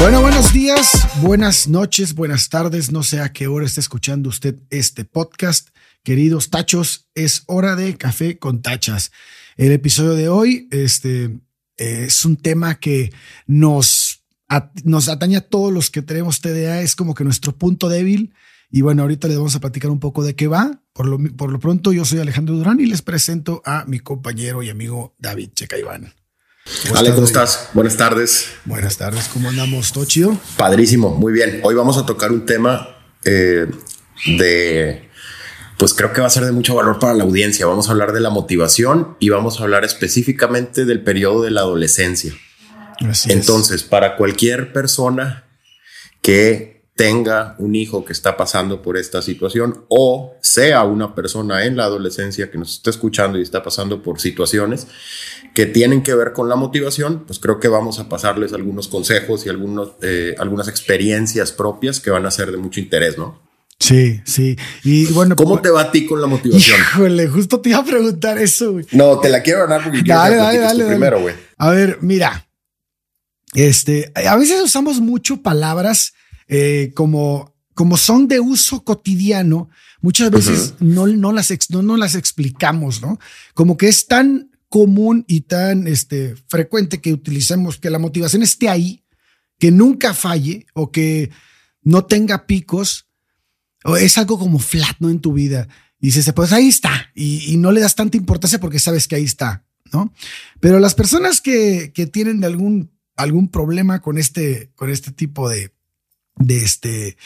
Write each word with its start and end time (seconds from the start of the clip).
Bueno, 0.00 0.22
buenos 0.22 0.54
días, 0.54 1.06
buenas 1.20 1.68
noches, 1.68 2.14
buenas 2.14 2.48
tardes. 2.48 2.90
No 2.90 3.02
sé 3.02 3.20
a 3.20 3.34
qué 3.34 3.48
hora 3.48 3.66
está 3.66 3.80
escuchando 3.80 4.30
usted 4.30 4.56
este 4.70 5.04
podcast. 5.04 5.68
Queridos 6.02 6.48
tachos, 6.48 7.10
es 7.14 7.42
hora 7.46 7.76
de 7.76 7.98
café 7.98 8.38
con 8.38 8.62
tachas. 8.62 9.12
El 9.58 9.72
episodio 9.72 10.14
de 10.14 10.30
hoy 10.30 10.68
este, 10.70 11.38
es 11.76 12.24
un 12.24 12.38
tema 12.38 12.76
que 12.76 13.12
nos, 13.46 14.24
nos 14.84 15.10
atañe 15.10 15.36
a 15.36 15.46
todos 15.46 15.70
los 15.70 15.90
que 15.90 16.00
tenemos 16.00 16.40
TDA. 16.40 16.80
Es 16.80 16.96
como 16.96 17.14
que 17.14 17.24
nuestro 17.24 17.58
punto 17.58 17.90
débil. 17.90 18.32
Y 18.70 18.80
bueno, 18.80 19.02
ahorita 19.02 19.28
les 19.28 19.36
vamos 19.36 19.54
a 19.54 19.60
platicar 19.60 19.90
un 19.90 20.00
poco 20.00 20.24
de 20.24 20.34
qué 20.34 20.46
va. 20.46 20.82
Por 20.94 21.08
lo, 21.08 21.18
por 21.36 21.52
lo 21.52 21.60
pronto, 21.60 21.92
yo 21.92 22.06
soy 22.06 22.20
Alejandro 22.20 22.56
Durán 22.56 22.80
y 22.80 22.86
les 22.86 23.02
presento 23.02 23.60
a 23.66 23.84
mi 23.84 24.00
compañero 24.00 24.62
y 24.62 24.70
amigo 24.70 25.14
David 25.18 25.50
Checaiván. 25.52 26.14
¿Cómo 26.86 26.96
Ale, 26.98 27.14
¿cómo 27.14 27.26
estás? 27.26 27.68
Buenas 27.72 27.96
tardes. 27.96 28.48
Buenas 28.64 28.96
tardes, 28.96 29.28
¿cómo 29.28 29.48
andamos? 29.48 29.92
¿Todo 29.92 30.04
chido? 30.04 30.38
Padrísimo, 30.56 31.10
muy 31.10 31.32
bien. 31.32 31.60
Hoy 31.62 31.74
vamos 31.74 31.98
a 31.98 32.06
tocar 32.06 32.30
un 32.32 32.46
tema 32.46 32.96
eh, 33.24 33.66
de, 34.38 35.08
pues 35.78 35.94
creo 35.94 36.12
que 36.12 36.20
va 36.20 36.28
a 36.28 36.30
ser 36.30 36.44
de 36.44 36.52
mucho 36.52 36.74
valor 36.76 36.98
para 36.98 37.14
la 37.14 37.24
audiencia. 37.24 37.66
Vamos 37.66 37.88
a 37.88 37.92
hablar 37.92 38.12
de 38.12 38.20
la 38.20 38.30
motivación 38.30 39.16
y 39.18 39.30
vamos 39.30 39.60
a 39.60 39.64
hablar 39.64 39.84
específicamente 39.84 40.84
del 40.84 41.02
periodo 41.02 41.42
de 41.42 41.50
la 41.50 41.62
adolescencia. 41.62 42.32
Así 43.00 43.32
Entonces, 43.32 43.82
para 43.82 44.16
cualquier 44.16 44.72
persona 44.72 45.44
que 46.22 46.80
tenga 47.00 47.54
un 47.58 47.74
hijo 47.74 48.04
que 48.04 48.12
está 48.12 48.36
pasando 48.36 48.82
por 48.82 48.98
esta 48.98 49.22
situación 49.22 49.86
o 49.88 50.34
sea 50.42 50.84
una 50.84 51.14
persona 51.14 51.64
en 51.64 51.74
la 51.78 51.84
adolescencia 51.84 52.50
que 52.50 52.58
nos 52.58 52.74
está 52.74 52.90
escuchando 52.90 53.38
y 53.38 53.42
está 53.42 53.62
pasando 53.62 54.02
por 54.02 54.20
situaciones 54.20 54.86
que 55.60 55.66
tienen 55.66 56.02
que 56.02 56.14
ver 56.14 56.32
con 56.32 56.48
la 56.48 56.56
motivación, 56.56 57.24
pues 57.26 57.38
creo 57.38 57.60
que 57.60 57.68
vamos 57.68 57.98
a 57.98 58.08
pasarles 58.08 58.54
algunos 58.54 58.88
consejos 58.88 59.44
y 59.44 59.50
algunos, 59.50 59.90
eh, 60.00 60.34
algunas 60.38 60.68
experiencias 60.68 61.52
propias 61.52 62.00
que 62.00 62.08
van 62.08 62.24
a 62.24 62.30
ser 62.30 62.50
de 62.50 62.56
mucho 62.56 62.80
interés, 62.80 63.18
¿no? 63.18 63.38
Sí, 63.78 64.22
sí. 64.24 64.56
Y 64.84 65.12
bueno, 65.12 65.36
¿cómo 65.36 65.60
te 65.60 65.68
va 65.68 65.82
a 65.82 65.92
ti 65.92 66.06
con 66.06 66.18
la 66.18 66.26
motivación? 66.26 66.80
Híjole, 66.80 67.28
justo 67.28 67.60
te 67.60 67.68
iba 67.68 67.78
a 67.78 67.84
preguntar 67.84 68.38
eso, 68.38 68.72
güey. 68.72 68.86
No, 68.92 69.18
te 69.18 69.28
la 69.28 69.42
quiero 69.42 69.60
ganar 69.60 69.84
porque 69.84 70.02
quiero 70.02 70.78
que 70.78 70.84
primero, 70.86 71.20
güey. 71.20 71.34
A 71.58 71.68
ver, 71.68 71.98
mira, 72.00 72.48
este, 73.52 74.10
a 74.14 74.36
veces 74.36 74.62
usamos 74.62 74.98
mucho 74.98 75.42
palabras 75.42 76.14
eh, 76.48 76.92
como, 76.94 77.54
como 77.74 77.98
son 77.98 78.28
de 78.28 78.40
uso 78.40 78.82
cotidiano, 78.82 79.68
muchas 80.00 80.30
veces 80.30 80.72
no, 80.80 81.06
no, 81.06 81.32
las 81.32 81.50
no, 81.68 81.82
no, 81.82 81.98
las 81.98 82.14
explicamos, 82.14 83.02
¿no? 83.02 83.18
Como 83.52 83.76
que 83.76 83.88
es 83.88 84.06
tan 84.06 84.49
común 84.70 85.24
y 85.28 85.42
tan 85.42 85.86
este, 85.88 86.36
frecuente 86.46 87.00
que 87.00 87.12
utilicemos 87.12 87.78
que 87.78 87.90
la 87.90 87.98
motivación 87.98 88.42
esté 88.42 88.68
ahí, 88.68 89.04
que 89.58 89.72
nunca 89.72 90.14
falle 90.14 90.64
o 90.72 90.92
que 90.92 91.30
no 91.82 92.06
tenga 92.06 92.46
picos, 92.46 93.08
o 93.84 93.96
es 93.96 94.16
algo 94.16 94.38
como 94.38 94.58
flat, 94.58 94.96
¿no? 95.00 95.10
En 95.10 95.20
tu 95.20 95.32
vida. 95.32 95.68
Y 96.00 96.06
dices, 96.06 96.32
pues 96.34 96.52
ahí 96.52 96.68
está, 96.68 97.10
y, 97.14 97.56
no 97.58 97.72
le 97.72 97.80
das 97.80 97.96
tanta 97.96 98.16
importancia 98.16 98.60
porque 98.60 98.78
sabes 98.78 99.08
que 99.08 99.16
ahí 99.16 99.24
está, 99.24 99.66
¿no? 99.92 100.14
Pero 100.60 100.78
las 100.78 100.94
personas 100.94 101.40
que, 101.40 101.92
que 101.92 102.06
tienen 102.06 102.44
algún, 102.44 102.92
algún 103.16 103.48
problema 103.48 104.00
con 104.00 104.18
este, 104.18 104.70
con 104.76 104.88
este 104.88 105.10
tipo 105.10 105.48
de, 105.48 105.74
de 106.36 106.62
este, 106.62 107.16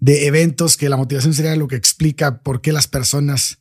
de 0.00 0.26
eventos 0.26 0.78
que 0.78 0.88
la 0.88 0.96
motivación 0.96 1.34
sería 1.34 1.54
lo 1.54 1.68
que 1.68 1.76
explica 1.76 2.40
por 2.40 2.62
qué 2.62 2.72
las 2.72 2.88
personas 2.88 3.58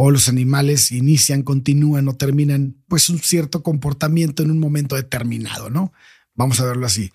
o 0.00 0.12
los 0.12 0.28
animales 0.28 0.92
inician, 0.92 1.42
continúan 1.42 2.06
o 2.06 2.14
terminan, 2.14 2.76
pues 2.86 3.08
un 3.08 3.18
cierto 3.18 3.64
comportamiento 3.64 4.44
en 4.44 4.52
un 4.52 4.60
momento 4.60 4.94
determinado, 4.94 5.70
¿no? 5.70 5.92
Vamos 6.36 6.60
a 6.60 6.66
verlo 6.66 6.86
así. 6.86 7.10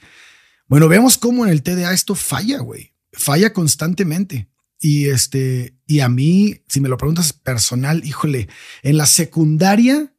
Bueno, 0.68 0.90
vemos 0.90 1.18
cómo 1.18 1.46
en 1.46 1.52
el 1.54 1.64
TDA 1.64 1.94
esto 1.94 2.14
falla, 2.14 2.60
güey. 2.60 2.92
Falla 3.14 3.54
constantemente. 3.54 4.50
Y 4.82 5.06
este, 5.06 5.78
y 5.88 6.02
a 6.02 6.10
mí, 6.10 6.62
si 6.68 6.82
me 6.82 6.90
lo 6.90 6.98
preguntas 6.98 7.32
personal, 7.32 8.04
híjole, 8.04 8.50
en 8.82 8.98
la 8.98 9.06
secundaria, 9.06 10.14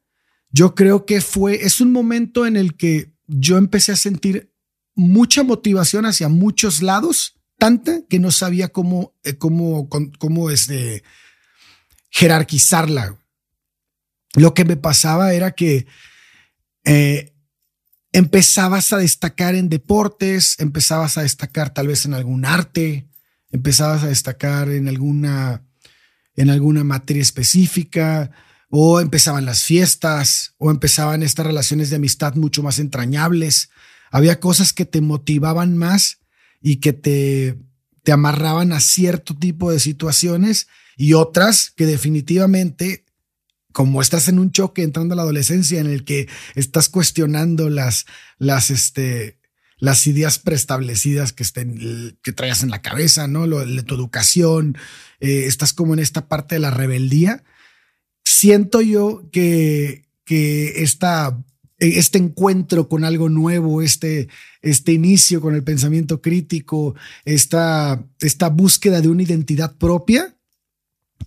yo 0.48 0.74
creo 0.74 1.04
que 1.04 1.20
fue, 1.20 1.66
es 1.66 1.82
un 1.82 1.92
momento 1.92 2.46
en 2.46 2.56
el 2.56 2.78
que 2.78 3.12
yo 3.26 3.58
empecé 3.58 3.92
a 3.92 3.96
sentir 3.96 4.54
mucha 4.94 5.42
motivación 5.42 6.06
hacia 6.06 6.30
muchos 6.30 6.80
lados, 6.80 7.38
tanta 7.58 8.00
que 8.08 8.18
no 8.18 8.30
sabía 8.30 8.70
cómo, 8.70 9.14
eh, 9.22 9.36
cómo, 9.36 9.90
cómo 10.18 10.48
este, 10.48 11.02
jerarquizarla. 12.14 13.18
Lo 14.34 14.54
que 14.54 14.64
me 14.64 14.76
pasaba 14.76 15.32
era 15.32 15.50
que 15.50 15.86
eh, 16.84 17.34
empezabas 18.12 18.92
a 18.92 18.98
destacar 18.98 19.56
en 19.56 19.68
deportes, 19.68 20.54
empezabas 20.60 21.18
a 21.18 21.22
destacar 21.22 21.74
tal 21.74 21.88
vez 21.88 22.04
en 22.04 22.14
algún 22.14 22.44
arte, 22.44 23.08
empezabas 23.50 24.04
a 24.04 24.08
destacar 24.08 24.68
en 24.68 24.86
alguna, 24.86 25.64
en 26.36 26.50
alguna 26.50 26.84
materia 26.84 27.22
específica, 27.22 28.30
o 28.70 29.00
empezaban 29.00 29.44
las 29.44 29.64
fiestas, 29.64 30.54
o 30.58 30.70
empezaban 30.70 31.22
estas 31.24 31.46
relaciones 31.46 31.90
de 31.90 31.96
amistad 31.96 32.34
mucho 32.34 32.62
más 32.62 32.78
entrañables. 32.78 33.70
Había 34.12 34.38
cosas 34.38 34.72
que 34.72 34.84
te 34.84 35.00
motivaban 35.00 35.76
más 35.76 36.20
y 36.60 36.76
que 36.76 36.92
te, 36.92 37.58
te 38.04 38.12
amarraban 38.12 38.72
a 38.72 38.78
cierto 38.78 39.36
tipo 39.36 39.72
de 39.72 39.80
situaciones 39.80 40.68
y 40.96 41.14
otras 41.14 41.70
que 41.70 41.86
definitivamente, 41.86 43.04
como 43.72 44.00
estás 44.00 44.28
en 44.28 44.38
un 44.38 44.52
choque 44.52 44.82
entrando 44.82 45.14
a 45.14 45.16
la 45.16 45.22
adolescencia 45.22 45.80
en 45.80 45.86
el 45.86 46.04
que 46.04 46.28
estás 46.54 46.88
cuestionando 46.88 47.70
las, 47.70 48.06
las, 48.38 48.70
este, 48.70 49.38
las 49.78 50.06
ideas 50.06 50.38
preestablecidas 50.38 51.32
que 51.32 51.42
estén, 51.42 52.18
que 52.22 52.32
traigas 52.32 52.62
en 52.62 52.70
la 52.70 52.82
cabeza, 52.82 53.26
¿no? 53.26 53.46
Lo 53.46 53.64
de 53.64 53.82
tu 53.82 53.94
educación, 53.94 54.76
eh, 55.20 55.44
estás 55.46 55.72
como 55.72 55.94
en 55.94 56.00
esta 56.00 56.28
parte 56.28 56.54
de 56.56 56.60
la 56.60 56.70
rebeldía. 56.70 57.44
Siento 58.24 58.80
yo 58.80 59.28
que, 59.30 60.06
que 60.24 60.82
esta 60.82 61.38
este 61.78 62.18
encuentro 62.18 62.88
con 62.88 63.04
algo 63.04 63.28
nuevo, 63.28 63.82
este, 63.82 64.28
este 64.62 64.92
inicio 64.92 65.40
con 65.40 65.54
el 65.54 65.64
pensamiento 65.64 66.20
crítico, 66.20 66.94
esta, 67.24 68.04
esta 68.20 68.48
búsqueda 68.48 69.00
de 69.00 69.08
una 69.08 69.22
identidad 69.22 69.76
propia, 69.76 70.36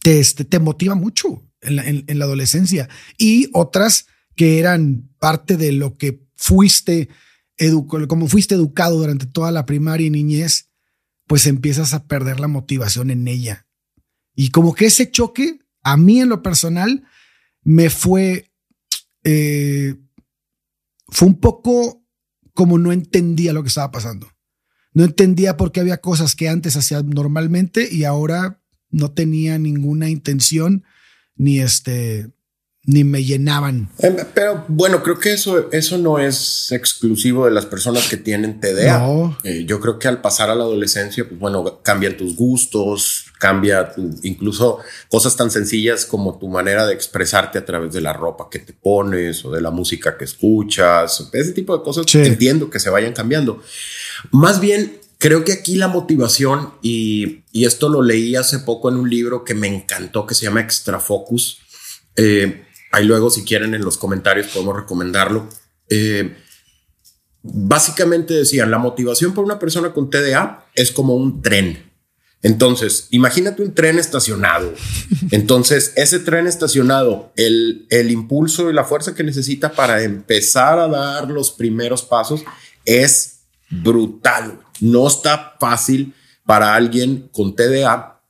te, 0.01 0.19
este, 0.19 0.45
te 0.45 0.59
motiva 0.59 0.95
mucho 0.95 1.43
en 1.61 1.75
la, 1.75 1.85
en, 1.85 2.19
la, 2.19 2.25
adolescencia. 2.25 2.89
Y 3.17 3.49
otras 3.53 4.07
que 4.35 4.59
eran 4.59 5.09
parte 5.19 5.57
de 5.57 5.71
lo 5.71 5.97
que 5.97 6.21
fuiste, 6.35 7.09
como 8.07 8.27
fuiste 8.27 8.55
educado 8.55 8.97
durante 8.97 9.25
toda 9.25 9.51
la 9.51 9.65
primaria 9.65 10.07
y 10.07 10.11
niñez, 10.11 10.69
pues 11.25 11.45
empiezas 11.45 11.93
a 11.93 12.07
perder 12.07 12.39
la 12.39 12.47
motivación 12.47 13.11
en 13.11 13.27
ella. 13.27 13.67
Y 14.35 14.51
como 14.51 14.75
que 14.75 14.85
ese 14.85 15.09
choque, 15.09 15.59
a 15.81 15.97
mí 15.97 16.21
en 16.21 16.29
lo 16.29 16.41
personal, 16.41 17.03
me 17.63 17.89
fue... 17.89 18.51
Eh, 19.23 19.95
fue 21.09 21.27
un 21.27 21.39
poco 21.39 22.03
como 22.53 22.77
no 22.77 22.91
entendía 22.91 23.53
lo 23.53 23.63
que 23.63 23.69
estaba 23.69 23.91
pasando. 23.91 24.29
No 24.93 25.03
entendía 25.03 25.57
por 25.57 25.71
qué 25.71 25.79
había 25.79 26.01
cosas 26.01 26.35
que 26.35 26.49
antes 26.49 26.75
hacía 26.75 27.01
normalmente 27.03 27.87
y 27.91 28.03
ahora 28.03 28.61
no 28.97 29.11
tenía 29.11 29.57
ninguna 29.57 30.09
intención 30.09 30.83
ni 31.35 31.59
este 31.59 32.29
ni 32.87 33.03
me 33.03 33.21
llenaban. 33.21 33.89
Em, 33.99 34.15
pero 34.33 34.63
bueno, 34.69 35.03
creo 35.03 35.19
que 35.19 35.33
eso, 35.33 35.69
eso 35.73 35.97
no 35.97 36.19
es 36.19 36.71
exclusivo 36.71 37.43
de 37.43 37.51
las 37.51 37.65
personas 37.65 38.07
que 38.07 38.15
tienen 38.15 38.61
TDA. 38.61 39.37
Eh, 39.43 39.65
yo 39.67 39.81
creo 39.81 39.99
que 39.99 40.07
al 40.07 40.21
pasar 40.21 40.49
a 40.49 40.55
la 40.55 40.63
adolescencia, 40.63 41.27
pues 41.27 41.37
bueno, 41.37 41.81
cambian 41.83 42.15
tus 42.15 42.37
gustos, 42.37 43.25
cambia 43.39 43.91
incluso 44.23 44.79
cosas 45.09 45.35
tan 45.35 45.51
sencillas 45.51 46.05
como 46.05 46.39
tu 46.39 46.47
manera 46.47 46.87
de 46.87 46.93
expresarte 46.93 47.57
a 47.57 47.65
través 47.65 47.91
de 47.91 47.99
la 47.99 48.13
ropa 48.13 48.47
que 48.49 48.59
te 48.59 48.71
pones 48.71 49.43
o 49.43 49.51
de 49.51 49.59
la 49.59 49.69
música 49.69 50.17
que 50.17 50.23
escuchas. 50.23 51.29
Ese 51.33 51.51
tipo 51.51 51.77
de 51.77 51.83
cosas 51.83 52.05
entiendo 52.15 52.69
que 52.69 52.79
se 52.79 52.89
vayan 52.89 53.11
cambiando. 53.11 53.61
Más 54.31 54.61
bien, 54.61 54.97
creo 55.17 55.43
que 55.43 55.53
aquí 55.53 55.75
la 55.75 55.87
motivación, 55.87 56.73
y, 56.81 57.43
esto 57.53 57.89
lo 57.89 58.01
leí 58.01 58.35
hace 58.35 58.59
poco 58.59 58.89
en 58.89 58.97
un 58.97 59.09
libro 59.09 59.43
que 59.43 59.53
me 59.53 59.67
encantó, 59.67 60.25
que 60.25 60.35
se 60.35 60.45
llama 60.45 60.61
Extra 60.61 60.99
Focus. 60.99 61.59
Eh, 62.15 62.63
Ahí 62.91 63.05
luego, 63.05 63.29
si 63.29 63.43
quieren, 63.43 63.73
en 63.73 63.83
los 63.83 63.97
comentarios 63.97 64.47
podemos 64.47 64.75
recomendarlo. 64.75 65.47
Eh, 65.89 66.35
básicamente 67.43 68.33
decían, 68.33 68.71
la 68.71 68.77
motivación 68.77 69.33
por 69.33 69.45
una 69.45 69.59
persona 69.59 69.93
con 69.93 70.09
TDA 70.09 70.65
es 70.73 70.91
como 70.91 71.15
un 71.15 71.41
tren. 71.41 71.91
Entonces, 72.43 73.07
imagínate 73.11 73.61
un 73.61 73.73
tren 73.73 73.99
estacionado. 73.99 74.73
Entonces, 75.31 75.93
ese 75.95 76.19
tren 76.19 76.47
estacionado, 76.47 77.33
el 77.35 78.11
impulso 78.11 78.69
y 78.69 78.73
la 78.73 78.85
fuerza 78.85 79.15
que 79.15 79.23
necesita 79.23 79.73
para 79.73 80.03
empezar 80.03 80.79
a 80.79 80.87
dar 80.87 81.29
los 81.29 81.51
primeros 81.51 82.03
pasos 82.03 82.43
es 82.85 83.41
brutal. 83.69 84.59
No 84.79 85.07
está 85.07 85.55
fácil 85.59 86.13
para 86.45 86.75
alguien 86.75 87.29
con 87.31 87.55
TDA. 87.55 88.21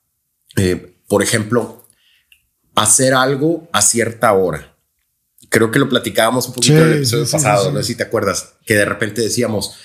Eh, 0.56 0.96
por 1.08 1.24
ejemplo, 1.24 1.88
hacer 2.76 3.14
algo 3.14 3.68
a 3.72 3.82
cierta 3.82 4.34
hora. 4.34 4.76
Creo 5.50 5.72
que 5.72 5.80
lo 5.80 5.88
platicábamos 5.88 6.48
un 6.48 6.54
poquito 6.54 6.78
en 6.78 6.88
el 6.88 6.98
episodio 6.98 7.30
pasado, 7.30 7.72
no 7.72 7.80
sé 7.80 7.86
si 7.86 7.96
te 7.96 8.04
acuerdas, 8.04 8.56
que 8.66 8.76
de 8.76 8.86
repente 8.86 9.22
decíamos, 9.22 9.78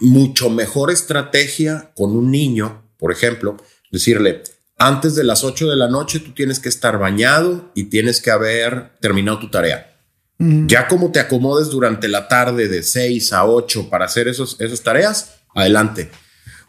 mucho 0.00 0.50
mejor 0.50 0.90
estrategia 0.90 1.92
con 1.94 2.16
un 2.16 2.30
niño, 2.30 2.90
por 2.98 3.12
ejemplo, 3.12 3.56
decirle, 3.90 4.42
antes 4.78 5.14
de 5.14 5.22
las 5.22 5.44
8 5.44 5.70
de 5.70 5.76
la 5.76 5.88
noche 5.88 6.18
tú 6.18 6.32
tienes 6.32 6.58
que 6.58 6.68
estar 6.68 6.98
bañado 6.98 7.70
y 7.74 7.84
tienes 7.84 8.20
que 8.20 8.32
haber 8.32 8.90
terminado 9.00 9.38
tu 9.38 9.48
tarea. 9.48 9.91
Ya 10.38 10.88
como 10.88 11.12
te 11.12 11.20
acomodes 11.20 11.70
durante 11.70 12.08
la 12.08 12.26
tarde 12.26 12.66
de 12.68 12.82
6 12.82 13.32
a 13.32 13.46
8 13.46 13.88
para 13.88 14.06
hacer 14.06 14.26
esos, 14.26 14.60
esas 14.60 14.82
tareas, 14.82 15.36
adelante. 15.54 16.10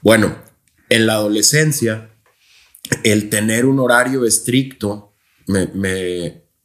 Bueno, 0.02 0.38
en 0.90 1.08
la 1.08 1.14
adolescencia, 1.14 2.12
el 3.04 3.30
tener 3.30 3.66
un 3.66 3.80
horario 3.80 4.26
estricto, 4.26 5.16
me, 5.48 5.70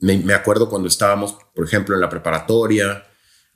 me, 0.00 0.34
acuerdo 0.34 0.68
cuando 0.68 0.88
estábamos, 0.88 1.36
por 1.54 1.64
ejemplo, 1.64 1.94
en 1.94 2.00
la 2.00 2.10
preparatoria, 2.10 3.06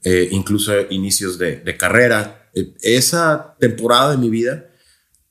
eh, 0.02 0.28
incluso 0.30 0.72
inicios 0.90 1.38
de, 1.38 1.56
de 1.56 1.76
carrera, 1.76 2.50
eh, 2.54 2.74
esa 2.80 3.56
temporada 3.58 4.12
de 4.12 4.16
mi 4.16 4.30
vida, 4.30 4.68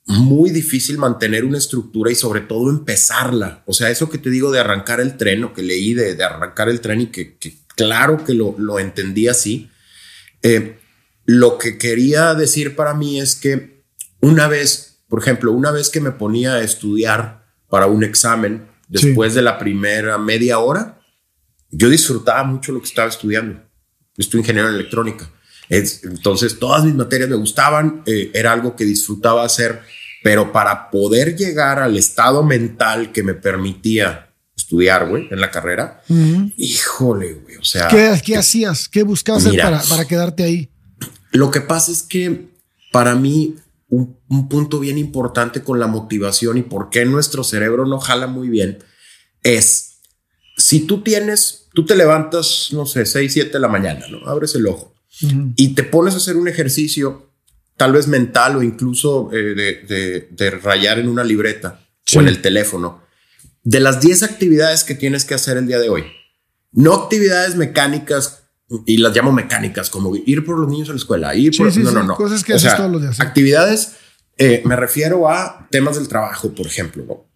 muy 0.06 0.50
difícil 0.50 0.98
mantener 0.98 1.44
una 1.44 1.58
estructura 1.58 2.10
y 2.10 2.14
sobre 2.14 2.40
todo 2.40 2.70
empezarla. 2.70 3.62
O 3.66 3.72
sea, 3.72 3.90
eso 3.90 4.10
que 4.10 4.18
te 4.18 4.30
digo 4.30 4.50
de 4.50 4.60
arrancar 4.60 5.00
el 5.00 5.16
tren 5.16 5.44
o 5.44 5.52
que 5.52 5.62
leí 5.62 5.94
de, 5.94 6.14
de 6.14 6.24
arrancar 6.24 6.68
el 6.68 6.80
tren 6.80 7.02
y 7.02 7.06
que, 7.06 7.36
claro 7.84 8.24
que 8.24 8.34
lo, 8.34 8.54
lo, 8.58 8.78
entendí 8.78 9.28
así. 9.28 9.70
Eh, 10.42 10.78
lo 11.24 11.58
que 11.58 11.78
quería 11.78 12.34
decir 12.34 12.74
para 12.76 12.94
mí 12.94 13.20
es 13.20 13.36
que 13.36 13.82
una 14.20 14.48
vez, 14.48 14.98
por 15.08 15.20
ejemplo, 15.20 15.52
una 15.52 15.70
vez 15.70 15.90
que 15.90 16.00
me 16.00 16.12
ponía 16.12 16.54
a 16.54 16.62
estudiar 16.62 17.46
para 17.68 17.86
un 17.86 18.04
examen, 18.04 18.68
después 18.88 19.34
de 19.34 19.42
la 19.42 19.58
primera 19.58 20.18
media 20.18 20.58
hora, 20.58 21.00
yo 21.70 21.88
disfrutaba 21.88 22.44
mucho 22.44 22.72
lo 22.72 22.80
que 22.80 22.88
estaba 22.88 23.08
estudiando. 23.08 23.54
Yo 23.54 24.18
estoy 24.18 24.40
ingeniero 24.40 24.68
en 24.68 24.74
electrónica 24.74 25.30
entonces, 25.68 26.58
todas 26.58 26.84
mis 26.84 26.94
materias 26.94 27.30
me 27.30 27.36
gustaban, 27.36 28.02
eh, 28.06 28.30
era 28.34 28.52
algo 28.52 28.76
que 28.76 28.84
disfrutaba 28.84 29.44
hacer, 29.44 29.80
pero 30.22 30.52
para 30.52 30.90
poder 30.90 31.34
llegar 31.34 31.78
al 31.78 31.96
estado 31.96 32.42
mental 32.42 33.10
que 33.12 33.22
me 33.22 33.34
permitía 33.34 34.31
estudiar, 34.56 35.08
güey, 35.08 35.28
en 35.30 35.40
la 35.40 35.50
carrera, 35.50 36.02
híjole, 36.56 37.34
güey, 37.34 37.56
o 37.56 37.64
sea... 37.64 37.88
¿Qué, 37.88 38.20
qué 38.24 38.36
hacías? 38.36 38.88
¿Qué 38.88 39.02
buscabas 39.02 39.46
hacer 39.46 39.60
para, 39.60 39.82
para 39.82 40.04
quedarte 40.06 40.42
ahí? 40.42 40.70
Lo 41.32 41.50
que 41.50 41.60
pasa 41.60 41.90
es 41.92 42.02
que 42.02 42.48
para 42.92 43.14
mí 43.14 43.56
un, 43.88 44.18
un, 44.28 44.48
punto 44.48 44.78
bien 44.78 44.98
importante 44.98 45.62
con 45.62 45.78
la 45.78 45.86
motivación 45.86 46.58
y 46.58 46.62
por 46.62 46.90
qué 46.90 47.04
nuestro 47.04 47.44
cerebro 47.44 47.86
no 47.86 47.98
jala 47.98 48.26
muy 48.26 48.48
bien 48.48 48.78
es 49.42 49.98
si 50.56 50.80
tú 50.80 51.02
tienes, 51.02 51.68
tú 51.74 51.84
te 51.84 51.96
levantas, 51.96 52.68
no 52.72 52.86
sé, 52.86 53.06
6, 53.06 53.32
7 53.32 53.50
de 53.50 53.58
la 53.58 53.68
mañana, 53.68 54.06
¿no? 54.08 54.26
Abres 54.26 54.54
el 54.54 54.66
ojo 54.66 54.92
y 55.56 55.74
te 55.74 55.84
pones 55.84 56.14
a 56.14 56.16
hacer 56.16 56.36
un 56.36 56.48
ejercicio, 56.48 57.30
tal 57.76 57.92
vez 57.92 58.08
mental 58.08 58.56
o 58.56 58.62
incluso 58.62 59.30
eh, 59.32 60.26
de, 60.30 60.50
rayar 60.50 60.98
en 60.98 61.08
una 61.08 61.22
libreta 61.22 61.80
o 62.16 62.20
en 62.20 62.28
el 62.28 62.40
teléfono, 62.40 63.01
de 63.64 63.80
las 63.80 64.00
10 64.00 64.22
actividades 64.22 64.84
que 64.84 64.94
tienes 64.94 65.24
que 65.24 65.34
hacer 65.34 65.56
el 65.56 65.66
día 65.66 65.78
de 65.78 65.88
hoy. 65.88 66.04
No 66.72 66.94
actividades 66.94 67.56
mecánicas, 67.56 68.44
y 68.86 68.96
las 68.96 69.14
llamo 69.14 69.32
mecánicas, 69.32 69.90
como 69.90 70.14
ir 70.16 70.44
por 70.44 70.58
los 70.58 70.68
niños 70.68 70.88
a 70.88 70.92
la 70.92 70.98
escuela, 70.98 71.34
ir 71.34 71.56
por... 71.56 71.76
no, 71.76 71.90
no, 71.90 72.02
no. 72.02 72.14
Cosas 72.16 72.42
que 72.42 72.54
haces 72.54 72.76
todos 72.76 72.90
los 72.90 73.02
días. 73.02 73.20
Actividades, 73.20 73.92
eh, 74.38 74.62
me 74.64 74.76
refiero 74.76 75.28
a 75.28 75.68
temas 75.70 75.96
del 75.96 76.08
trabajo, 76.08 76.54
por 76.54 76.66
ejemplo. 76.66 77.26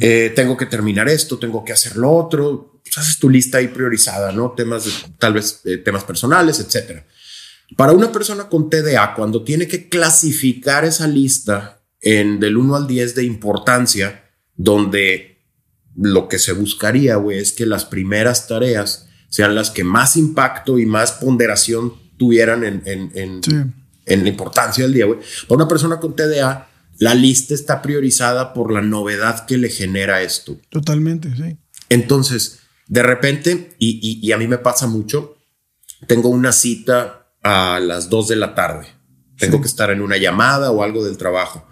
Eh, 0.00 0.32
tengo 0.34 0.56
que 0.56 0.64
terminar 0.64 1.06
esto, 1.08 1.38
tengo 1.38 1.62
que 1.62 1.72
hacer 1.72 1.96
lo 1.96 2.10
otro, 2.10 2.80
pues, 2.82 2.96
haces 2.96 3.18
tu 3.18 3.28
lista 3.28 3.58
ahí 3.58 3.68
priorizada, 3.68 4.32
¿no? 4.32 4.52
Temas, 4.52 4.86
de, 4.86 4.90
tal 5.18 5.34
vez 5.34 5.60
eh, 5.64 5.76
temas 5.76 6.02
personales, 6.04 6.60
etcétera. 6.60 7.04
Para 7.76 7.92
una 7.92 8.10
persona 8.10 8.48
con 8.48 8.70
TDA, 8.70 9.14
cuando 9.14 9.44
tiene 9.44 9.68
que 9.68 9.90
clasificar 9.90 10.86
esa 10.86 11.06
lista 11.06 11.82
en 12.00 12.40
del 12.40 12.56
1 12.56 12.76
al 12.76 12.86
10 12.86 13.16
de 13.16 13.24
importancia, 13.24 14.30
donde 14.54 15.35
lo 15.96 16.28
que 16.28 16.38
se 16.38 16.52
buscaría, 16.52 17.16
güey, 17.16 17.38
es 17.38 17.52
que 17.52 17.66
las 17.66 17.84
primeras 17.84 18.46
tareas 18.48 19.08
sean 19.28 19.54
las 19.54 19.70
que 19.70 19.84
más 19.84 20.16
impacto 20.16 20.78
y 20.78 20.86
más 20.86 21.12
ponderación 21.12 21.94
tuvieran 22.16 22.64
en, 22.64 22.82
en, 22.86 23.10
en, 23.14 23.74
en 24.06 24.22
la 24.22 24.28
importancia 24.28 24.84
del 24.84 24.94
día, 24.94 25.06
güey. 25.06 25.18
Para 25.48 25.56
una 25.56 25.68
persona 25.68 25.98
con 26.00 26.14
TDA, 26.14 26.68
la 26.98 27.14
lista 27.14 27.54
está 27.54 27.82
priorizada 27.82 28.54
por 28.54 28.72
la 28.72 28.80
novedad 28.80 29.46
que 29.46 29.58
le 29.58 29.68
genera 29.68 30.22
esto. 30.22 30.58
Totalmente, 30.70 31.34
sí. 31.36 31.58
Entonces, 31.88 32.60
de 32.88 33.02
repente, 33.02 33.74
y, 33.78 34.30
a 34.32 34.38
mí 34.38 34.46
me 34.46 34.58
pasa 34.58 34.86
mucho, 34.86 35.36
tengo 36.06 36.28
una 36.28 36.52
cita 36.52 37.32
a 37.42 37.80
las 37.80 38.08
2 38.08 38.28
de 38.28 38.36
la 38.36 38.54
tarde. 38.54 38.88
Tengo 39.38 39.60
que 39.60 39.66
estar 39.66 39.90
en 39.90 40.00
una 40.00 40.16
llamada 40.16 40.70
o 40.70 40.82
algo 40.82 41.04
del 41.04 41.18
trabajo. 41.18 41.65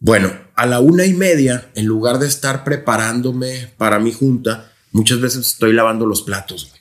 Bueno, 0.00 0.32
a 0.56 0.66
la 0.66 0.80
una 0.80 1.04
y 1.04 1.12
media, 1.12 1.70
en 1.74 1.86
lugar 1.86 2.18
de 2.18 2.26
estar 2.26 2.64
preparándome 2.64 3.68
para 3.76 4.00
mi 4.00 4.12
junta, 4.12 4.72
muchas 4.92 5.20
veces 5.20 5.46
estoy 5.46 5.74
lavando 5.74 6.06
los 6.06 6.22
platos. 6.22 6.72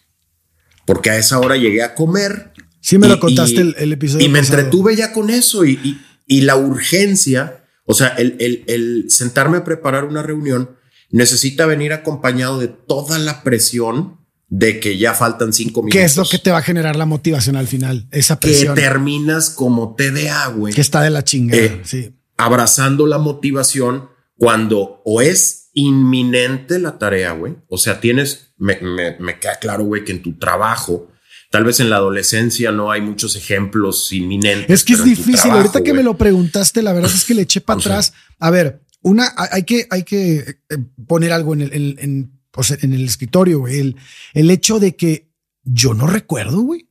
Porque 0.86 1.12
a 1.12 1.18
esa 1.18 1.38
hora 1.39 1.57
llegué 1.57 1.83
a 1.83 1.94
comer. 1.94 2.54
Sí, 2.80 2.98
me 2.98 3.10
lo 3.10 3.19
contaste 3.19 3.62
el, 3.62 3.94
episodio. 3.94 4.25
Y 4.25 4.30
me 4.30 4.39
entretuve 4.39 4.95
ya 4.95 5.12
con 5.12 5.30
eso 5.30 5.66
y, 5.66 6.00
la 6.27 6.56
urgencia, 6.56 7.66
o 7.86 7.94
sea, 7.94 8.07
el, 8.10 8.63
el 8.68 9.06
sentarme 9.10 9.57
a 9.57 9.63
preparar 9.63 10.06
una 10.06 10.24
reunión 10.24 10.77
necesita 11.12 11.66
venir 11.66 11.92
acompañado 11.92 12.60
de 12.60 12.69
toda 12.69 13.19
la 13.19 13.44
presión 13.44 14.18
de 14.48 14.80
que 14.80 14.98
ya 14.98 15.13
faltan 15.13 15.54
cinco 15.54 15.81
minutos. 15.81 16.00
¿Qué 16.00 16.06
es 16.06 16.18
lo 16.18 16.25
que 16.25 16.39
te 16.39 16.51
va 16.51 16.60
a 16.60 16.63
generar 16.63 16.95
la 16.95 17.06
motivación 17.06 17.56
al 17.56 17.68
final? 17.68 18.07
Esa 18.12 18.39
presión. 18.39 18.75
Que 18.75 18.81
terminas 18.81 19.50
como 19.50 19.95
TDA, 19.95 20.48
güey. 20.48 20.74
Que 20.74 20.81
está 20.81 21.01
de 21.01 21.12
la 21.12 21.24
chingada. 21.24 21.62
Eh, 21.62 21.81
sí. 21.83 22.16
Abrazando 22.40 23.06
la 23.06 23.18
motivación 23.18 24.10
cuando 24.36 25.02
o 25.04 25.22
es 25.22 25.70
inminente 25.74 26.80
la 26.80 26.98
tarea, 26.98 27.34
güey. 27.34 27.58
O 27.68 27.78
sea, 27.78 28.00
tienes, 28.00 28.54
me, 28.58 28.80
me 29.20 29.40
queda 29.40 29.60
claro, 29.60 29.84
güey, 29.84 30.04
que 30.04 30.14
en 30.14 30.22
tu 30.22 30.38
trabajo, 30.38 31.10
tal 31.52 31.66
vez 31.66 31.80
en 31.80 31.90
la 31.90 31.98
adolescencia 31.98 32.72
no 32.72 32.92
hay 32.92 33.02
muchos 33.02 33.36
ejemplos 33.36 34.12
inminentes. 34.14 34.70
Es 34.70 34.84
que 34.84 34.94
es 34.94 35.04
difícil. 35.04 35.52
Ahorita 35.52 35.84
que 35.84 35.94
me 35.94 36.04
lo 36.04 36.18
preguntaste, 36.18 36.82
la 36.82 36.94
verdad 36.94 37.12
es 37.14 37.26
que 37.26 37.34
le 37.34 37.44
eché 37.44 37.62
para 37.62 37.80
atrás. 37.82 38.14
A 38.40 38.50
ver, 38.50 38.82
una, 39.02 39.34
hay 39.52 39.64
que, 39.64 39.88
hay 39.90 40.04
que 40.04 40.38
eh, 40.70 40.78
poner 41.08 41.32
algo 41.32 41.54
en 41.54 41.62
el, 41.62 41.98
en, 42.00 42.40
en 42.82 42.94
el 42.94 43.06
escritorio, 43.06 43.68
El, 43.68 43.96
el 44.34 44.52
hecho 44.52 44.80
de 44.80 44.96
que 44.96 45.30
yo 45.64 45.94
no 45.94 46.08
recuerdo, 46.08 46.62
güey. 46.62 46.90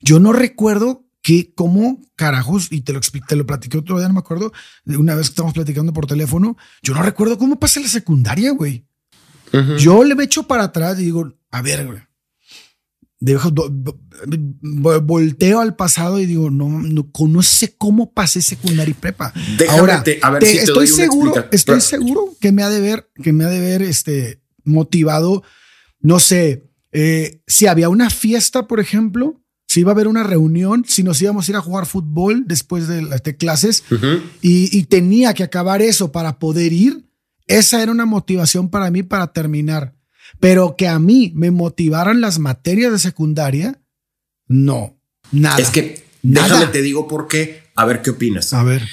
Yo 0.00 0.18
no 0.18 0.32
recuerdo 0.32 1.04
que 1.22 1.54
cómo 1.54 2.00
carajos, 2.16 2.68
y 2.70 2.82
te 2.82 2.92
lo 2.92 2.98
expliqué, 2.98 3.26
te 3.28 3.36
lo 3.36 3.46
platiqué 3.46 3.78
otro 3.78 3.98
día, 3.98 4.08
no 4.08 4.14
me 4.14 4.20
acuerdo, 4.20 4.52
de 4.84 4.96
una 4.96 5.14
vez 5.14 5.28
que 5.28 5.32
estamos 5.32 5.54
platicando 5.54 5.92
por 5.92 6.06
teléfono, 6.06 6.56
yo 6.82 6.94
no 6.94 7.02
recuerdo 7.02 7.38
cómo 7.38 7.58
pasé 7.58 7.80
la 7.80 7.88
secundaria, 7.88 8.50
güey. 8.52 8.86
Yo 9.78 10.02
le 10.02 10.14
me 10.14 10.24
echo 10.24 10.44
para 10.44 10.64
atrás 10.64 10.98
y 10.98 11.04
digo, 11.04 11.30
a 11.50 11.60
ver, 11.60 11.86
güey, 11.86 12.00
volteo 15.02 15.60
al 15.60 15.76
pasado 15.76 16.18
y 16.18 16.26
digo, 16.26 16.50
no, 16.50 16.68
no, 16.68 17.42
sé 17.42 17.76
cómo 17.76 18.12
pasé 18.12 18.42
secundaria 18.42 18.90
y 18.90 18.94
prepa. 18.94 19.32
Ahora, 19.68 20.02
a 20.22 20.30
ver 20.30 20.44
si 20.44 20.58
estoy 20.58 20.86
seguro, 20.86 21.34
estoy 21.52 21.80
seguro 21.80 22.34
que 22.40 22.50
me 22.50 22.62
ha 22.62 22.70
de 22.70 22.80
ver, 22.80 23.10
que 23.22 23.32
me 23.32 23.44
ha 23.44 23.48
de 23.48 23.60
ver 23.60 23.82
este 23.82 24.42
motivado, 24.64 25.42
no 26.00 26.18
sé, 26.18 26.64
eh, 26.92 27.42
si 27.46 27.66
había 27.66 27.88
una 27.88 28.10
fiesta, 28.10 28.66
por 28.66 28.80
ejemplo, 28.80 29.41
si 29.72 29.80
iba 29.80 29.90
a 29.90 29.94
haber 29.94 30.06
una 30.06 30.22
reunión, 30.22 30.84
si 30.86 31.02
nos 31.02 31.22
íbamos 31.22 31.48
a 31.48 31.52
ir 31.52 31.56
a 31.56 31.62
jugar 31.62 31.86
fútbol 31.86 32.44
después 32.46 32.88
de 32.88 33.00
las 33.00 33.22
clases 33.38 33.84
y, 34.42 34.68
y 34.76 34.82
tenía 34.82 35.32
que 35.32 35.44
acabar 35.44 35.80
eso 35.80 36.12
para 36.12 36.38
poder 36.38 36.74
ir, 36.74 37.06
esa 37.46 37.82
era 37.82 37.90
una 37.90 38.04
motivación 38.04 38.68
para 38.68 38.90
mí 38.90 39.02
para 39.02 39.32
terminar. 39.32 39.94
Pero 40.40 40.76
que 40.76 40.88
a 40.88 40.98
mí 40.98 41.32
me 41.34 41.50
motivaran 41.50 42.20
las 42.20 42.38
materias 42.38 42.92
de 42.92 42.98
secundaria, 42.98 43.80
no, 44.46 45.00
nada. 45.30 45.56
Es 45.56 45.70
que 45.70 46.04
déjame 46.20 46.66
te 46.66 46.82
digo 46.82 47.08
por 47.08 47.26
qué, 47.26 47.62
a 47.74 47.86
ver 47.86 48.02
qué 48.02 48.10
opinas. 48.10 48.52
A 48.52 48.64
ver. 48.64 48.86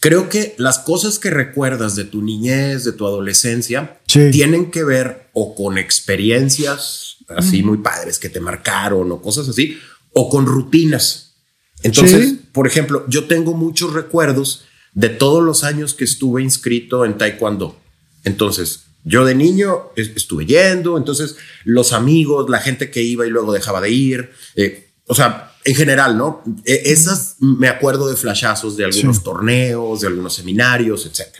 Creo 0.00 0.30
que 0.30 0.54
las 0.56 0.78
cosas 0.78 1.18
que 1.18 1.28
recuerdas 1.28 1.96
de 1.96 2.04
tu 2.04 2.22
niñez, 2.22 2.84
de 2.84 2.92
tu 2.92 3.06
adolescencia, 3.06 4.00
tienen 4.06 4.70
que 4.70 4.84
ver 4.84 5.28
o 5.34 5.54
con 5.54 5.76
experiencias 5.76 7.18
así 7.28 7.62
muy 7.62 7.78
padres 7.78 8.18
que 8.18 8.28
te 8.28 8.40
marcaron 8.40 9.10
o 9.12 9.20
cosas 9.20 9.48
así, 9.48 9.78
o 10.14 10.28
con 10.28 10.46
rutinas. 10.46 11.34
Entonces, 11.82 12.34
por 12.52 12.66
ejemplo, 12.66 13.04
yo 13.08 13.24
tengo 13.24 13.52
muchos 13.52 13.92
recuerdos 13.92 14.64
de 14.94 15.10
todos 15.10 15.42
los 15.42 15.64
años 15.64 15.92
que 15.92 16.04
estuve 16.04 16.42
inscrito 16.42 17.04
en 17.04 17.18
Taekwondo. 17.18 17.78
Entonces, 18.24 18.84
yo 19.04 19.26
de 19.26 19.34
niño 19.34 19.90
estuve 19.96 20.46
yendo, 20.46 20.96
entonces 20.96 21.36
los 21.64 21.92
amigos, 21.92 22.48
la 22.48 22.60
gente 22.60 22.90
que 22.90 23.02
iba 23.02 23.26
y 23.26 23.30
luego 23.30 23.52
dejaba 23.52 23.82
de 23.82 23.90
ir, 23.90 24.30
eh, 24.56 24.88
o 25.06 25.14
sea, 25.14 25.52
en 25.64 25.74
general, 25.74 26.16
¿no? 26.16 26.42
E, 26.64 26.82
esas 26.86 27.36
me 27.38 27.68
acuerdo 27.68 28.08
de 28.08 28.16
flashazos 28.16 28.76
de 28.76 28.84
algunos 28.86 29.22
torneos, 29.22 30.00
de 30.00 30.06
algunos 30.06 30.34
seminarios, 30.34 31.04
etc. 31.04 31.34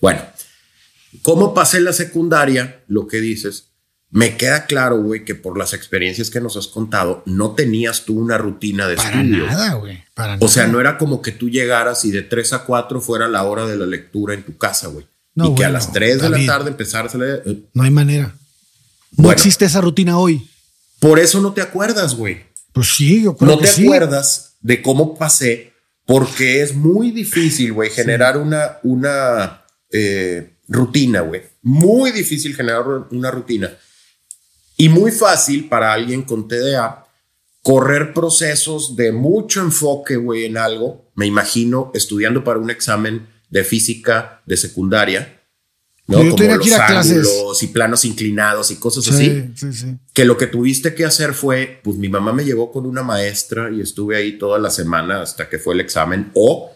Bueno, 0.00 0.22
¿cómo 1.20 1.52
pasé 1.52 1.80
la 1.80 1.92
secundaria? 1.92 2.82
Lo 2.88 3.06
que 3.06 3.20
dices, 3.20 3.71
me 4.12 4.36
queda 4.36 4.66
claro, 4.66 5.00
güey, 5.00 5.24
que 5.24 5.34
por 5.34 5.56
las 5.56 5.72
experiencias 5.72 6.28
que 6.28 6.38
nos 6.38 6.58
has 6.58 6.66
contado, 6.66 7.22
no 7.24 7.52
tenías 7.52 8.04
tú 8.04 8.20
una 8.20 8.36
rutina 8.36 8.86
de 8.86 8.96
para 8.96 9.22
Nada, 9.22 9.72
güey. 9.74 10.04
Para 10.12 10.36
o 10.38 10.48
sea, 10.48 10.66
no 10.66 10.80
era 10.80 10.98
como 10.98 11.22
que 11.22 11.32
tú 11.32 11.48
llegaras 11.48 12.04
y 12.04 12.10
de 12.10 12.20
3 12.20 12.52
a 12.52 12.64
4 12.64 13.00
fuera 13.00 13.26
la 13.26 13.42
hora 13.44 13.66
de 13.66 13.74
la 13.74 13.86
lectura 13.86 14.34
en 14.34 14.42
tu 14.42 14.58
casa, 14.58 14.88
güey. 14.88 15.06
y 15.34 15.54
que 15.54 15.64
a 15.64 15.70
las 15.70 15.92
3 15.92 16.20
de 16.20 16.28
la 16.28 16.44
tarde 16.44 16.68
empezaras 16.68 17.14
a 17.14 17.18
leer. 17.18 17.42
Eh. 17.46 17.62
No 17.72 17.84
hay 17.84 17.90
manera. 17.90 18.34
No 19.16 19.32
existe 19.32 19.64
esa 19.64 19.80
rutina 19.80 20.18
hoy. 20.18 20.46
Por 21.00 21.18
eso 21.18 21.40
no 21.40 21.54
te 21.54 21.62
acuerdas, 21.62 22.14
güey. 22.14 22.42
Pues 22.74 22.94
sí, 22.94 23.22
yo 23.22 23.34
creo 23.34 23.52
no 23.52 23.58
te 23.58 23.70
acuerdas 23.70 24.56
de 24.60 24.82
cómo 24.82 25.16
pasé, 25.16 25.72
porque 26.04 26.60
es 26.60 26.74
muy 26.74 27.12
difícil, 27.12 27.72
güey, 27.72 27.88
generar 27.88 28.36
una, 28.36 28.78
una 28.82 29.62
eh, 29.90 30.52
rutina, 30.68 31.22
güey. 31.22 31.40
Muy 31.62 32.10
difícil 32.10 32.54
generar 32.54 32.84
una 33.10 33.30
rutina 33.30 33.70
y 34.82 34.88
muy 34.88 35.12
fácil 35.12 35.68
para 35.68 35.92
alguien 35.92 36.22
con 36.22 36.48
TDA 36.48 37.06
correr 37.62 38.12
procesos 38.12 38.96
de 38.96 39.12
mucho 39.12 39.60
enfoque, 39.60 40.16
güey, 40.16 40.44
en 40.44 40.58
algo. 40.58 41.08
Me 41.14 41.24
imagino 41.24 41.92
estudiando 41.94 42.42
para 42.42 42.58
un 42.58 42.68
examen 42.68 43.28
de 43.48 43.62
física 43.62 44.42
de 44.44 44.56
secundaria, 44.56 45.40
¿no? 46.08 46.16
Como 46.28 46.56
los 46.56 46.72
ángulos 46.72 47.62
y 47.62 47.68
planos 47.68 48.04
inclinados 48.04 48.72
y 48.72 48.76
cosas 48.76 49.06
así. 49.06 49.54
Que 50.12 50.24
lo 50.24 50.36
que 50.36 50.48
tuviste 50.48 50.96
que 50.96 51.04
hacer 51.04 51.32
fue, 51.32 51.80
pues 51.84 51.96
mi 51.96 52.08
mamá 52.08 52.32
me 52.32 52.44
llevó 52.44 52.72
con 52.72 52.84
una 52.84 53.04
maestra 53.04 53.70
y 53.70 53.80
estuve 53.80 54.16
ahí 54.16 54.36
toda 54.36 54.58
la 54.58 54.70
semana 54.70 55.22
hasta 55.22 55.48
que 55.48 55.60
fue 55.60 55.74
el 55.74 55.80
examen. 55.80 56.32
O 56.34 56.72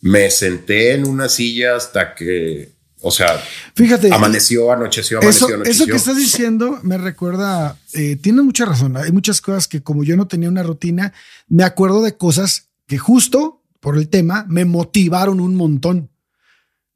me 0.00 0.28
senté 0.32 0.94
en 0.94 1.06
una 1.06 1.28
silla 1.28 1.76
hasta 1.76 2.16
que 2.16 2.73
o 3.06 3.10
sea, 3.10 3.38
fíjate, 3.74 4.12
amaneció, 4.12 4.72
anocheció, 4.72 5.18
amaneció, 5.18 5.46
eso, 5.46 5.62
Eso 5.62 5.86
que 5.86 5.96
estás 5.96 6.16
diciendo 6.16 6.80
me 6.82 6.96
recuerda, 6.96 7.76
eh, 7.92 8.16
tiene 8.16 8.40
mucha 8.40 8.64
razón. 8.64 8.96
Hay 8.96 9.12
muchas 9.12 9.42
cosas 9.42 9.68
que 9.68 9.82
como 9.82 10.04
yo 10.04 10.16
no 10.16 10.26
tenía 10.26 10.48
una 10.48 10.62
rutina, 10.62 11.12
me 11.46 11.64
acuerdo 11.64 12.02
de 12.02 12.16
cosas 12.16 12.70
que 12.86 12.96
justo 12.96 13.62
por 13.80 13.98
el 13.98 14.08
tema 14.08 14.46
me 14.48 14.64
motivaron 14.64 15.40
un 15.40 15.54
montón. 15.54 16.10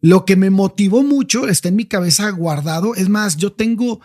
Lo 0.01 0.25
que 0.25 0.37
me 0.37 0.49
motivó 0.49 1.03
mucho 1.03 1.47
está 1.47 1.69
en 1.69 1.77
mi 1.77 1.85
cabeza 1.85 2.31
guardado. 2.31 2.95
Es 2.95 3.11
más, 3.11 3.37
yo 3.37 3.53
tengo 3.53 4.01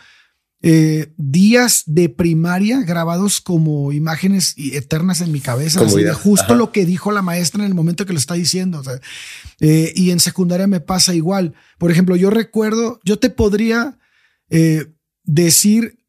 eh, 0.65 1.11
días 1.17 1.83
de 1.87 2.07
primaria 2.07 2.83
grabados 2.83 3.41
como 3.41 3.91
imágenes 3.91 4.55
eternas 4.57 5.19
en 5.19 5.33
mi 5.33 5.41
cabeza, 5.41 5.81
justo 6.13 6.55
lo 6.55 6.71
que 6.71 6.85
dijo 6.85 7.11
la 7.11 7.21
maestra 7.21 7.63
en 7.63 7.67
el 7.67 7.75
momento 7.75 8.05
que 8.05 8.13
lo 8.13 8.19
está 8.19 8.35
diciendo. 8.35 8.81
Eh, 9.59 9.91
y 9.93 10.11
en 10.11 10.21
secundaria 10.21 10.65
me 10.65 10.79
pasa 10.79 11.13
igual. 11.13 11.53
Por 11.77 11.91
ejemplo, 11.91 12.15
yo 12.15 12.29
recuerdo, 12.29 13.01
yo 13.03 13.19
te 13.19 13.29
podría 13.29 13.99
eh, 14.49 14.87
decir 15.25 15.99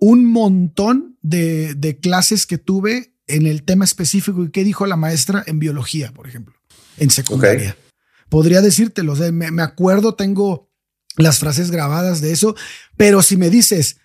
un 0.00 0.26
montón 0.26 1.16
de, 1.22 1.98
clases 2.02 2.46
que 2.46 2.58
tuve 2.58 3.14
en 3.28 3.46
el 3.46 3.62
tema 3.62 3.84
específico 3.84 4.42
y 4.42 4.50
qué 4.50 4.64
dijo 4.64 4.86
la 4.86 4.96
maestra 4.96 5.44
en 5.46 5.60
biología, 5.60 6.10
por 6.10 6.26
ejemplo, 6.26 6.56
en 6.96 7.10
secundaria. 7.10 7.76
Podría 8.28 8.60
decírtelo, 8.60 9.14
me 9.30 9.62
acuerdo, 9.62 10.16
tengo 10.16 10.68
las 11.16 11.38
frases 11.38 11.70
grabadas 11.70 12.20
de 12.20 12.32
eso, 12.32 12.56
pero 12.96 13.22
si 13.22 13.36
me 13.36 13.50
dices, 13.50 13.99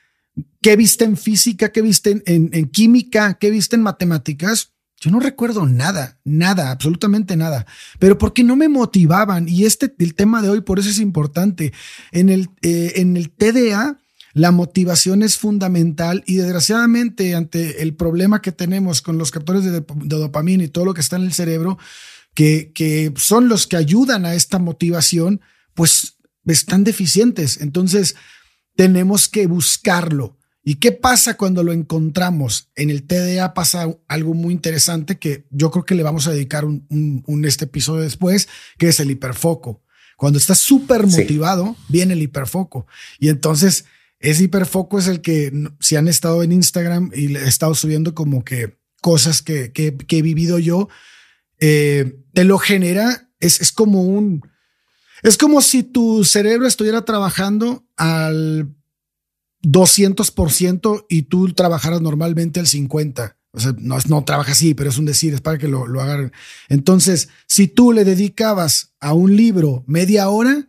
¿qué 0.62 0.76
viste 0.76 1.06
en 1.06 1.18
física? 1.18 1.72
¿Qué 1.72 1.82
viste 1.82 2.24
en, 2.26 2.70
química? 2.70 3.36
¿Qué 3.36 3.50
viste 3.50 3.76
en 3.76 3.82
matemáticas? 3.82 4.74
Yo 5.00 5.12
no 5.12 5.20
recuerdo 5.20 5.66
nada, 5.66 6.20
nada, 6.24 6.72
absolutamente 6.72 7.36
nada, 7.36 7.68
pero 8.00 8.18
porque 8.18 8.44
no 8.44 8.56
me 8.56 8.70
motivaban. 8.70 9.48
Y 9.48 9.66
este, 9.66 9.94
el 10.00 10.16
tema 10.16 10.42
de 10.42 10.50
hoy, 10.50 10.62
por 10.62 10.80
eso 10.80 10.90
es 10.90 11.00
importante. 11.00 11.74
En 12.12 12.30
el, 12.30 12.50
eh, 12.62 12.94
en 12.96 13.18
el 13.18 13.30
TDA, 13.30 14.00
la 14.34 14.52
motivación 14.52 15.22
es 15.22 15.38
fundamental 15.38 16.24
y 16.26 16.36
desgraciadamente 16.36 17.36
ante 17.36 17.82
el 17.82 17.96
problema 17.96 18.42
que 18.42 18.52
tenemos 18.52 19.02
con 19.02 19.18
los 19.18 19.32
captores 19.32 19.64
de, 19.64 19.72
de 19.72 20.16
dopamina 20.16 20.64
y 20.64 20.70
todo 20.70 20.86
lo 20.86 20.94
que 20.94 21.02
está 21.02 21.18
en 21.18 21.24
el 21.24 21.34
cerebro, 21.34 21.78
que, 22.34 22.72
que 22.74 23.14
son 23.16 23.48
los 23.48 23.68
que 23.68 23.78
ayudan 23.78 24.26
a 24.26 24.34
esta 24.34 24.60
motivación, 24.60 25.42
pues 25.74 26.18
están 26.46 26.84
deficientes. 26.84 27.62
Entonces, 27.62 28.16
tenemos 28.76 29.30
que 29.30 29.48
buscarlo. 29.48 30.38
¿Y 30.64 30.76
qué 30.76 30.92
pasa 30.92 31.38
cuando 31.38 31.64
lo 31.64 31.74
encontramos? 31.74 32.72
En 32.76 32.90
el 32.90 33.04
TDA 33.04 33.54
pasa 33.54 33.88
algo 34.08 34.34
muy 34.34 34.52
interesante 34.52 35.20
que 35.20 35.46
yo 35.52 35.70
creo 35.70 35.86
que 35.86 35.94
le 35.94 36.02
vamos 36.02 36.28
a 36.28 36.32
dedicar 36.32 36.66
un, 36.66 37.44
este 37.46 37.66
episodio 37.66 38.02
después, 38.02 38.48
que 38.80 38.88
es 38.88 39.00
el 39.00 39.12
hiperfoco. 39.12 39.84
Cuando 40.18 40.40
estás 40.40 40.60
súper 40.60 41.06
motivado, 41.06 41.76
viene 41.88 42.14
el 42.14 42.24
hiperfoco. 42.24 42.88
Y 43.20 43.30
entonces, 43.30 43.86
ese 44.20 44.46
hiperfoco 44.46 44.98
es 44.98 45.08
el 45.08 45.22
que, 45.22 45.54
si 45.80 45.98
han 45.98 46.08
estado 46.08 46.42
en 46.42 46.52
Instagram 46.52 47.12
y 47.14 47.28
le 47.28 47.42
he 47.42 47.48
estado 47.48 47.76
subiendo 47.76 48.16
como 48.16 48.44
que 48.44 48.80
cosas 49.02 49.44
que, 49.44 49.72
he 49.76 50.22
vivido 50.24 50.58
yo, 50.58 50.90
eh, 51.60 52.18
te 52.34 52.44
lo 52.44 52.58
genera, 52.58 53.30
es, 53.40 53.62
es 53.62 53.72
como 53.72 54.02
un, 54.02 54.42
es 55.24 55.38
como 55.38 55.62
si 55.62 55.84
tu 55.84 56.24
cerebro 56.24 56.68
estuviera 56.68 57.06
trabajando 57.06 57.86
al 57.98 58.76
200% 59.64 61.06
y 61.10 61.24
tú 61.24 61.54
trabajaras 61.54 62.02
normalmente 62.02 62.60
al 62.60 62.68
50%. 62.68 63.36
O 63.52 63.60
sea, 63.60 63.74
no, 63.78 63.98
no 64.10 64.24
trabaja 64.26 64.52
así, 64.52 64.74
pero 64.74 64.90
es 64.90 64.98
un 64.98 65.06
decir, 65.06 65.34
es 65.34 65.40
para 65.40 65.58
que 65.58 65.70
lo, 65.70 65.88
lo 65.88 66.02
hagan. 66.02 66.34
Entonces, 66.68 67.30
si 67.48 67.70
tú 67.70 67.94
le 67.94 68.04
dedicabas 68.04 68.94
a 69.00 69.14
un 69.14 69.38
libro 69.38 69.86
media 69.88 70.28
hora, 70.28 70.68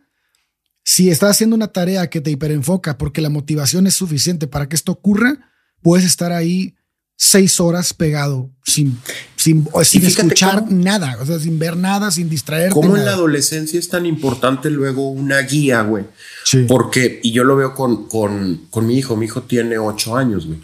si 0.85 1.09
estás 1.09 1.31
haciendo 1.31 1.57
una 1.57 1.67
tarea 1.67 2.09
que 2.09 2.21
te 2.21 2.31
hiperenfoca 2.31 2.97
porque 2.97 3.19
la 3.19 3.29
motivación 3.29 3.87
es 3.87 3.95
suficiente 3.95 4.47
para 4.47 4.69
que 4.69 4.77
esto 4.77 4.93
ocurra, 4.93 5.51
puedes 5.81 6.05
estar 6.05 6.31
ahí 6.31 6.76
seis 7.17 7.59
horas 7.59 7.93
pegado 7.93 8.51
sin, 8.63 8.97
sin, 9.35 9.67
sin 9.83 10.05
escuchar 10.05 10.71
nada, 10.71 11.17
o 11.19 11.25
sea, 11.25 11.39
sin 11.39 11.57
ver 11.57 11.75
nada, 11.75 12.11
sin 12.11 12.29
distraerte. 12.29 12.73
¿Cómo 12.73 12.95
en 12.95 13.05
la 13.05 13.13
adolescencia 13.13 13.79
es 13.79 13.89
tan 13.89 14.05
importante 14.05 14.69
luego 14.69 15.09
una 15.09 15.39
guía, 15.39 15.81
güey? 15.81 16.05
Sí. 16.45 16.65
Porque, 16.67 17.19
y 17.23 17.31
yo 17.31 17.43
lo 17.43 17.55
veo 17.55 17.73
con, 17.73 18.07
con, 18.07 18.67
con 18.69 18.85
mi 18.85 18.97
hijo, 18.97 19.15
mi 19.15 19.25
hijo 19.25 19.41
tiene 19.41 19.79
ocho 19.79 20.15
años, 20.15 20.45
güey. 20.45 20.59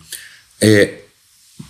Eh, 0.61 1.02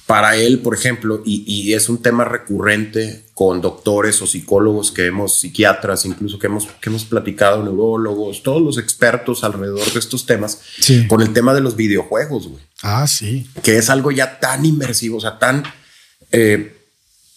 para 0.06 0.36
él, 0.36 0.60
por 0.60 0.76
ejemplo, 0.76 1.22
y, 1.26 1.74
es 1.74 1.88
un 1.88 2.02
tema 2.02 2.26
recurrente 2.26 3.24
con 3.34 3.62
doctores 3.62 4.22
o 4.22 4.28
psicólogos 4.28 4.92
que 4.92 5.06
hemos, 5.06 5.40
psiquiatras, 5.40 6.06
incluso 6.06 6.38
que 6.38 6.48
hemos, 6.48 6.68
que 6.68 6.90
hemos 6.90 7.06
platicado, 7.06 7.64
neurólogos, 7.64 8.44
todos 8.44 8.62
los 8.62 8.78
expertos 8.78 9.44
alrededor 9.44 9.92
de 9.92 10.00
estos 10.00 10.26
temas, 10.26 10.60
con 11.08 11.22
el 11.22 11.32
tema 11.32 11.54
de 11.54 11.62
los 11.62 11.76
videojuegos, 11.76 12.48
güey. 12.48 12.62
Ah, 12.82 13.08
sí. 13.08 13.48
Que 13.64 13.78
es 13.78 13.90
algo 13.90 14.12
ya 14.12 14.40
tan 14.40 14.66
inmersivo, 14.66 15.18
o 15.18 15.22
sea, 15.22 15.40
tan, 15.40 15.64
eh, 16.32 16.76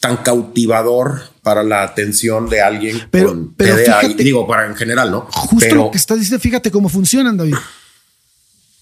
tan 0.00 0.16
cautivador 0.18 1.22
para 1.42 1.62
la 1.62 1.84
atención 1.84 2.48
de 2.48 2.62
alguien 2.62 3.06
pero, 3.12 3.28
con 3.28 3.54
pero 3.54 3.76
digo, 4.18 4.46
para 4.46 4.66
en 4.66 4.74
general, 4.74 5.12
¿no? 5.12 5.28
Justo 5.30 5.74
lo 5.74 5.90
que 5.92 5.98
estás 5.98 6.18
diciendo, 6.18 6.42
fíjate 6.42 6.72
cómo 6.72 6.88
funcionan, 6.88 7.36
David. 7.36 7.54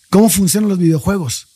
¿Cómo 0.08 0.30
funcionan 0.30 0.70
los 0.70 0.78
videojuegos? 0.78 1.48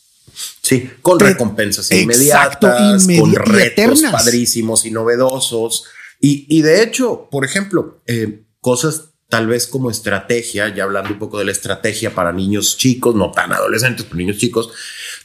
Sí, 0.63 0.91
con 1.03 1.19
recompensas 1.19 1.91
inmediatas, 1.93 3.07
con 3.19 3.35
retos 3.35 4.03
padrísimos 4.03 4.85
y 4.85 4.91
novedosos. 4.91 5.85
Y, 6.21 6.63
de 6.63 6.83
hecho, 6.83 7.29
por 7.31 7.45
ejemplo, 7.45 8.03
eh, 8.07 8.45
cosas 8.61 9.11
tal 9.29 9.47
vez 9.47 9.67
como 9.67 9.91
estrategia, 9.91 10.75
ya 10.75 10.85
hablando 10.85 11.11
un 11.11 11.19
poco 11.19 11.39
de 11.39 11.45
la 11.45 11.53
estrategia 11.53 12.15
para 12.15 12.33
niños 12.33 12.77
chicos, 12.79 13.15
no 13.15 13.31
tan 13.31 13.53
adolescentes, 13.53 14.05
pero 14.05 14.17
niños 14.17 14.39
chicos, 14.39 14.71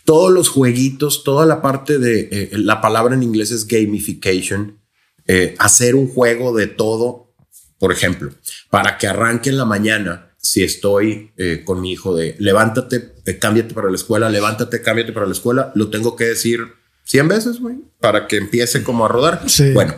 todos 0.04 0.32
los 0.32 0.50
jueguitos, 0.50 1.24
toda 1.24 1.46
la 1.46 1.62
parte 1.62 2.00
de 2.00 2.28
eh, 2.32 2.50
la 2.54 2.82
palabra 2.82 3.16
en 3.16 3.24
inglés 3.24 3.52
es 3.52 3.66
gamification, 3.66 4.82
eh, 5.26 5.56
hacer 5.58 5.96
un 5.96 6.10
juego 6.10 6.54
de 6.54 6.68
todo, 6.68 7.34
por 7.80 7.94
ejemplo, 7.94 8.32
para 8.70 8.98
que 8.98 9.08
arranque 9.08 9.50
en 9.50 9.58
la 9.58 9.66
mañana 9.66 10.36
si 10.38 10.62
estoy 10.62 11.32
eh, 11.38 11.64
con 11.64 11.80
mi 11.80 11.94
hijo 11.94 12.14
de 12.14 12.36
levántate, 12.40 13.13
eh, 13.26 13.38
cámbiate 13.38 13.74
para 13.74 13.90
la 13.90 13.96
escuela, 13.96 14.30
levántate, 14.30 14.82
cámbiate 14.82 15.14
para 15.14 15.26
la 15.26 15.32
escuela, 15.32 15.72
lo 15.76 15.90
tengo 15.90 16.16
que 16.16 16.26
decir 16.26 16.60
100 17.06 17.28
veces, 17.28 17.60
güey, 17.60 17.78
para 18.00 18.28
que 18.28 18.38
empiece 18.38 18.84
como 18.84 19.06
a 19.06 19.08
rodar. 19.08 19.42
Bueno, 19.74 19.96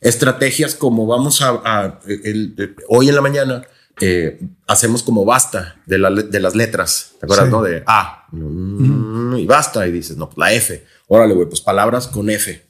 estrategias 0.00 0.74
como 0.74 1.06
vamos 1.06 1.42
a, 1.42 2.00
hoy 2.88 3.08
en 3.08 3.14
la 3.14 3.20
mañana 3.20 3.62
eh, 4.00 4.40
hacemos 4.66 5.02
como 5.02 5.24
basta 5.24 5.80
de, 5.86 5.98
de 6.30 6.40
las 6.40 6.54
letras, 6.54 7.14
¿te 7.18 7.26
acuerdas, 7.26 7.48
no? 7.48 7.62
De 7.62 7.82
A 7.86 8.26
mm, 8.30 9.36
y 9.36 9.46
basta 9.46 9.86
y 9.86 9.92
dices, 9.92 10.16
no, 10.16 10.28
pues 10.28 10.38
la 10.38 10.52
F. 10.52 10.84
Órale, 11.08 11.34
güey, 11.34 11.48
pues 11.48 11.60
palabras 11.60 12.06
con 12.06 12.30
F. 12.30 12.64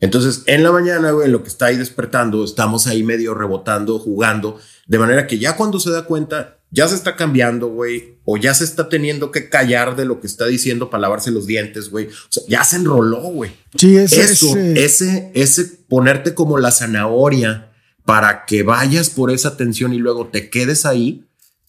Entonces, 0.00 0.42
en 0.46 0.62
la 0.62 0.72
mañana, 0.72 1.12
güey, 1.12 1.30
lo 1.30 1.42
que 1.42 1.48
está 1.48 1.66
ahí 1.66 1.76
despertando, 1.76 2.44
estamos 2.44 2.86
ahí 2.86 3.02
medio 3.02 3.34
rebotando, 3.34 3.98
jugando, 3.98 4.58
de 4.86 4.98
manera 4.98 5.26
que 5.26 5.38
ya 5.38 5.56
cuando 5.56 5.78
se 5.80 5.90
da 5.90 6.04
cuenta, 6.04 6.58
ya 6.74 6.88
se 6.88 6.96
está 6.96 7.14
cambiando, 7.14 7.68
güey, 7.68 8.16
o 8.24 8.36
ya 8.36 8.52
se 8.52 8.64
está 8.64 8.88
teniendo 8.88 9.30
que 9.30 9.48
callar 9.48 9.94
de 9.94 10.04
lo 10.04 10.20
que 10.20 10.26
está 10.26 10.46
diciendo 10.46 10.90
para 10.90 11.02
lavarse 11.02 11.30
los 11.30 11.46
dientes, 11.46 11.88
güey. 11.88 12.08
O 12.08 12.26
sea, 12.30 12.42
ya 12.48 12.64
se 12.64 12.76
enroló, 12.76 13.20
güey. 13.20 13.52
Sí, 13.76 13.96
ese, 13.96 14.22
Eso, 14.22 14.56
ese, 14.56 15.30
ese 15.34 15.64
ponerte 15.88 16.34
como 16.34 16.58
la 16.58 16.72
zanahoria 16.72 17.70
para 18.04 18.44
que 18.44 18.64
vayas 18.64 19.08
por 19.08 19.30
esa 19.30 19.56
tensión 19.56 19.94
y 19.94 19.98
luego 19.98 20.26
te 20.26 20.50
quedes 20.50 20.84
ahí, 20.84 21.24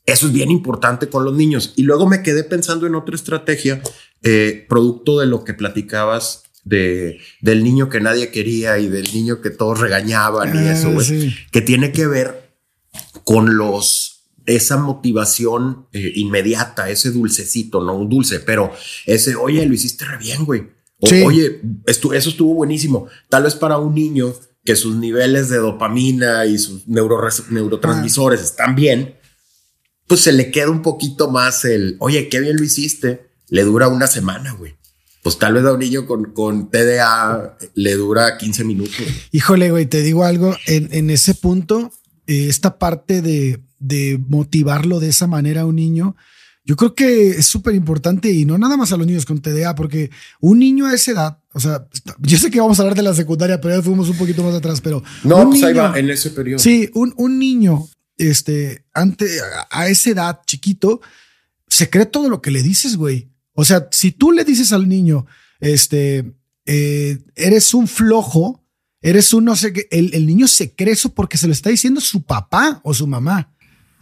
eso 0.07 0.25
es 0.25 0.33
bien 0.33 0.49
importante 0.49 1.07
con 1.07 1.23
los 1.23 1.35
niños. 1.35 1.73
Y 1.75 1.83
luego 1.83 2.09
me 2.09 2.23
quedé 2.23 2.43
pensando 2.43 2.87
en 2.87 2.95
otra 2.95 3.15
estrategia, 3.15 3.83
eh, 4.23 4.65
producto 4.67 5.19
de 5.19 5.27
lo 5.27 5.43
que 5.43 5.53
platicabas 5.53 6.45
de, 6.63 7.19
del 7.41 7.63
niño 7.63 7.89
que 7.89 8.01
nadie 8.01 8.31
quería 8.31 8.79
y 8.79 8.89
del 8.89 9.13
niño 9.13 9.39
que 9.39 9.51
todos 9.51 9.79
regañaban 9.79 10.55
y 10.55 10.67
ah, 10.67 10.73
eso, 10.73 10.91
que 11.51 11.61
tiene 11.61 11.91
que 11.91 12.07
ver 12.07 12.49
con 13.23 13.55
los 13.55 14.04
esa 14.45 14.77
motivación 14.77 15.87
eh, 15.91 16.11
inmediata, 16.15 16.89
ese 16.89 17.11
dulcecito, 17.11 17.83
no 17.83 17.95
un 17.95 18.09
dulce, 18.09 18.39
pero 18.39 18.71
ese, 19.05 19.35
oye, 19.35 19.65
lo 19.65 19.73
hiciste 19.73 20.05
re 20.05 20.17
bien, 20.17 20.45
güey. 20.45 20.75
Oye, 21.25 21.61
eso 21.85 22.13
estuvo 22.13 22.53
buenísimo. 22.53 23.07
Tal 23.29 23.43
vez 23.43 23.55
para 23.55 23.77
un 23.77 23.93
niño 23.93 24.33
que 24.63 24.75
sus 24.75 24.95
niveles 24.95 25.49
de 25.49 25.57
dopamina 25.57 26.45
y 26.45 26.57
sus 26.57 26.87
neurotransmisores 26.87 28.39
ah. 28.39 28.43
están 28.43 28.75
bien, 28.75 29.15
pues 30.07 30.21
se 30.21 30.31
le 30.31 30.51
queda 30.51 30.69
un 30.69 30.81
poquito 30.81 31.29
más 31.29 31.65
el, 31.65 31.97
oye, 31.99 32.29
qué 32.29 32.39
bien 32.39 32.57
lo 32.57 32.63
hiciste. 32.63 33.27
Le 33.47 33.63
dura 33.63 33.87
una 33.87 34.07
semana, 34.07 34.53
güey. 34.53 34.75
Pues 35.21 35.37
tal 35.37 35.53
vez 35.53 35.65
a 35.65 35.73
un 35.73 35.79
niño 35.79 36.05
con, 36.07 36.33
con 36.33 36.69
TDA 36.69 37.57
le 37.75 37.93
dura 37.95 38.37
15 38.37 38.63
minutos. 38.63 38.95
Híjole, 39.31 39.71
güey, 39.71 39.85
te 39.85 40.01
digo 40.01 40.23
algo, 40.23 40.55
en, 40.67 40.89
en 40.91 41.09
ese 41.09 41.35
punto, 41.35 41.91
eh, 42.27 42.47
esta 42.47 42.79
parte 42.79 43.21
de, 43.21 43.59
de 43.79 44.19
motivarlo 44.27 44.99
de 44.99 45.09
esa 45.09 45.27
manera 45.27 45.61
a 45.61 45.65
un 45.65 45.75
niño, 45.75 46.15
yo 46.65 46.75
creo 46.75 46.95
que 46.95 47.29
es 47.29 47.45
súper 47.45 47.75
importante 47.75 48.31
y 48.31 48.43
no 48.43 48.57
nada 48.57 48.75
más 48.75 48.91
a 48.91 48.97
los 48.97 49.05
niños 49.05 49.25
con 49.25 49.39
TDA, 49.39 49.75
porque 49.75 50.09
un 50.39 50.57
niño 50.57 50.87
a 50.87 50.95
esa 50.95 51.11
edad, 51.11 51.39
o 51.53 51.59
sea, 51.59 51.87
yo 52.19 52.39
sé 52.39 52.49
que 52.49 52.59
vamos 52.59 52.79
a 52.79 52.81
hablar 52.81 52.97
de 52.97 53.03
la 53.03 53.13
secundaria, 53.13 53.61
pero 53.61 53.75
ya 53.75 53.83
fuimos 53.83 54.09
un 54.09 54.17
poquito 54.17 54.43
más 54.43 54.55
atrás, 54.55 54.81
pero. 54.81 55.03
No, 55.23 55.47
pues 55.47 55.61
ahí 55.61 55.75
va, 55.75 55.97
en 55.97 56.09
ese 56.09 56.31
periodo. 56.31 56.57
Sí, 56.57 56.89
un, 56.95 57.13
un 57.17 57.37
niño, 57.37 57.87
este, 58.17 58.83
ante, 58.93 59.27
a 59.69 59.87
esa 59.89 60.09
edad, 60.09 60.41
chiquito, 60.47 61.01
se 61.67 61.91
cree 61.91 62.07
todo 62.07 62.29
lo 62.29 62.41
que 62.41 62.49
le 62.49 62.63
dices, 62.63 62.97
güey. 62.97 63.29
O 63.53 63.63
sea, 63.63 63.87
si 63.91 64.11
tú 64.11 64.31
le 64.31 64.43
dices 64.43 64.73
al 64.73 64.89
niño, 64.89 65.27
este, 65.59 66.33
eh, 66.65 67.19
eres 67.35 67.75
un 67.75 67.87
flojo, 67.87 68.65
eres 69.01 69.33
un 69.33 69.45
no 69.45 69.55
sé 69.55 69.71
qué, 69.71 69.87
el, 69.91 70.15
el 70.15 70.25
niño 70.25 70.47
se 70.47 70.73
cree 70.73 70.93
eso 70.93 71.13
porque 71.13 71.37
se 71.37 71.45
lo 71.45 71.53
está 71.53 71.69
diciendo 71.69 72.01
su 72.01 72.23
papá 72.23 72.81
o 72.83 72.91
su 72.91 73.05
mamá. 73.05 73.54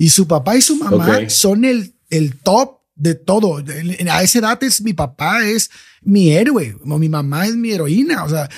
Y 0.03 0.09
su 0.09 0.27
papá 0.27 0.57
y 0.57 0.61
su 0.61 0.75
mamá 0.75 1.29
son 1.29 1.63
el, 1.63 1.95
el 2.09 2.37
top 2.41 2.81
de 2.93 3.15
todo. 3.15 3.63
A 4.11 4.21
esa 4.21 4.39
edad 4.39 4.61
es 4.61 4.81
mi 4.81 4.91
papá, 4.91 5.45
es 5.45 5.69
mi 6.01 6.31
héroe, 6.31 6.75
o 6.85 6.99
mi 6.99 7.07
mamá 7.07 7.47
es 7.47 7.55
mi 7.55 7.71
heroína. 7.71 8.25
O 8.25 8.29
sea, 8.29 8.49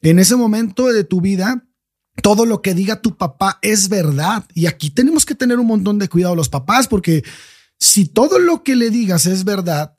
en 0.00 0.18
ese 0.18 0.34
momento 0.34 0.86
de 0.86 1.04
tu 1.04 1.20
vida, 1.20 1.62
todo 2.22 2.46
lo 2.46 2.62
que 2.62 2.72
diga 2.72 3.02
tu 3.02 3.18
papá 3.18 3.58
es 3.60 3.90
verdad. 3.90 4.46
Y 4.54 4.64
aquí 4.64 4.88
tenemos 4.88 5.26
que 5.26 5.34
tener 5.34 5.58
un 5.58 5.66
montón 5.66 5.98
de 5.98 6.08
cuidado 6.08 6.34
los 6.34 6.48
papás, 6.48 6.88
porque 6.88 7.22
si 7.78 8.06
todo 8.06 8.38
lo 8.38 8.62
que 8.62 8.74
le 8.74 8.88
digas 8.88 9.26
es 9.26 9.44
verdad, 9.44 9.98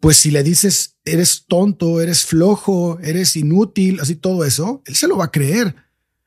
pues 0.00 0.16
si 0.16 0.30
le 0.30 0.42
dices 0.42 0.96
eres 1.04 1.44
tonto, 1.48 2.00
eres 2.00 2.24
flojo, 2.24 2.98
eres 3.00 3.36
inútil, 3.36 4.00
así 4.00 4.16
todo 4.16 4.46
eso, 4.46 4.82
él 4.86 4.96
se 4.96 5.06
lo 5.06 5.18
va 5.18 5.26
a 5.26 5.30
creer. 5.30 5.76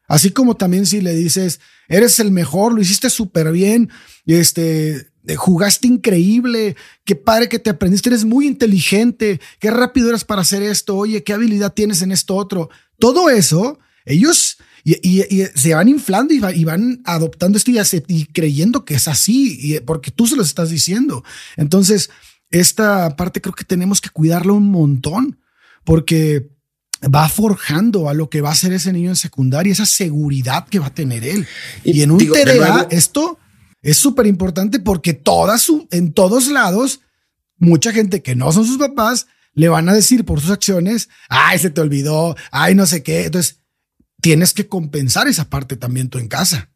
Así 0.08 0.32
como 0.32 0.56
también 0.56 0.86
si 0.86 1.02
le 1.02 1.14
dices, 1.14 1.60
eres 1.88 2.20
el 2.20 2.32
mejor, 2.32 2.74
lo 2.74 2.82
hiciste 2.82 3.10
súper 3.10 3.52
bien, 3.52 3.90
este, 4.26 5.08
jugaste 5.36 5.88
increíble, 5.88 6.76
qué 7.06 7.16
padre 7.16 7.50
que 7.50 7.60
te 7.60 7.70
aprendiste, 7.70 8.10
eres 8.10 8.26
muy 8.26 8.48
inteligente, 8.48 9.40
qué 9.60 9.72
rápido 9.72 10.10
eras 10.10 10.26
para 10.26 10.42
hacer 10.42 10.62
esto, 10.62 10.98
oye, 10.98 11.24
qué 11.24 11.34
habilidad 11.34 11.74
tienes 11.74 12.02
en 12.02 12.12
esto 12.12 12.36
otro. 12.36 12.70
Todo 13.00 13.30
eso, 13.30 13.80
ellos 14.06 14.58
y, 14.84 15.46
se 15.56 15.74
van 15.74 15.88
inflando 15.88 16.34
y, 16.34 16.64
van 16.64 17.02
adoptando 17.06 17.58
esto 17.58 17.72
y, 17.72 17.80
y, 18.08 18.26
creyendo 18.26 18.84
que 18.84 18.96
es 18.96 19.08
así, 19.08 19.80
porque 19.86 20.12
tú 20.12 20.28
se 20.28 20.36
los 20.36 20.48
estás 20.48 20.70
diciendo. 20.70 21.24
Entonces, 21.56 22.10
esta 22.50 23.16
parte 23.16 23.42
creo 23.42 23.56
que 23.56 23.64
tenemos 23.64 24.02
que 24.02 24.10
cuidarla 24.10 24.54
un 24.54 24.70
montón, 24.70 25.40
porque 25.86 26.50
va 27.04 27.28
forjando 27.30 28.10
a 28.10 28.14
lo 28.14 28.30
que 28.30 28.42
va 28.42 28.52
a 28.52 28.56
ser 28.56 28.74
ese 28.74 28.94
niño 28.94 29.10
en 29.10 29.16
secundaria, 29.16 29.74
esa 29.74 29.86
seguridad 29.86 30.68
que 30.68 30.80
va 30.80 30.88
a 30.88 30.94
tener 30.94 31.24
él. 31.24 31.48
Y, 31.84 32.02
en 32.02 32.12
un 32.12 32.20
TDA, 32.20 32.88
esto 32.92 33.40
es 33.82 33.98
súper 33.98 34.28
importante 34.28 34.80
porque 34.80 35.14
todas 35.14 35.68
en 35.92 36.14
todos 36.14 36.48
lados, 36.48 37.02
mucha 37.58 37.92
gente 37.92 38.22
que 38.22 38.36
no 38.36 38.52
son 38.52 38.66
sus 38.66 38.78
papás 38.78 39.28
le 39.54 39.70
van 39.70 39.88
a 39.90 39.94
decir 39.94 40.26
por 40.26 40.42
sus 40.42 40.50
acciones, 40.50 41.10
ay, 41.30 41.60
se 41.60 41.70
te 41.70 41.82
olvidó, 41.82 42.36
ay, 42.52 42.76
no 42.76 42.86
sé 42.86 43.04
qué. 43.04 43.26
Entonces, 43.26 43.60
tienes 44.22 44.54
que 44.54 44.68
compensar 44.68 45.28
esa 45.28 45.50
parte 45.50 45.76
también 45.76 46.10
tú 46.10 46.18
en 46.18 46.28
casa. 46.28 46.70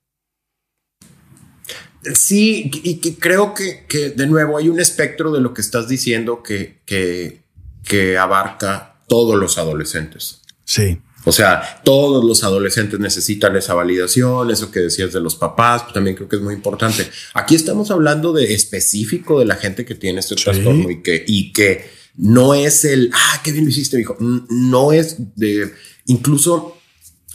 Sí, 2.13 2.69
y 2.83 2.99
creo 3.15 3.53
que, 3.53 3.85
que, 3.87 4.11
de 4.11 4.27
nuevo 4.27 4.57
hay 4.57 4.69
un 4.69 4.79
espectro 4.79 5.31
de 5.31 5.41
lo 5.41 5.53
que 5.53 5.61
estás 5.61 5.87
diciendo 5.87 6.43
que, 6.43 6.81
que, 6.85 7.41
que 7.83 8.17
abarca 8.17 8.96
todos 9.07 9.35
los 9.35 9.57
adolescentes. 9.57 10.41
Sí. 10.65 10.99
O 11.25 11.31
sea, 11.31 11.81
todos 11.83 12.23
los 12.23 12.43
adolescentes 12.43 12.99
necesitan 12.99 13.55
esa 13.57 13.73
validación, 13.73 14.49
eso 14.49 14.71
que 14.71 14.79
decías 14.79 15.11
de 15.11 15.19
los 15.19 15.35
papás, 15.35 15.83
pues, 15.83 15.93
también 15.93 16.15
creo 16.15 16.29
que 16.29 16.37
es 16.37 16.41
muy 16.41 16.53
importante. 16.53 17.05
Aquí 17.33 17.55
estamos 17.55 17.91
hablando 17.91 18.31
de 18.31 18.53
específico 18.53 19.39
de 19.39 19.45
la 19.45 19.55
gente 19.55 19.83
que 19.83 19.95
tiene 19.95 20.21
este 20.21 20.35
trastorno 20.35 20.89
y 20.89 21.01
que, 21.01 21.25
y 21.27 21.51
que 21.51 21.89
no 22.15 22.53
es 22.53 22.85
el, 22.85 23.11
ah, 23.13 23.41
qué 23.43 23.51
bien 23.51 23.65
lo 23.65 23.71
hiciste, 23.71 23.99
hijo. 23.99 24.15
No 24.19 24.93
es 24.93 25.17
de, 25.35 25.73
incluso 26.05 26.76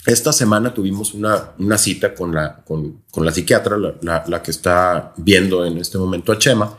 esta 0.05 0.33
semana 0.33 0.73
tuvimos 0.73 1.13
una, 1.13 1.51
una 1.59 1.77
cita 1.77 2.13
con 2.13 2.33
la, 2.33 2.57
con, 2.65 3.03
con 3.09 3.25
la 3.25 3.31
psiquiatra, 3.31 3.77
la, 3.77 4.23
la, 4.27 4.43
que 4.43 4.51
está 4.51 5.13
viendo 5.15 5.65
en 5.65 5.77
este 5.77 5.97
momento 5.97 6.33
a 6.33 6.37
Chema, 6.37 6.77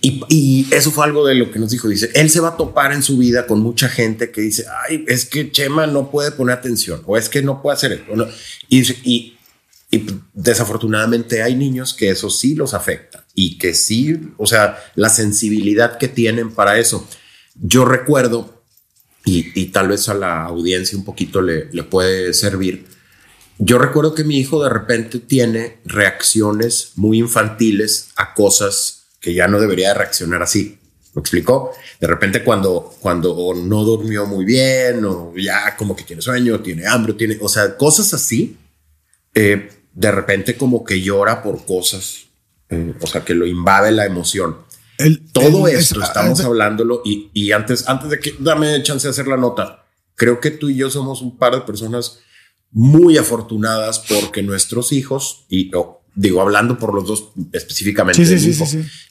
y, 0.00 0.22
y, 0.28 0.66
eso 0.70 0.90
fue 0.90 1.04
algo 1.04 1.26
de 1.26 1.34
lo 1.34 1.50
que 1.50 1.58
nos 1.58 1.70
dijo. 1.70 1.88
Dice, 1.88 2.10
él 2.14 2.30
se 2.30 2.40
va 2.40 2.48
a 2.50 2.56
topar 2.56 2.92
en 2.92 3.02
su 3.02 3.18
vida 3.18 3.46
con 3.46 3.60
mucha 3.60 3.88
gente 3.88 4.30
que 4.30 4.40
dice, 4.40 4.64
ay, 4.88 5.04
es 5.06 5.26
que 5.26 5.50
Chema 5.50 5.86
no 5.86 6.10
puede 6.10 6.30
poner 6.30 6.56
atención, 6.56 7.02
o 7.04 7.18
es 7.18 7.28
que 7.28 7.42
no 7.42 7.60
puede 7.60 7.76
hacer 7.76 7.92
eso. 7.92 8.28
Y, 8.68 8.80
y, 9.02 9.36
y 9.90 10.06
desafortunadamente 10.32 11.42
hay 11.42 11.56
niños 11.56 11.92
que 11.92 12.08
eso 12.08 12.30
sí 12.30 12.54
los 12.54 12.72
afecta 12.72 13.26
y 13.34 13.58
que 13.58 13.74
sí, 13.74 14.18
o 14.38 14.46
sea, 14.46 14.82
la 14.94 15.10
sensibilidad 15.10 15.98
que 15.98 16.08
tienen 16.08 16.52
para 16.52 16.78
eso. 16.78 17.06
Yo 17.54 17.84
recuerdo 17.84 18.55
y, 19.28 19.66
tal 19.66 19.88
vez 19.88 20.08
a 20.08 20.14
la 20.14 20.44
audiencia 20.44 20.96
un 20.96 21.04
poquito 21.04 21.42
le, 21.42 21.66
puede 21.82 22.32
servir. 22.32 22.86
Yo 23.58 23.76
recuerdo 23.78 24.14
que 24.14 24.22
mi 24.22 24.38
hijo 24.38 24.62
de 24.62 24.70
repente 24.70 25.18
tiene 25.18 25.78
reacciones 25.84 26.92
muy 26.94 27.18
infantiles 27.18 28.10
a 28.16 28.34
cosas 28.34 29.08
que 29.20 29.34
ya 29.34 29.48
no 29.48 29.58
debería 29.58 29.94
reaccionar 29.94 30.42
así. 30.42 30.78
¿Me 31.14 31.20
explicó? 31.20 31.72
De 31.98 32.06
repente 32.06 32.44
cuando, 32.44 32.94
cuando 33.00 33.52
no 33.54 33.82
durmió 33.82 34.26
muy 34.26 34.44
bien 34.44 35.04
o 35.04 35.32
ya 35.36 35.74
como 35.76 35.96
que 35.96 36.04
tiene 36.04 36.22
sueño, 36.22 36.60
tiene 36.60 36.86
hambre, 36.86 37.14
tiene, 37.14 37.38
o 37.40 37.48
sea, 37.48 37.76
cosas 37.76 38.14
así, 38.14 38.56
eh, 39.34 39.70
de 39.92 40.10
repente 40.12 40.56
como 40.56 40.84
que 40.84 41.00
llora 41.00 41.42
por 41.42 41.64
cosas, 41.64 42.26
eh, 42.68 42.94
o 43.00 43.06
sea, 43.06 43.24
que 43.24 43.34
lo 43.34 43.46
invade 43.46 43.90
la 43.90 44.04
emoción. 44.04 44.58
Todo 45.32 45.68
esto 45.68 46.02
estamos 46.02 46.40
hablándolo 46.40 47.02
y, 47.04 47.30
y, 47.32 47.52
antes, 47.52 47.88
antes 47.88 48.10
de 48.10 48.20
que 48.20 48.34
dame 48.38 48.82
chance 48.82 49.06
de 49.06 49.10
hacer 49.10 49.26
la 49.26 49.36
nota, 49.36 49.84
creo 50.14 50.40
que 50.40 50.50
tú 50.50 50.68
y 50.68 50.76
yo 50.76 50.90
somos 50.90 51.22
un 51.22 51.36
par 51.36 51.54
de 51.54 51.60
personas 51.62 52.20
muy 52.70 53.16
afortunadas 53.16 54.00
porque 54.00 54.42
nuestros 54.42 54.92
hijos, 54.92 55.46
y 55.48 55.70
digo, 56.14 56.42
hablando 56.42 56.78
por 56.78 56.94
los 56.94 57.06
dos 57.06 57.28
específicamente, 57.52 58.22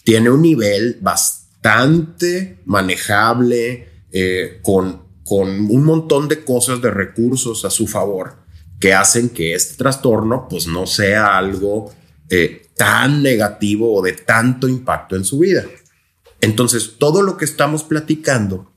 tiene 0.04 0.30
un 0.30 0.42
nivel 0.42 0.98
bastante 1.02 2.60
manejable 2.66 4.06
eh, 4.12 4.60
con, 4.62 5.04
con 5.24 5.50
un 5.50 5.84
montón 5.84 6.28
de 6.28 6.44
cosas, 6.44 6.82
de 6.82 6.92
recursos 6.92 7.66
a 7.66 7.70
su 7.70 7.88
favor 7.88 8.46
que 8.80 8.94
hacen 8.94 9.30
que 9.30 9.54
este 9.54 9.76
trastorno 9.78 10.48
pues 10.50 10.68
no 10.68 10.86
sea 10.86 11.38
algo 11.38 11.94
eh, 12.30 12.68
tan 12.76 13.22
negativo 13.22 13.94
o 13.94 14.02
de 14.02 14.14
tanto 14.14 14.68
impacto 14.68 15.16
en 15.16 15.26
su 15.26 15.40
vida. 15.40 15.66
Entonces, 16.42 16.96
todo 16.98 17.22
lo 17.22 17.38
que 17.38 17.46
estamos 17.46 17.84
platicando, 17.84 18.72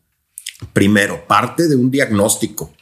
primero, 0.73 1.27
parte 1.27 1.69
de 1.69 1.77
un 1.77 1.91
diagnóstico. 1.91 2.73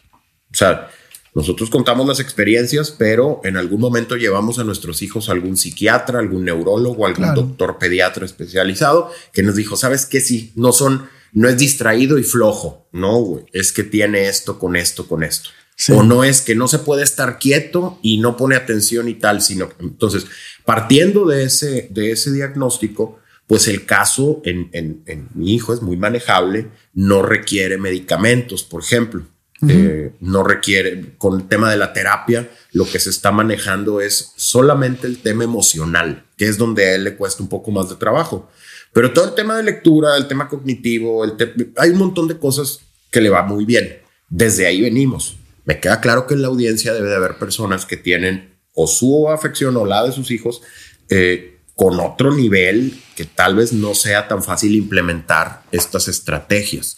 O 0.53 0.57
sea, 0.57 0.89
nosotros 1.37 1.69
contamos 1.69 2.09
las 2.09 2.19
experiencias, 2.19 2.91
pero 2.91 3.43
en 3.45 3.59
algún 3.59 3.79
momento 3.79 4.17
llevamos 4.17 4.59
a 4.59 4.65
nuestros 4.65 5.03
hijos 5.03 5.29
a 5.29 5.33
algún 5.33 5.59
psiquiatra, 5.59 6.19
algún 6.19 6.47
neurólogo, 6.47 7.07
algún 7.07 7.35
doctor 7.35 7.79
pediatra 7.79 8.25
especializado 8.25 9.11
que 9.33 9.43
nos 9.43 9.55
dijo, 9.55 9.77
¿sabes 9.77 10.07
qué? 10.07 10.21
Sí, 10.21 10.53
no 10.57 10.73
son, 10.73 11.11
no 11.33 11.49
es 11.49 11.59
distraído 11.59 12.19
y 12.19 12.23
flojo. 12.23 12.89
No, 12.93 13.19
güey, 13.19 13.45
es 13.53 13.71
que 13.71 13.85
tiene 13.85 14.29
esto 14.29 14.59
con 14.59 14.77
esto, 14.77 15.07
con 15.07 15.23
esto. 15.23 15.51
O 15.91 16.03
no 16.03 16.25
es 16.25 16.41
que 16.41 16.55
no 16.55 16.69
se 16.69 16.79
puede 16.79 17.03
estar 17.03 17.39
quieto 17.39 17.99
y 18.03 18.19
no 18.19 18.37
pone 18.37 18.57
atención 18.57 19.09
y 19.09 19.15
tal, 19.15 19.43
sino 19.43 19.69
entonces 19.79 20.27
partiendo 20.65 21.27
de 21.27 21.45
ese, 21.45 21.89
de 21.91 22.13
ese 22.13 22.33
diagnóstico, 22.33 23.19
pues 23.47 23.69
el 23.69 23.85
caso 23.87 24.41
en, 24.45 24.71
en, 24.73 25.29
mi 25.35 25.55
hijo 25.55 25.73
es 25.73 25.83
muy 25.83 25.97
manejable, 25.97 26.69
no 26.95 27.23
requiere 27.23 27.79
medicamentos, 27.79 28.65
por 28.65 28.83
ejemplo. 28.83 29.23
Eh, 29.67 30.13
no 30.21 30.43
requiere, 30.45 31.15
con 31.17 31.41
el 31.41 31.49
tema 31.49 31.71
de 31.71 31.79
la 31.79 31.95
terapia, 31.95 32.51
lo 32.73 32.85
que 32.85 32.99
se 32.99 33.09
está 33.09 33.33
manejando 33.33 34.03
es 34.03 34.33
solamente 34.37 35.07
el 35.07 35.19
tema 35.19 35.45
emocional. 35.45 36.25
que 36.37 36.47
es 36.47 36.59
donde 36.59 36.85
a 36.85 36.95
él 36.95 37.05
le 37.05 37.17
cuesta 37.17 37.43
un 37.43 37.49
poco 37.49 37.71
más 37.71 37.89
de 37.89 37.97
trabajo. 37.97 38.51
Pero 38.93 39.13
todo 39.13 39.29
el 39.29 39.35
tema 39.35 39.57
de 39.57 39.63
lectura, 39.63 40.17
el 40.17 40.29
tema 40.29 40.49
cognitivo, 40.49 41.25
el 41.25 41.35
hay 41.77 41.91
un 41.91 41.99
montón 41.99 42.29
de 42.29 42.39
cosas 42.39 42.81
que 43.11 43.21
le 43.21 43.31
va 43.31 43.43
muy 43.43 43.65
bien. 43.65 43.99
Desde 44.29 44.67
ahí 44.67 44.83
venimos. 44.83 45.37
Me 45.67 45.81
queda 45.81 46.01
claro 46.01 46.27
que 46.27 46.35
en 46.35 46.43
la 46.43 46.49
audiencia 46.49 46.95
debe 46.95 47.11
de 47.11 47.17
haber 47.17 47.39
personas 47.39 47.85
que 47.85 47.97
tienen 47.97 48.57
o 48.73 48.87
su 48.87 49.29
afección 49.29 49.77
o 49.77 49.85
la 49.85 50.05
de 50.05 50.13
sus 50.13 50.31
hijos 50.31 50.63
eh, 51.11 51.59
con 51.75 52.01
otro 52.01 52.35
nivel 52.35 52.99
que 53.15 53.25
tal 53.27 53.57
vez 53.57 53.73
no 53.73 53.95
sea 53.95 54.29
tan 54.29 54.43
fácil 54.43 54.75
implementar 54.75 55.63
estas 55.73 56.09
estrategias. 56.09 56.97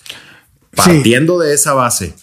Partiendo 0.71 1.39
de 1.39 1.55
esa 1.55 1.73
base, 1.73 2.15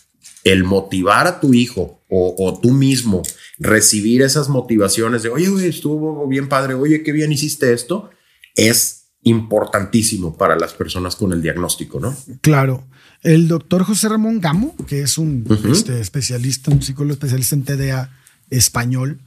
el 0.43 0.63
motivar 0.63 1.27
a 1.27 1.39
tu 1.39 1.53
hijo 1.53 2.03
o, 2.07 2.59
tú 2.61 2.71
mismo 2.71 3.23
recibir 3.57 4.21
esas 4.21 4.47
motivaciones 4.47 5.23
de, 5.23 5.29
oye, 5.29 5.67
estuvo 5.67 6.25
bien 6.27 6.47
padre, 6.47 6.75
oye, 6.75 7.03
qué 7.03 7.11
bien 7.11 7.31
hiciste 7.31 7.73
esto, 7.73 8.09
es 8.55 9.07
importantísimo 9.23 10.37
para 10.37 10.55
las 10.55 10.73
personas 10.73 11.15
con 11.15 11.33
el 11.33 11.41
diagnóstico, 11.41 11.99
¿no? 11.99 12.15
Claro. 12.41 12.87
El 13.25 13.47
doctor 13.47 13.83
José 13.83 14.07
Ramón 14.07 14.39
Gamo, 14.39 14.75
que 14.85 15.01
es 15.01 15.17
un 15.17 15.47
este, 15.71 15.99
especialista, 15.99 16.69
un 16.69 16.83
psicólogo 16.83 17.13
especialista 17.13 17.55
en 17.55 17.63
TDA 17.63 18.11
español, 18.51 19.19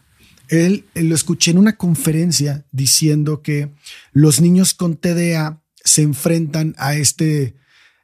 él, 0.47 0.85
lo 0.95 1.17
escuché 1.17 1.51
en 1.51 1.59
una 1.59 1.77
conferencia 1.77 2.65
diciendo 2.71 3.43
que 3.43 3.75
los 4.13 4.41
niños 4.41 4.73
con 4.75 4.97
TDA 4.97 5.61
se 5.83 6.03
enfrentan 6.03 6.77
a 6.79 6.95
este 6.95 7.57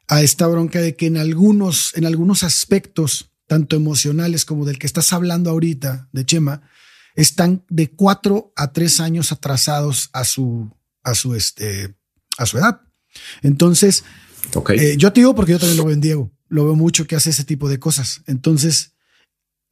a 0.09 0.21
esta 0.21 0.47
bronca 0.47 0.81
de 0.81 0.97
que 0.97 1.05
en 1.05 1.15
algunos 1.15 1.95
en 1.95 2.05
algunos 2.05 2.43
aspectos 2.43 3.31
tanto 3.47 3.77
emocionales 3.77 4.43
como 4.43 4.65
del 4.65 4.77
que 4.77 4.87
estás 4.87 5.13
hablando 5.13 5.49
ahorita 5.49 6.09
de 6.11 6.25
Chema 6.25 6.61
están 7.15 7.63
de 7.69 7.89
cuatro 7.91 8.51
a 8.57 8.73
tres 8.73 8.99
años 8.99 9.31
atrasados 9.31 10.09
a 10.11 10.25
su 10.25 10.69
a 11.03 11.15
su 11.15 11.35
este 11.35 11.95
a 12.37 12.45
su 12.45 12.57
edad. 12.57 12.81
Entonces, 13.43 14.03
eh, 14.69 14.95
yo 14.97 15.11
te 15.11 15.21
digo 15.21 15.35
porque 15.35 15.53
yo 15.53 15.59
también 15.59 15.77
lo 15.77 15.85
veo 15.85 15.93
en 15.93 16.01
Diego, 16.01 16.31
lo 16.49 16.65
veo 16.65 16.75
mucho 16.75 17.07
que 17.07 17.15
hace 17.15 17.29
ese 17.29 17.43
tipo 17.43 17.69
de 17.69 17.79
cosas. 17.79 18.21
Entonces, 18.27 18.93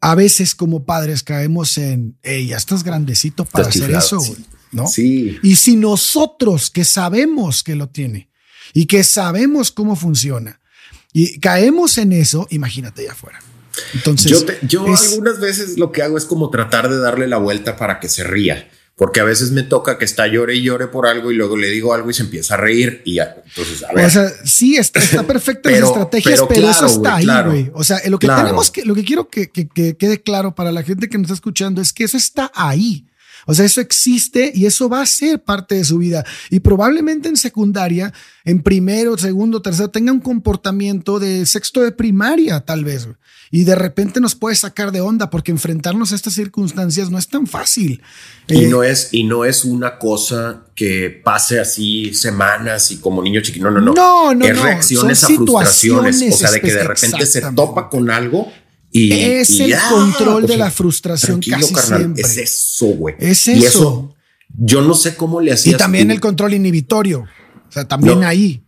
a 0.02 0.16
veces 0.16 0.56
como 0.56 0.86
padres 0.86 1.24
caemos 1.24 1.78
en, 1.78 2.18
hey, 2.24 2.48
ya 2.48 2.58
estás 2.58 2.84
grandecito 2.84 3.46
para 3.46 3.70
hacer 3.70 3.92
eso, 3.92 4.20
¿no? 4.72 4.88
Sí. 4.88 5.38
Y 5.44 5.56
si 5.56 5.76
nosotros 5.76 6.70
que 6.70 6.84
sabemos 6.84 7.64
que 7.64 7.76
lo 7.76 7.90
tiene 7.90 8.30
y 8.74 8.86
que 8.86 9.04
sabemos 9.04 9.72
cómo 9.72 9.96
funciona 9.96 10.60
y 11.14 11.40
caemos 11.40 11.98
en 11.98 12.12
eso, 12.12 12.48
imagínate 12.50 13.04
allá 13.04 13.14
afuera. 13.14 13.40
Entonces, 13.94 14.46
yo, 14.64 14.86
algunas 14.86 15.40
veces 15.40 15.78
lo 15.78 15.92
que 15.92 16.04
hago 16.04 16.18
es 16.18 16.26
como 16.26 16.50
tratar 16.50 16.90
de 16.90 16.98
darle 16.98 17.28
la 17.28 17.38
vuelta 17.38 17.76
para 17.78 18.00
que 18.00 18.10
se 18.10 18.24
ría 18.24 18.70
porque 18.96 19.20
a 19.20 19.24
veces 19.24 19.52
me 19.52 19.64
toca 19.64 19.98
que 19.98 20.06
está 20.06 20.28
llore 20.28 20.56
y 20.56 20.62
llore 20.62 20.88
por 20.88 21.08
algo 21.08 21.32
y 21.32 21.36
luego 21.36 21.58
le 21.58 21.68
digo 21.70 21.94
algo 21.94 22.10
y 22.12 22.14
se 22.14 22.24
empieza 22.24 22.54
a 22.54 22.58
reír 22.58 23.02
y 23.06 23.16
ya, 23.16 23.36
entonces 23.44 23.84
a 23.84 23.92
ver. 23.94 24.06
O 24.06 24.10
sea, 24.10 24.32
sí 24.46 24.76
está, 24.76 25.02
perfecto 25.28 25.70
las 25.70 25.82
estrategias, 25.82 26.42
pero, 26.48 26.70
eso 26.70 26.86
está 26.86 27.16
ahí, 27.16 27.28
güey. 27.46 27.72
O 27.74 27.84
sea, 27.84 28.00
lo 28.08 28.20
que 28.20 28.28
tenemos 28.28 28.70
que, 28.70 28.86
lo 28.86 28.94
que 28.94 29.04
quiero 29.04 29.30
que, 29.30 29.50
que, 29.50 29.98
quede 29.98 30.22
claro 30.22 30.54
para 30.54 30.72
la 30.72 30.84
gente 30.84 31.10
que 31.10 31.18
nos 31.18 31.26
está 31.26 31.34
escuchando 31.34 31.82
es 31.82 31.92
que 31.92 32.04
eso 32.04 32.18
está 32.18 32.52
ahí. 32.54 33.08
O 33.46 33.54
sea, 33.54 33.66
eso 33.66 33.82
existe 33.82 34.52
y 34.54 34.66
eso 34.66 34.90
va 34.90 35.02
a 35.02 35.06
ser 35.06 35.44
parte 35.44 35.76
de 35.76 35.84
su 35.84 35.98
vida. 35.98 36.26
Y 36.50 36.60
probablemente 36.60 37.30
en 37.30 37.38
secundaria, 37.38 38.14
en 38.46 38.62
primero, 38.62 39.18
segundo, 39.18 39.62
tercero, 39.62 39.90
tenga 39.90 40.12
un 40.12 40.20
comportamiento 40.20 41.20
de 41.20 41.46
sexto 41.46 41.82
de 41.82 41.92
primaria, 41.92 42.62
tal 42.62 42.84
vez. 42.84 43.08
Y 43.52 43.66
de 43.66 43.76
repente 43.76 44.20
nos 44.20 44.34
puede 44.34 44.56
sacar 44.56 44.92
de 44.92 45.02
onda 45.02 45.30
porque 45.30 45.52
enfrentarnos 45.52 46.12
a 46.12 46.16
estas 46.16 46.34
circunstancias 46.34 47.12
no 47.12 47.20
es 47.20 47.28
tan 47.28 47.46
fácil. 47.46 48.02
Y, 48.48 48.64
eh, 48.64 48.68
no, 48.68 48.82
es, 48.82 49.10
y 49.12 49.26
no 49.26 49.46
es 49.46 49.64
una 49.64 50.00
cosa 50.00 50.64
que 50.74 51.22
pase 51.24 51.60
así 51.60 52.14
semanas 52.16 52.90
y 52.92 52.98
como 52.98 53.22
niño 53.22 53.42
chiquito. 53.42 53.66
No, 53.66 53.72
no, 53.72 53.82
no. 53.82 53.94
No, 53.94 54.34
no. 54.34 54.46
Es 54.46 54.60
reacciones 54.60 55.24
a 55.24 55.28
frustraciones. 55.28 56.34
O 56.34 56.38
sea, 56.38 56.50
de 56.50 56.62
que 56.62 56.74
de 56.74 56.84
repente 56.84 57.26
se 57.28 57.42
topa 57.42 57.90
con 57.90 58.10
algo 58.10 58.52
es 58.94 59.60
el 59.60 59.76
control 59.90 60.46
de 60.46 60.58
la 60.58 60.72
frustración 60.72 61.42
casi 61.42 61.74
siempre. 61.76 62.22
Es 62.22 62.38
eso, 62.38 62.86
güey. 62.88 63.16
Es 63.20 63.48
eso. 63.48 63.60
Y 63.60 63.66
eso. 63.66 64.16
Yo 64.56 64.82
no 64.82 64.94
sé 64.94 65.16
cómo 65.16 65.42
le 65.42 65.52
hacías. 65.52 65.76
Y 65.76 65.78
también 65.78 66.12
el 66.12 66.20
control 66.20 66.54
inhibitorio. 66.54 67.22
O 67.22 67.72
sea, 67.72 67.88
también 67.88 68.24
ahí. 68.24 68.64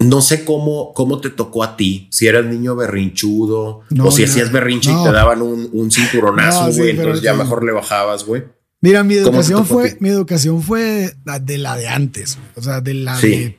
No 0.00 0.20
sé 0.20 0.44
cómo, 0.44 0.92
cómo 0.92 1.20
te 1.20 1.30
tocó 1.30 1.62
a 1.62 1.76
ti, 1.76 2.08
si 2.10 2.26
eras 2.26 2.44
niño 2.44 2.74
berrinchudo 2.74 3.82
o 4.02 4.10
si 4.10 4.24
hacías 4.24 4.50
berrinche 4.50 4.90
y 4.90 5.04
te 5.04 5.12
daban 5.12 5.40
un, 5.40 5.70
un 5.72 5.90
cinturonazo, 5.90 6.72
güey, 6.72 6.90
entonces 6.90 7.22
ya 7.22 7.32
mejor 7.32 7.64
le 7.64 7.72
bajabas, 7.72 8.24
güey. 8.24 8.44
Mira, 8.80 9.02
mi 9.02 9.14
educación 9.14 9.64
fue, 9.64 9.96
mi 10.00 10.10
educación 10.10 10.60
fue 10.60 11.14
de 11.40 11.58
la 11.58 11.76
de 11.76 11.88
antes, 11.88 12.36
o 12.54 12.60
sea, 12.60 12.82
de 12.82 12.92
la 12.92 13.18
de 13.18 13.58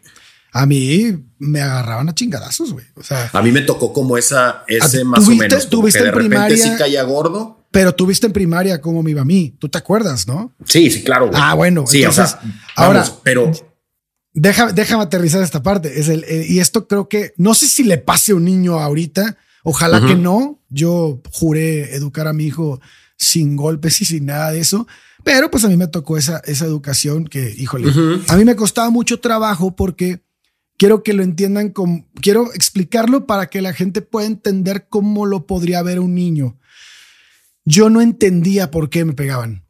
a 0.56 0.66
mí 0.66 1.14
me 1.38 1.62
agarraban 1.62 2.08
a 2.08 2.16
chingadazos, 2.16 2.72
güey. 2.72 2.86
O 2.96 3.04
sea, 3.04 3.30
a 3.34 3.42
mí 3.42 3.52
me 3.52 3.60
tocó 3.60 3.92
como 3.92 4.18
esa, 4.18 4.64
ese 4.68 5.04
más 5.04 5.28
o 5.28 5.32
menos. 5.32 5.70
Tuviste 5.70 6.00
que 6.00 6.06
de 6.06 6.12
repente 6.12 6.56
sí 6.56 6.70
caía 6.78 7.04
gordo. 7.04 7.68
Pero 7.72 7.94
tuviste 7.94 8.28
en 8.28 8.32
primaria 8.32 8.80
como 8.80 9.04
me 9.04 9.12
iba 9.12 9.24
a 9.24 9.26
mí. 9.26 9.54
Tú 9.60 9.68
te 9.68 9.78
acuerdas, 9.78 10.30
¿no? 10.30 10.54
Sí, 10.64 10.90
sí, 10.90 11.04
claro. 11.04 11.28
Güey. 11.28 11.42
Ah, 11.44 11.56
bueno. 11.56 11.86
Sí, 11.86 12.06
o 12.06 12.12
sea, 12.14 12.40
ahora, 12.78 13.06
pero 13.22 13.52
déjame, 14.32 14.72
déjame 14.72 15.04
aterrizar 15.04 15.44
esta 15.44 15.62
parte. 15.62 16.00
Es 16.00 16.08
el, 16.08 16.24
eh, 16.24 16.46
y 16.48 16.60
esto 16.60 16.88
creo 16.88 17.10
que 17.10 17.34
no 17.36 17.54
sé 17.54 17.68
si 17.68 17.84
le 17.84 17.98
pase 17.98 18.32
a 18.32 18.36
un 18.36 18.46
niño 18.46 18.80
ahorita. 18.80 19.36
Ojalá 19.66 20.08
que 20.08 20.16
no. 20.16 20.62
Yo 20.70 21.22
juré 21.34 21.96
educar 21.96 22.30
a 22.30 22.34
mi 22.34 22.46
hijo 22.46 22.80
sin 23.18 23.58
golpes 23.58 24.00
y 24.00 24.06
sin 24.06 24.28
nada 24.28 24.54
de 24.54 24.62
eso. 24.62 24.88
Pero 25.26 25.52
pues 25.52 25.66
a 25.66 25.68
mí 25.68 25.76
me 25.76 25.88
tocó 25.88 26.18
esa, 26.18 26.38
esa 26.46 26.64
educación 26.64 27.26
que, 27.26 27.54
híjole, 27.58 27.92
a 28.30 28.38
mí 28.38 28.46
me 28.46 28.56
costaba 28.56 28.90
mucho 28.90 29.20
trabajo 29.20 29.76
porque 29.76 30.24
quiero 30.78 31.04
que 31.04 31.14
lo 31.14 31.24
entiendan 31.24 31.70
como, 31.70 32.08
quiero 32.22 32.54
explicarlo 32.54 33.26
para 33.26 33.48
que 33.48 33.62
la 33.62 33.74
gente 33.74 34.02
pueda 34.02 34.28
entender 34.28 34.88
cómo 34.90 35.26
lo 35.26 35.46
podría 35.48 35.82
ver 35.82 36.00
un 36.00 36.16
niño. 36.16 36.60
Yo 37.64 37.90
no 37.90 38.02
entendía 38.02 38.72
por 38.72 38.90
qué 38.90 39.06
me 39.06 39.14
pegaban. 39.14 39.66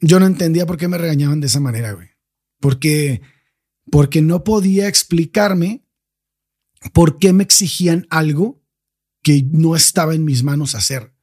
Yo 0.00 0.20
no 0.20 0.26
entendía 0.26 0.66
por 0.66 0.76
qué 0.76 0.88
me 0.88 0.98
regañaban 0.98 1.40
de 1.40 1.46
esa 1.46 1.60
manera, 1.60 1.92
güey. 1.92 2.08
Porque, 2.60 3.22
porque 3.90 4.22
no 4.22 4.44
podía 4.44 4.88
explicarme 4.88 5.84
por 6.92 7.18
qué 7.18 7.32
me 7.32 7.42
exigían 7.42 8.06
algo 8.10 8.62
que 9.22 9.44
no 9.50 9.74
estaba 9.74 10.14
en 10.14 10.24
mis 10.24 10.42
manos 10.42 10.74
hacer. 10.74 11.13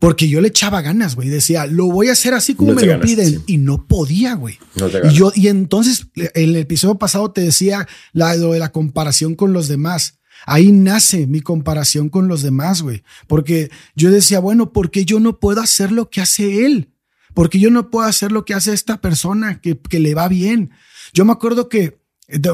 Porque 0.00 0.28
yo 0.28 0.40
le 0.40 0.48
echaba 0.48 0.80
ganas, 0.80 1.14
güey. 1.14 1.28
Decía, 1.28 1.66
lo 1.66 1.86
voy 1.86 2.08
a 2.08 2.12
hacer 2.12 2.32
así 2.32 2.54
como 2.54 2.72
me 2.72 2.86
lo 2.86 3.00
piden. 3.00 3.42
Y 3.46 3.58
no 3.58 3.86
podía, 3.86 4.34
güey. 4.34 4.58
y 5.04 5.12
yo, 5.12 5.30
y 5.34 5.48
entonces, 5.48 6.06
en 6.16 6.30
el 6.34 6.56
episodio 6.56 6.98
pasado 6.98 7.30
te 7.32 7.42
decía 7.42 7.86
la, 8.12 8.34
lo 8.34 8.54
de 8.54 8.58
la 8.58 8.72
comparación 8.72 9.34
con 9.34 9.52
los 9.52 9.68
demás. 9.68 10.18
Ahí 10.46 10.72
nace 10.72 11.26
mi 11.26 11.42
comparación 11.42 12.08
con 12.08 12.28
los 12.28 12.42
demás, 12.42 12.80
güey. 12.80 13.04
Porque 13.26 13.70
yo 13.94 14.10
decía, 14.10 14.40
bueno, 14.40 14.72
¿por 14.72 14.90
qué 14.90 15.04
yo 15.04 15.20
no 15.20 15.38
puedo 15.38 15.60
hacer 15.60 15.92
lo 15.92 16.08
que 16.08 16.22
hace 16.22 16.64
él? 16.64 16.94
Porque 17.34 17.60
yo 17.60 17.70
no 17.70 17.90
puedo 17.90 18.06
hacer 18.06 18.32
lo 18.32 18.46
que 18.46 18.54
hace 18.54 18.72
esta 18.72 19.02
persona 19.02 19.60
que, 19.60 19.78
que 19.78 20.00
le 20.00 20.14
va 20.14 20.28
bien. 20.28 20.70
Yo 21.12 21.26
me 21.26 21.32
acuerdo 21.32 21.68
que 21.68 22.00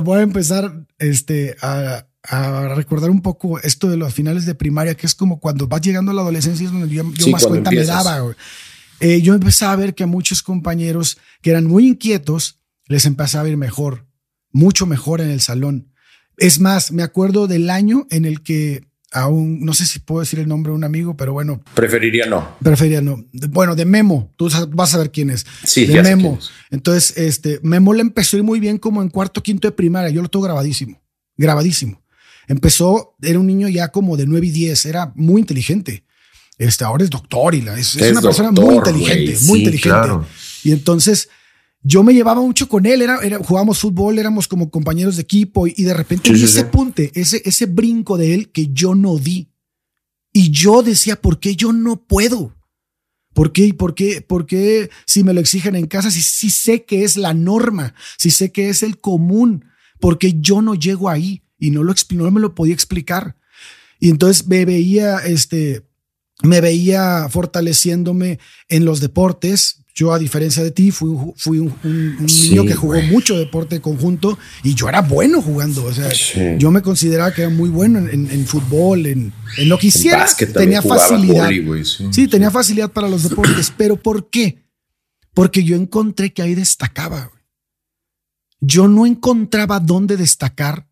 voy 0.03 0.19
a 0.19 0.23
empezar 0.23 0.87
este, 0.99 1.57
a, 1.63 2.07
a 2.29 2.75
recordar 2.75 3.11
un 3.11 3.23
poco 3.23 3.59
esto 3.61 3.89
de 3.89 3.97
los 3.97 4.13
finales 4.13 4.47
de 4.47 4.55
primaria, 4.55 4.95
que 4.95 5.07
es 5.07 5.15
como 5.15 5.41
cuando 5.41 5.67
vas 5.69 5.81
llegando 5.81 6.11
a 6.11 6.15
la 6.15 6.23
adolescencia, 6.23 6.67
es 6.67 6.73
donde 6.73 6.95
yo, 6.95 7.05
más 7.31 7.47
cuenta 7.47 7.71
me 7.71 7.85
daba. 7.85 8.35
Eh, 9.01 9.21
yo 9.21 9.35
empezaba 9.35 9.73
a 9.73 9.77
ver 9.77 9.95
que 9.95 10.05
a 10.05 10.07
muchos 10.07 10.43
compañeros 10.43 11.19
que 11.43 11.51
eran 11.51 11.67
muy 11.67 11.87
inquietos 11.87 12.61
les 12.87 13.05
empezaba 13.05 13.47
a 13.47 13.51
ir 13.51 13.57
mejor, 13.57 14.07
mucho 14.53 14.87
mejor 14.87 15.21
en 15.21 15.31
el 15.31 15.41
salón. 15.41 15.93
Es 16.39 16.61
más, 16.61 16.93
me 16.93 17.03
acuerdo 17.03 17.47
del 17.47 17.71
año 17.71 18.07
en 18.11 18.25
el 18.25 18.43
que 18.43 18.87
aún, 19.13 19.61
no 19.61 19.73
sé 19.73 19.87
si 19.87 19.99
puedo 19.99 20.21
decir 20.21 20.39
el 20.39 20.49
nombre 20.49 20.71
de 20.71 20.77
un 20.77 20.85
amigo, 20.85 21.17
pero 21.17 21.33
bueno. 21.33 21.63
Preferiría 21.75 22.27
no. 22.27 22.57
Preferiría 22.63 23.01
no. 23.01 23.25
Bueno, 23.51 23.75
de 23.75 23.85
Memo, 23.85 24.33
tú 24.37 24.49
vas 24.71 24.95
a 24.95 24.99
ver 24.99 25.11
quién 25.11 25.31
es. 25.31 25.47
Sí, 25.65 25.87
de 25.87 26.03
Memo. 26.03 26.39
Entonces, 26.71 27.17
este, 27.17 27.61
Memo 27.63 27.95
le 27.95 28.03
empezó 28.03 28.37
a 28.37 28.39
ir 28.39 28.45
muy 28.45 28.61
bien 28.61 28.79
como 28.79 29.03
en 29.03 29.09
cuarto, 29.09 29.43
quinto 29.43 29.69
de 29.69 29.73
primaria. 29.73 30.11
Yo 30.11 30.23
lo 30.23 30.29
tengo 30.29 30.45
grabadísimo, 30.45 31.03
grabadísimo. 31.37 32.03
Empezó, 32.49 33.17
era 33.21 33.39
un 33.39 33.47
niño 33.47 33.69
ya 33.69 33.89
como 33.89 34.17
de 34.17 34.27
9 34.27 34.47
y 34.47 34.51
10, 34.51 34.87
era 34.87 35.13
muy 35.15 35.41
inteligente. 35.41 36.05
Este, 36.59 36.85
ahora 36.85 37.05
es 37.05 37.11
doctor 37.11 37.55
y 37.55 37.63
la, 37.63 37.79
es, 37.79 37.97
una 37.97 38.23
persona 38.23 38.51
muy 38.51 38.77
inteligente, 38.77 39.39
muy 39.43 39.59
inteligente. 39.59 40.27
Y 40.65 40.73
entonces 40.73 41.29
yo 41.83 42.03
me 42.03 42.15
llevaba 42.15 42.41
mucho 42.41 42.69
con 42.69 42.87
él, 42.87 43.03
era, 43.03 43.19
era, 43.23 43.39
jugábamos 43.39 43.79
fútbol, 43.79 44.19
éramos 44.19 44.49
como 44.49 44.71
compañeros 44.71 45.17
de 45.17 45.23
equipo 45.23 45.67
y, 45.67 45.83
de 45.83 45.95
repente 45.95 46.33
ese 46.33 46.65
punte, 46.65 47.13
ese, 47.15 47.43
ese 47.45 47.67
brinco 47.67 48.17
de 48.17 48.35
él 48.35 48.51
que 48.51 48.69
yo 48.73 48.95
no 48.95 49.19
di. 49.19 49.53
Y 50.33 50.51
yo 50.51 50.83
decía, 50.83 51.21
¿por 51.21 51.41
qué 51.41 51.57
yo 51.57 51.73
no 51.73 52.05
puedo? 52.05 52.55
¿Por 53.35 53.53
qué? 53.53 53.73
¿Por 53.75 53.95
qué? 53.95 54.21
¿Por 54.23 54.47
qué 54.47 54.91
si 55.07 55.23
me 55.23 55.35
lo 55.35 55.41
exigen 55.41 55.77
en 55.77 55.87
casa? 55.87 56.11
Si, 56.11 56.23
si 56.23 56.51
sé 56.51 56.85
que 56.85 57.05
es 57.05 57.17
la 57.17 57.35
norma, 57.35 57.95
si 58.19 58.31
sé 58.31 58.51
que 58.51 58.69
es 58.69 58.83
el 58.83 58.99
común, 58.99 59.67
porque 60.01 60.35
yo 60.41 60.63
no 60.63 60.75
llego 60.75 61.09
ahí 61.09 61.43
y 61.59 61.71
no, 61.71 61.83
lo, 61.83 61.95
no 62.11 62.31
me 62.31 62.41
lo 62.41 62.55
podía 62.55 62.75
explicar. 62.75 63.37
Y 63.99 64.11
entonces 64.11 64.47
me 64.47 64.65
veía, 64.65 65.19
este, 65.19 65.83
me 66.43 66.61
veía 66.61 67.29
fortaleciéndome 67.31 68.39
en 68.69 68.85
los 68.85 69.01
deportes. 69.01 69.83
Yo, 69.95 70.13
a 70.13 70.19
diferencia 70.19 70.63
de 70.63 70.71
ti, 70.71 70.91
fui, 70.91 71.17
fui 71.37 71.59
un, 71.59 71.73
niño 71.83 72.67
que 72.67 72.75
jugó 72.75 73.01
mucho 73.03 73.39
deporte 73.39 73.81
conjunto 73.81 74.39
y 74.63 74.75
yo 74.75 74.91
era 74.91 75.01
bueno 75.01 75.41
jugando. 75.41 75.85
O 75.85 75.93
sea, 75.93 76.13
yo 76.59 76.71
me 76.71 76.83
consideraba 76.83 77.33
que 77.33 77.43
era 77.43 77.51
muy 77.51 77.71
bueno 77.71 78.01
en, 78.01 78.47
fútbol, 78.47 79.07
en, 79.07 79.33
lo 79.65 79.79
que 79.79 79.87
hiciera. 79.87 80.27
tenía 80.53 80.83
facilidad. 80.83 81.49
sí, 82.11 82.29
tenía 82.29 82.51
facilidad 82.51 82.93
para 82.93 83.09
los 83.09 83.23
deportes. 83.23 83.73
Pero 83.75 83.97
¿por 83.97 84.29
qué? 84.29 84.67
Porque 85.33 85.65
yo 85.65 85.77
encontré 85.77 86.31
que 86.31 86.43
ahí 86.43 86.55
destacaba. 86.55 87.31
Yo 88.61 88.89
no 88.89 89.07
encontraba 89.07 89.81
dónde 89.81 90.19
destacar 90.19 90.87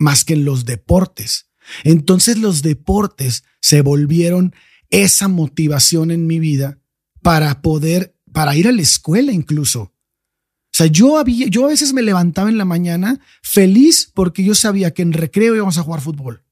más 0.00 0.24
que 0.24 0.32
en 0.32 0.44
los 0.44 0.64
deportes. 0.64 1.50
Entonces 1.84 2.38
los 2.38 2.62
deportes 2.62 3.44
se 3.60 3.82
volvieron 3.82 4.54
esa 4.88 5.28
motivación 5.28 6.10
en 6.10 6.26
mi 6.26 6.40
vida 6.40 6.80
para 7.22 7.62
poder, 7.62 8.16
para 8.32 8.56
ir 8.56 8.66
a 8.66 8.72
la 8.72 8.82
escuela 8.82 9.30
incluso. 9.30 9.82
O 9.82 10.72
sea, 10.72 10.86
yo, 10.86 11.18
había, 11.18 11.46
yo 11.48 11.66
a 11.66 11.68
veces 11.68 11.92
me 11.92 12.02
levantaba 12.02 12.48
en 12.48 12.58
la 12.58 12.64
mañana 12.64 13.20
feliz 13.42 14.10
porque 14.12 14.42
yo 14.42 14.54
sabía 14.54 14.92
que 14.92 15.02
en 15.02 15.12
recreo 15.12 15.54
íbamos 15.54 15.78
a 15.78 15.82
jugar 15.82 16.00
fútbol. 16.00 16.44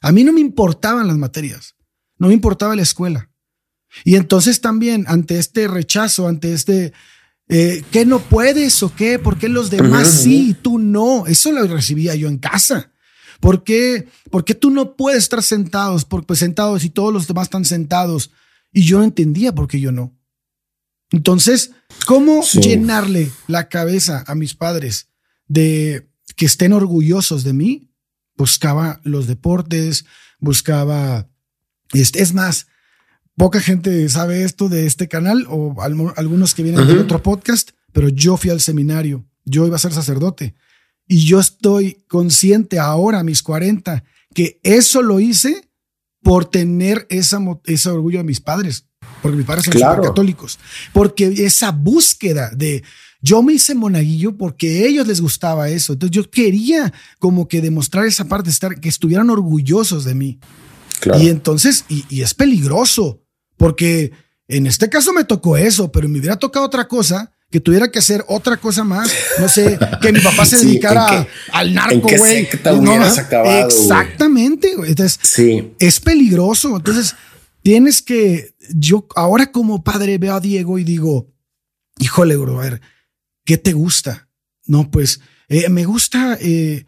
A 0.00 0.10
mí 0.10 0.24
no 0.24 0.32
me 0.32 0.40
importaban 0.40 1.06
las 1.06 1.18
materias, 1.18 1.76
no 2.18 2.28
me 2.28 2.34
importaba 2.34 2.74
la 2.74 2.82
escuela. 2.82 3.30
Y 4.04 4.16
entonces 4.16 4.60
también 4.60 5.04
ante 5.06 5.38
este 5.38 5.68
rechazo, 5.68 6.26
ante 6.28 6.54
este, 6.54 6.92
eh, 7.48 7.84
¿qué 7.90 8.06
no 8.06 8.20
puedes 8.20 8.82
o 8.82 8.94
qué? 8.94 9.18
¿Por 9.18 9.38
qué 9.38 9.48
los 9.48 9.70
demás 9.70 10.08
sí 10.08 10.50
y 10.50 10.54
tú 10.54 10.78
no? 10.78 11.26
Eso 11.26 11.52
lo 11.52 11.66
recibía 11.66 12.14
yo 12.14 12.28
en 12.28 12.38
casa. 12.38 12.90
¿Por 13.40 13.64
qué, 13.64 14.08
¿Por 14.30 14.44
qué 14.44 14.54
tú 14.54 14.70
no 14.70 14.96
puedes 14.96 15.24
estar 15.24 15.42
sentados, 15.42 16.04
por, 16.04 16.24
pues, 16.24 16.38
sentados 16.38 16.84
y 16.84 16.90
todos 16.90 17.12
los 17.12 17.26
demás 17.26 17.44
están 17.44 17.64
sentados? 17.64 18.30
Y 18.72 18.84
yo 18.84 18.98
no 18.98 19.04
entendía 19.04 19.54
por 19.54 19.68
qué 19.68 19.80
yo 19.80 19.92
no. 19.92 20.16
Entonces, 21.10 21.72
¿cómo 22.06 22.42
llenarle 22.42 23.30
la 23.46 23.68
cabeza 23.68 24.24
a 24.26 24.34
mis 24.34 24.54
padres 24.54 25.10
de 25.46 26.08
que 26.36 26.46
estén 26.46 26.72
orgullosos 26.72 27.44
de 27.44 27.52
mí? 27.52 27.90
Buscaba 28.36 29.00
los 29.04 29.26
deportes, 29.26 30.06
buscaba, 30.40 31.28
este, 31.92 32.22
es 32.22 32.32
más, 32.32 32.66
poca 33.36 33.60
gente 33.60 34.08
sabe 34.08 34.44
esto 34.44 34.68
de 34.68 34.86
este 34.86 35.08
canal 35.08 35.46
o 35.48 35.76
algunos 36.16 36.54
que 36.54 36.62
vienen 36.62 36.86
de 36.86 36.98
otro 36.98 37.22
podcast, 37.22 37.70
pero 37.92 38.08
yo 38.08 38.36
fui 38.36 38.50
al 38.50 38.60
seminario, 38.60 39.24
yo 39.44 39.66
iba 39.66 39.76
a 39.76 39.80
ser 39.80 39.92
sacerdote. 39.92 40.54
Y 41.06 41.24
yo 41.24 41.38
estoy 41.38 42.02
consciente 42.08 42.78
ahora, 42.78 43.20
a 43.20 43.24
mis 43.24 43.42
40, 43.42 44.04
que 44.32 44.58
eso 44.62 45.02
lo 45.02 45.20
hice 45.20 45.68
por 46.22 46.46
tener 46.46 47.06
esa, 47.10 47.38
ese 47.66 47.90
orgullo 47.90 48.18
de 48.18 48.24
mis 48.24 48.40
padres, 48.40 48.86
porque 49.20 49.36
mis 49.36 49.46
padres 49.46 49.66
son 49.66 50.02
católicos, 50.02 50.58
porque 50.92 51.26
esa 51.44 51.70
búsqueda 51.70 52.50
de 52.50 52.82
yo 53.20 53.42
me 53.42 53.54
hice 53.54 53.74
monaguillo 53.74 54.36
porque 54.36 54.68
a 54.68 54.86
ellos 54.86 55.06
les 55.06 55.22
gustaba 55.22 55.70
eso. 55.70 55.94
Entonces 55.94 56.14
yo 56.14 56.30
quería 56.30 56.92
como 57.18 57.48
que 57.48 57.62
demostrar 57.62 58.04
esa 58.04 58.26
parte, 58.26 58.50
estar, 58.50 58.78
que 58.78 58.88
estuvieran 58.90 59.30
orgullosos 59.30 60.04
de 60.04 60.14
mí. 60.14 60.38
Y 61.18 61.28
entonces, 61.28 61.86
y, 61.88 62.04
y, 62.10 62.20
es 62.20 62.34
peligroso, 62.34 63.23
porque 63.56 64.12
en 64.48 64.66
este 64.66 64.88
caso 64.88 65.12
me 65.12 65.24
tocó 65.24 65.56
eso, 65.56 65.90
pero 65.90 66.08
me 66.08 66.18
hubiera 66.18 66.36
tocado 66.36 66.66
otra 66.66 66.86
cosa, 66.86 67.32
que 67.50 67.60
tuviera 67.60 67.88
que 67.88 68.00
hacer 68.00 68.24
otra 68.26 68.56
cosa 68.56 68.82
más, 68.82 69.12
no 69.38 69.48
sé, 69.48 69.78
que 70.02 70.12
mi 70.12 70.20
papá 70.20 70.44
se 70.44 70.58
dedicara 70.64 71.26
al 71.52 71.72
narco, 71.72 72.08
güey. 72.18 72.48
No, 72.80 73.06
exactamente, 73.66 74.74
güey. 74.74 74.90
Entonces, 74.90 75.20
sí. 75.22 75.72
es 75.78 76.00
peligroso. 76.00 76.76
Entonces, 76.76 77.14
tienes 77.62 78.02
que, 78.02 78.56
yo 78.70 79.06
ahora 79.14 79.52
como 79.52 79.84
padre 79.84 80.18
veo 80.18 80.34
a 80.34 80.40
Diego 80.40 80.80
y 80.80 80.84
digo, 80.84 81.28
híjole, 81.98 82.36
bro, 82.36 82.60
a 82.60 82.64
ver, 82.64 82.80
¿qué 83.44 83.56
te 83.56 83.72
gusta? 83.72 84.28
No, 84.66 84.90
pues, 84.90 85.20
eh, 85.48 85.68
me 85.68 85.84
gusta 85.84 86.36
eh, 86.40 86.86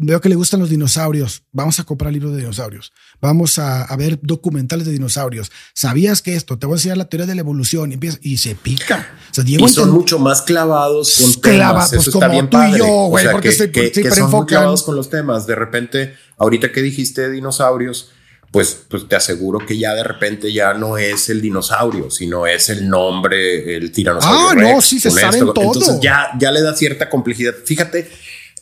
veo 0.00 0.20
que 0.20 0.28
le 0.28 0.34
gustan 0.34 0.60
los 0.60 0.68
dinosaurios. 0.68 1.42
Vamos 1.52 1.80
a 1.80 1.84
comprar 1.84 2.12
libros 2.12 2.32
de 2.32 2.38
dinosaurios. 2.38 2.92
Vamos 3.20 3.58
a, 3.58 3.86
ver 3.96 4.18
documentales 4.22 4.86
de 4.86 4.92
dinosaurios. 4.92 5.50
¿Sabías 5.74 6.22
que 6.22 6.34
esto? 6.34 6.58
Te 6.58 6.66
voy 6.66 6.74
a 6.74 6.76
enseñar 6.76 6.96
la 6.96 7.08
teoría 7.08 7.26
de 7.26 7.34
la 7.34 7.40
evolución. 7.40 7.90
Y, 7.90 7.94
empieza, 7.94 8.18
y 8.22 8.38
se 8.38 8.54
pica. 8.54 9.14
y 9.44 9.68
son 9.68 9.90
mucho 9.90 10.18
más 10.18 10.42
clavados 10.42 11.18
con 11.18 11.40
temas. 11.40 11.92
Eso 11.92 12.10
está 12.10 12.28
bien 12.28 12.48
padre. 12.48 12.78
yo, 12.78 12.86
güey, 13.06 13.26
porque 13.30 13.50
que, 13.70 13.90
que, 13.90 14.10
son 14.10 14.30
muy 14.30 14.46
clavados 14.46 14.82
con 14.82 14.96
los 14.96 15.08
temas. 15.08 15.46
De 15.46 15.54
repente, 15.54 16.14
ahorita 16.36 16.72
que 16.72 16.82
dijiste 16.82 17.22
de 17.22 17.30
dinosaurios, 17.30 18.10
pues, 18.50 18.84
pues 18.88 19.06
te 19.06 19.16
aseguro 19.16 19.64
que 19.64 19.78
ya 19.78 19.94
de 19.94 20.02
repente 20.02 20.52
ya 20.52 20.74
no 20.74 20.98
es 20.98 21.28
el 21.28 21.40
dinosaurio, 21.40 22.10
sino 22.10 22.46
es 22.46 22.68
el 22.68 22.88
nombre, 22.88 23.76
el 23.76 23.92
tiranosaurio. 23.92 24.68
Ah, 24.68 24.72
no, 24.72 24.80
sí, 24.80 24.98
se 24.98 25.10
saben 25.10 25.40
todo. 25.40 25.62
Entonces 25.62 26.00
ya, 26.00 26.30
ya 26.38 26.50
le 26.50 26.60
da 26.60 26.74
cierta 26.74 27.08
complejidad. 27.08 27.54
Fíjate 27.64 28.10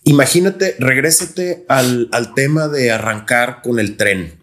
Imagínate, 0.04 0.76
regrésate 0.78 1.64
al, 1.68 2.08
tema 2.34 2.68
de 2.68 2.90
arrancar 2.90 3.60
con 3.62 3.78
el 3.78 3.96
tren. 3.96 4.38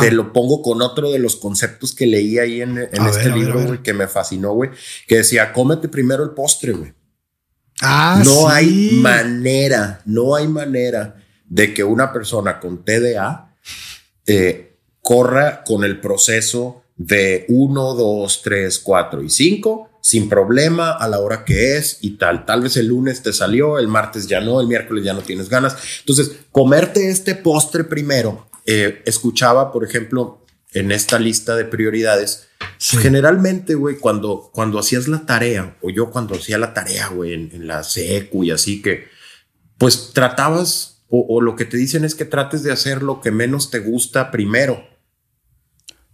te 0.00 0.10
lo 0.10 0.32
pongo 0.32 0.60
con 0.60 0.82
otro 0.82 1.10
de 1.10 1.18
los 1.18 1.36
conceptos 1.36 1.94
que 1.94 2.06
leí 2.06 2.38
ahí 2.38 2.60
en, 2.60 2.78
este 2.78 3.30
libro, 3.30 3.64
güey, 3.64 3.82
que 3.82 3.94
me 3.94 4.08
fascinó, 4.08 4.52
güey, 4.52 4.70
que 5.06 5.18
decía, 5.18 5.52
cómete 5.52 5.88
primero 5.88 6.24
el 6.24 6.30
postre, 6.30 6.72
güey. 6.72 6.92
Ah, 7.80 8.20
no 8.24 8.48
hay 8.48 8.90
manera, 9.00 10.02
no 10.04 10.34
hay 10.34 10.48
manera 10.48 11.16
de 11.46 11.72
que 11.72 11.84
una 11.84 12.12
persona 12.12 12.58
con 12.58 12.84
TDA 12.84 13.54
eh, 14.26 14.76
corra 15.00 15.62
con 15.64 15.84
el 15.84 16.00
proceso 16.00 16.82
de 16.96 17.46
1, 17.48 17.94
2, 17.94 18.42
3, 18.42 18.78
4 18.80 19.22
y 19.22 19.30
5 19.30 19.87
sin 20.00 20.28
problema 20.28 20.92
a 20.92 21.08
la 21.08 21.18
hora 21.18 21.44
que 21.44 21.76
es 21.76 21.98
y 22.00 22.12
tal. 22.12 22.46
Tal 22.46 22.62
vez 22.62 22.76
el 22.76 22.88
lunes 22.88 23.22
te 23.22 23.32
salió, 23.32 23.78
el 23.78 23.88
martes 23.88 24.26
ya 24.26 24.40
no, 24.40 24.60
el 24.60 24.66
miércoles 24.66 25.04
ya 25.04 25.12
no 25.12 25.20
tienes 25.20 25.48
ganas. 25.48 25.76
Entonces, 26.00 26.32
comerte 26.52 27.10
este 27.10 27.34
postre 27.34 27.84
primero. 27.84 28.48
Eh, 28.66 29.02
escuchaba, 29.06 29.72
por 29.72 29.84
ejemplo, 29.84 30.44
en 30.72 30.92
esta 30.92 31.18
lista 31.18 31.56
de 31.56 31.64
prioridades, 31.64 32.48
generalmente, 32.78 33.74
güey, 33.74 33.96
cuando, 33.96 34.50
cuando 34.52 34.78
hacías 34.78 35.08
la 35.08 35.24
tarea, 35.24 35.76
o 35.80 35.90
yo 35.90 36.10
cuando 36.10 36.34
hacía 36.34 36.58
la 36.58 36.74
tarea, 36.74 37.08
güey, 37.08 37.32
en, 37.32 37.66
la 37.66 37.82
secu 37.82 38.44
y 38.44 38.50
así 38.50 38.82
que, 38.82 39.06
pues 39.78 40.10
tratabas, 40.12 41.02
o 41.08 41.40
lo 41.40 41.56
que 41.56 41.64
te 41.64 41.78
dicen 41.78 42.04
es 42.04 42.14
que 42.14 42.26
trates 42.26 42.62
de 42.62 42.70
hacer 42.70 43.02
lo 43.02 43.22
que 43.22 43.30
menos 43.30 43.70
te 43.70 43.78
gusta 43.78 44.30
primero 44.30 44.78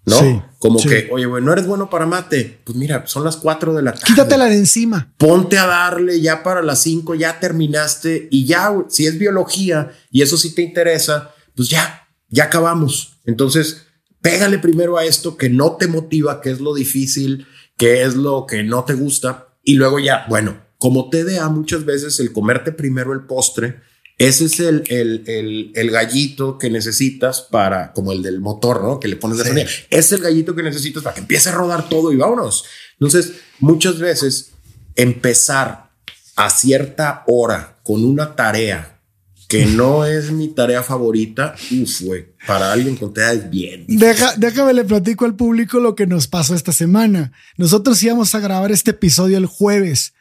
¿no? 0.06 0.54
Como 0.58 0.80
que, 0.80 1.08
oye, 1.12 1.26
güey, 1.26 1.42
no 1.42 1.52
eres 1.52 1.66
bueno 1.66 1.90
para 1.90 2.06
mate. 2.06 2.60
Pues 2.64 2.76
mira, 2.76 3.06
son 3.06 3.24
las 3.24 3.36
4 3.36 3.74
de 3.74 3.82
la 3.82 3.92
tarde. 3.92 4.06
Quítatela 4.06 4.46
de 4.46 4.56
encima. 4.56 5.12
Ponte 5.18 5.58
a 5.58 5.66
darle 5.66 6.20
ya 6.20 6.42
para 6.42 6.62
las 6.62 6.82
5, 6.82 7.14
ya 7.14 7.38
terminaste 7.40 8.28
y 8.30 8.46
ya, 8.46 8.72
si 8.88 9.06
es 9.06 9.18
biología 9.18 9.92
y 10.10 10.22
eso 10.22 10.36
sí 10.36 10.54
te 10.54 10.62
interesa, 10.62 11.34
pues 11.54 11.68
ya, 11.68 12.08
ya 12.28 12.44
acabamos. 12.44 13.18
Entonces, 13.24 13.86
pégale 14.20 14.58
primero 14.58 14.96
a 14.96 15.04
esto 15.04 15.36
que 15.36 15.50
no 15.50 15.72
te 15.72 15.86
motiva, 15.86 16.40
que 16.40 16.50
es 16.50 16.60
lo 16.60 16.74
difícil, 16.74 17.46
que 17.76 18.02
es 18.02 18.14
lo 18.14 18.46
que 18.46 18.62
no 18.62 18.84
te 18.84 18.94
gusta 18.94 19.48
y 19.62 19.74
luego 19.74 19.98
ya, 19.98 20.26
bueno, 20.28 20.58
como 20.78 21.08
te 21.08 21.24
da 21.24 21.48
muchas 21.48 21.84
veces 21.84 22.20
el 22.20 22.32
comerte 22.32 22.72
primero 22.72 23.12
el 23.12 23.22
postre 23.22 23.80
ese 24.16 24.44
es 24.44 24.60
el, 24.60 24.84
el, 24.88 25.72
el, 25.74 25.90
gallito 25.90 26.56
que 26.56 26.70
necesitas 26.70 27.42
para, 27.42 27.92
como 27.92 28.12
el 28.12 28.22
del 28.22 28.40
motor, 28.40 28.82
¿no? 28.82 29.00
Que 29.00 29.08
le 29.08 29.16
pones 29.16 29.38
de 29.38 29.66
sí. 29.66 29.86
Es 29.90 30.12
el 30.12 30.20
gallito 30.20 30.54
que 30.54 30.62
necesitas 30.62 31.02
para 31.02 31.14
que 31.14 31.20
empiece 31.22 31.48
a 31.48 31.52
rodar 31.52 31.88
todo 31.88 32.12
y 32.12 32.16
vámonos. 32.16 32.64
Entonces, 32.92 33.32
muchas 33.58 33.98
veces 33.98 34.52
empezar 34.94 35.90
a 36.36 36.50
cierta 36.50 37.24
hora 37.26 37.76
con 37.82 38.04
una 38.04 38.36
tarea 38.36 39.00
que 39.48 39.66
no 39.66 40.06
es 40.06 40.30
mi 40.30 40.48
tarea 40.48 40.84
favorita, 40.84 41.56
uff, 41.72 42.02
güey, 42.02 42.26
para 42.46 42.72
alguien 42.72 42.96
con 42.96 43.12
TEA 43.12 43.32
es 43.32 43.50
bien. 43.50 43.84
Deja, 43.88 44.34
déjame 44.36 44.74
le 44.74 44.84
platico 44.84 45.24
al 45.24 45.34
público 45.34 45.80
lo 45.80 45.96
que 45.96 46.06
nos 46.06 46.28
pasó 46.28 46.54
esta 46.54 46.72
semana. 46.72 47.32
Nosotros 47.56 48.00
íbamos 48.02 48.32
a 48.36 48.40
grabar 48.40 48.70
este 48.70 48.92
episodio 48.92 49.38
el 49.38 49.46
jueves 49.46 50.13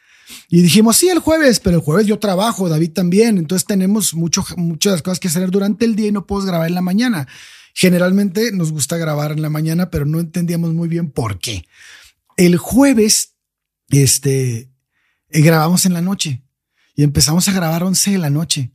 y 0.48 0.62
dijimos, 0.62 0.96
sí, 0.96 1.08
el 1.08 1.18
jueves, 1.18 1.60
pero 1.60 1.76
el 1.76 1.82
jueves 1.82 2.06
yo 2.06 2.18
trabajo, 2.18 2.68
David 2.68 2.92
también, 2.92 3.38
entonces 3.38 3.66
tenemos 3.66 4.14
mucho, 4.14 4.44
muchas 4.56 5.02
cosas 5.02 5.20
que 5.20 5.28
hacer 5.28 5.50
durante 5.50 5.84
el 5.84 5.96
día 5.96 6.08
y 6.08 6.12
no 6.12 6.26
puedo 6.26 6.46
grabar 6.46 6.68
en 6.68 6.74
la 6.74 6.80
mañana. 6.80 7.26
Generalmente 7.74 8.52
nos 8.52 8.72
gusta 8.72 8.96
grabar 8.96 9.32
en 9.32 9.42
la 9.42 9.50
mañana, 9.50 9.90
pero 9.90 10.06
no 10.06 10.20
entendíamos 10.20 10.72
muy 10.72 10.88
bien 10.88 11.10
por 11.10 11.38
qué. 11.38 11.66
El 12.36 12.56
jueves, 12.56 13.34
este, 13.88 14.70
eh, 15.30 15.40
grabamos 15.40 15.84
en 15.84 15.92
la 15.92 16.00
noche 16.00 16.44
y 16.94 17.02
empezamos 17.02 17.48
a 17.48 17.52
grabar 17.52 17.82
11 17.82 18.12
de 18.12 18.18
la 18.18 18.30
noche. 18.30 18.72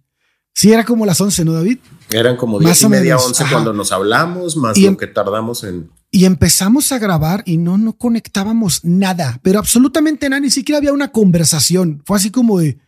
Sí, 0.53 0.73
era 0.73 0.83
como 0.83 1.05
las 1.05 1.21
11, 1.21 1.45
¿no, 1.45 1.53
David? 1.53 1.79
Eran 2.09 2.35
como 2.35 2.59
10 2.59 2.81
y 2.81 2.89
media, 2.89 3.17
11 3.17 3.45
cuando 3.49 3.71
nos 3.71 3.93
hablamos, 3.93 4.57
más 4.57 4.77
lo 4.77 4.97
que 4.97 5.07
tardamos 5.07 5.63
en 5.63 5.89
y 6.11 6.25
empezamos 6.25 6.91
a 6.91 6.97
grabar 6.97 7.43
y 7.45 7.57
no, 7.57 7.77
no 7.77 7.97
conectábamos 7.97 8.83
nada, 8.83 9.39
pero 9.43 9.59
absolutamente 9.59 10.27
nada, 10.27 10.39
ni 10.39 10.49
siquiera 10.49 10.77
había 10.77 10.93
una 10.93 11.11
conversación. 11.11 12.01
Fue 12.05 12.17
así 12.17 12.31
como 12.31 12.59
de, 12.59 12.79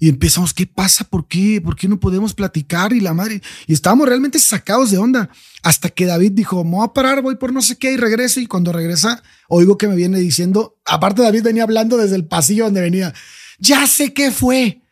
Y 0.00 0.08
empezamos, 0.08 0.54
¿qué 0.54 0.66
pasa? 0.66 1.04
¿Por 1.04 1.26
qué? 1.26 1.60
¿Por 1.60 1.76
qué 1.76 1.88
no 1.88 1.98
podemos 1.98 2.34
platicar? 2.34 2.92
Y 2.92 3.00
la 3.00 3.14
madre, 3.14 3.42
y 3.66 3.72
estábamos 3.72 4.08
realmente 4.08 4.38
sacados 4.38 4.90
de 4.90 4.98
onda. 4.98 5.30
Hasta 5.62 5.88
que 5.88 6.06
David 6.06 6.32
dijo, 6.32 6.62
me 6.64 6.76
voy 6.76 6.84
a 6.84 6.92
parar, 6.92 7.22
voy 7.22 7.36
por 7.36 7.52
no 7.52 7.62
sé 7.62 7.76
qué 7.76 7.92
y 7.92 7.96
regreso. 7.96 8.40
Y 8.40 8.46
cuando 8.46 8.72
regresa, 8.72 9.22
oigo 9.48 9.76
que 9.76 9.88
me 9.88 9.96
viene 9.96 10.18
diciendo, 10.18 10.78
aparte 10.84 11.22
David 11.22 11.42
venía 11.42 11.64
hablando 11.64 11.96
desde 11.96 12.16
el 12.16 12.26
pasillo 12.26 12.64
donde 12.64 12.80
venía, 12.80 13.12
ya 13.58 13.86
sé 13.86 14.12
qué 14.12 14.30
fue. 14.30 14.82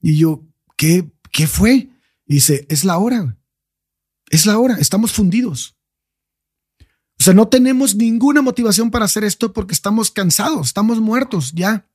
Y 0.00 0.16
yo, 0.16 0.44
¿qué, 0.76 1.10
qué 1.32 1.46
fue? 1.46 1.90
Y 2.26 2.34
dice, 2.34 2.66
es 2.68 2.84
la 2.84 2.98
hora. 2.98 3.36
Es 4.30 4.46
la 4.46 4.58
hora, 4.58 4.76
estamos 4.78 5.12
fundidos. 5.12 5.76
O 7.22 7.24
sea, 7.24 7.34
no 7.34 7.46
tenemos 7.46 7.94
ninguna 7.94 8.42
motivación 8.42 8.90
para 8.90 9.04
hacer 9.04 9.22
esto 9.22 9.52
porque 9.52 9.74
estamos 9.74 10.10
cansados, 10.10 10.66
estamos 10.66 11.00
muertos 11.00 11.52
ya 11.54 11.86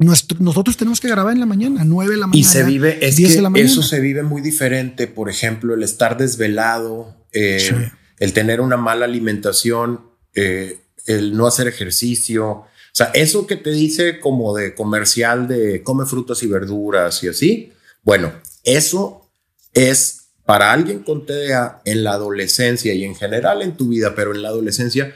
nosotros 0.00 0.78
tenemos 0.78 0.98
que 0.98 1.08
grabar 1.08 1.34
en 1.34 1.40
la 1.40 1.46
mañana, 1.46 1.84
9 1.84 2.12
de 2.12 2.16
la 2.16 2.26
mañana. 2.26 2.40
Y 2.40 2.44
se 2.50 2.64
vive, 2.64 3.06
es 3.06 3.16
que 3.16 3.60
eso 3.60 3.82
se 3.82 4.00
vive 4.00 4.22
muy 4.22 4.40
diferente. 4.40 5.06
Por 5.06 5.28
ejemplo, 5.28 5.74
el 5.74 5.82
estar 5.82 6.16
desvelado, 6.16 7.14
eh, 7.32 7.90
el 8.18 8.32
tener 8.32 8.62
una 8.62 8.78
mala 8.78 9.04
alimentación, 9.04 10.00
eh, 10.34 10.78
el 11.04 11.36
no 11.36 11.46
hacer 11.46 11.68
ejercicio. 11.68 12.48
O 12.48 12.66
sea, 12.92 13.10
eso 13.12 13.46
que 13.46 13.56
te 13.56 13.72
dice 13.72 14.20
como 14.20 14.56
de 14.56 14.74
comercial 14.74 15.46
de 15.46 15.82
come 15.82 16.06
frutas 16.06 16.42
y 16.42 16.46
verduras 16.46 17.22
y 17.22 17.28
así. 17.28 17.72
Bueno, 18.02 18.32
eso 18.64 19.30
es 19.74 20.19
para 20.50 20.72
alguien 20.72 21.04
con 21.04 21.26
TDA 21.26 21.80
en 21.84 22.02
la 22.02 22.14
adolescencia 22.14 22.92
y 22.92 23.04
en 23.04 23.14
general 23.14 23.62
en 23.62 23.76
tu 23.76 23.90
vida, 23.90 24.16
pero 24.16 24.34
en 24.34 24.42
la 24.42 24.48
adolescencia, 24.48 25.14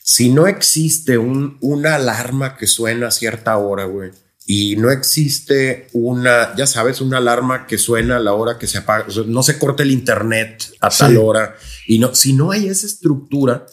si 0.00 0.28
no 0.28 0.46
existe 0.46 1.18
un, 1.18 1.58
una 1.60 1.96
alarma 1.96 2.56
que 2.56 2.68
suena 2.68 3.08
a 3.08 3.10
cierta 3.10 3.56
hora, 3.56 3.86
güey 3.86 4.12
y 4.46 4.76
no 4.76 4.92
existe 4.92 5.88
una, 5.92 6.54
ya 6.54 6.68
sabes, 6.68 7.00
una 7.00 7.18
alarma 7.18 7.66
que 7.66 7.78
suena 7.78 8.18
a 8.18 8.20
la 8.20 8.32
hora 8.32 8.58
que 8.58 8.68
se 8.68 8.78
apaga, 8.78 9.06
no 9.26 9.42
se 9.42 9.58
corta 9.58 9.82
el 9.82 9.90
internet 9.90 10.72
a 10.80 10.88
tal 10.88 11.16
hora 11.16 11.56
y 11.88 11.98
no, 11.98 12.14
si 12.14 12.32
no 12.32 12.52
hay 12.52 12.68
esa 12.68 12.86
estructura, 12.86 13.66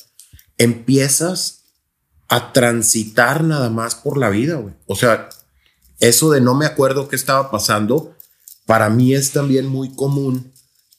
empiezas 0.58 1.65
a 2.28 2.54
transitar 2.54 3.43
nada 3.43 3.69
más 3.69 3.93
por 3.93 4.17
la 4.17 4.32
vida, 4.32 4.56
güey. 4.56 4.73
O 4.88 4.95
sea, 4.95 5.30
eso 5.99 6.32
de 6.32 6.41
no 6.41 6.56
me 6.56 6.65
acuerdo 6.65 7.08
qué 7.08 7.15
estaba 7.15 7.52
pasando, 7.52 8.17
para 8.65 8.89
mí 8.89 9.13
es 9.13 9.32
también 9.32 9.67
muy 9.67 9.93
común 9.93 10.53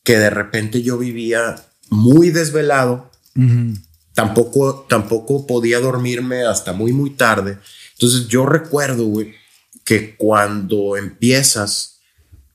que 0.04 0.18
de 0.18 0.30
repente 0.30 0.82
yo 0.82 0.98
vivía 0.98 1.56
muy 1.90 2.30
desvelado, 2.30 3.10
tampoco, 4.14 4.86
tampoco 4.88 5.46
podía 5.46 5.80
dormirme 5.80 6.44
hasta 6.44 6.72
muy, 6.72 6.92
muy 6.92 7.10
tarde. 7.10 7.58
Entonces 7.94 8.28
yo 8.28 8.46
recuerdo, 8.46 9.06
güey, 9.06 9.34
que 9.84 10.14
cuando 10.16 10.96
empiezas 10.96 12.00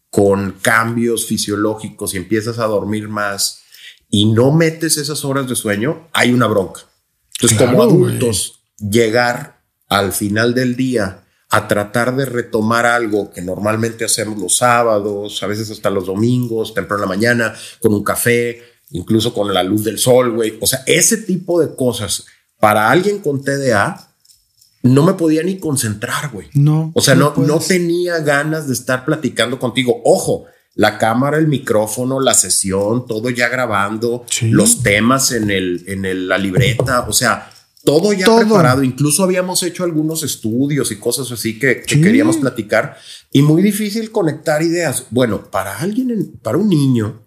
con 0.10 0.54
cambios 0.62 1.26
fisiológicos 1.26 2.14
y 2.14 2.18
empiezas 2.18 2.60
a 2.60 2.66
dormir 2.66 3.10
más 3.10 3.62
y 4.10 4.32
no 4.32 4.52
metes 4.52 4.98
esas 4.98 5.24
horas 5.26 5.48
de 5.48 5.56
sueño, 5.56 6.08
hay 6.14 6.32
una 6.32 6.48
bronca. 6.48 6.82
Entonces, 7.36 7.58
como 7.58 7.84
adultos, 7.84 8.60
llegar 8.78 9.62
al 9.88 10.12
final 10.14 10.54
del 10.54 10.76
día 10.76 11.24
a 11.50 11.68
tratar 11.68 12.16
de 12.16 12.26
retomar 12.26 12.86
algo 12.86 13.32
que 13.32 13.42
normalmente 13.42 14.06
hacemos 14.06 14.38
los 14.38 14.58
sábados, 14.58 15.42
a 15.42 15.48
veces 15.48 15.72
hasta 15.72 15.90
los 15.90 16.06
domingos, 16.06 16.74
temprano 16.74 17.04
en 17.04 17.10
la 17.10 17.16
mañana, 17.16 17.54
con 17.82 17.94
un 17.94 18.04
café, 18.04 18.62
incluso 18.92 19.34
con 19.34 19.52
la 19.54 19.64
luz 19.64 19.84
del 19.84 19.98
sol, 19.98 20.32
güey. 20.32 20.58
O 20.62 20.68
sea, 20.68 20.84
ese 20.86 21.18
tipo 21.18 21.60
de 21.60 21.76
cosas 21.76 22.26
para 22.60 22.92
alguien 22.92 23.20
con 23.20 23.44
TDA 23.44 24.10
no 24.84 25.04
me 25.04 25.14
podía 25.14 25.42
ni 25.42 25.58
concentrar, 25.58 26.30
güey. 26.32 26.48
No. 26.54 26.92
O 26.94 27.02
sea, 27.02 27.16
no, 27.16 27.34
no, 27.36 27.60
tenía 27.60 28.20
ganas 28.20 28.68
de 28.68 28.74
estar 28.74 29.04
platicando 29.04 29.60
contigo. 29.60 30.02
Ojo, 30.06 30.46
la 30.76 30.98
cámara, 30.98 31.38
el 31.38 31.48
micrófono, 31.48 32.20
la 32.20 32.34
sesión, 32.34 33.06
todo 33.08 33.30
ya 33.32 33.50
grabando, 33.50 34.24
los 34.44 34.84
temas 34.84 35.32
en 35.32 35.50
el, 35.50 35.84
en 35.88 36.28
la 36.28 36.38
libreta, 36.38 37.02
o 37.08 37.12
sea, 37.12 37.50
todo 37.90 38.14
ya 38.14 38.26
preparado. 38.38 38.84
Incluso 38.84 39.24
habíamos 39.24 39.64
hecho 39.64 39.84
algunos 39.84 40.22
estudios 40.22 40.92
y 40.92 40.98
cosas 40.98 41.32
así 41.32 41.58
que, 41.58 41.82
queríamos 41.82 42.38
platicar 42.38 42.98
y 43.32 43.42
muy 43.42 43.64
difícil 43.64 44.12
conectar 44.12 44.62
ideas. 44.62 45.08
Bueno, 45.10 45.50
para 45.50 45.80
alguien, 45.80 46.40
para 46.44 46.58
un 46.58 46.70
niño 46.70 47.24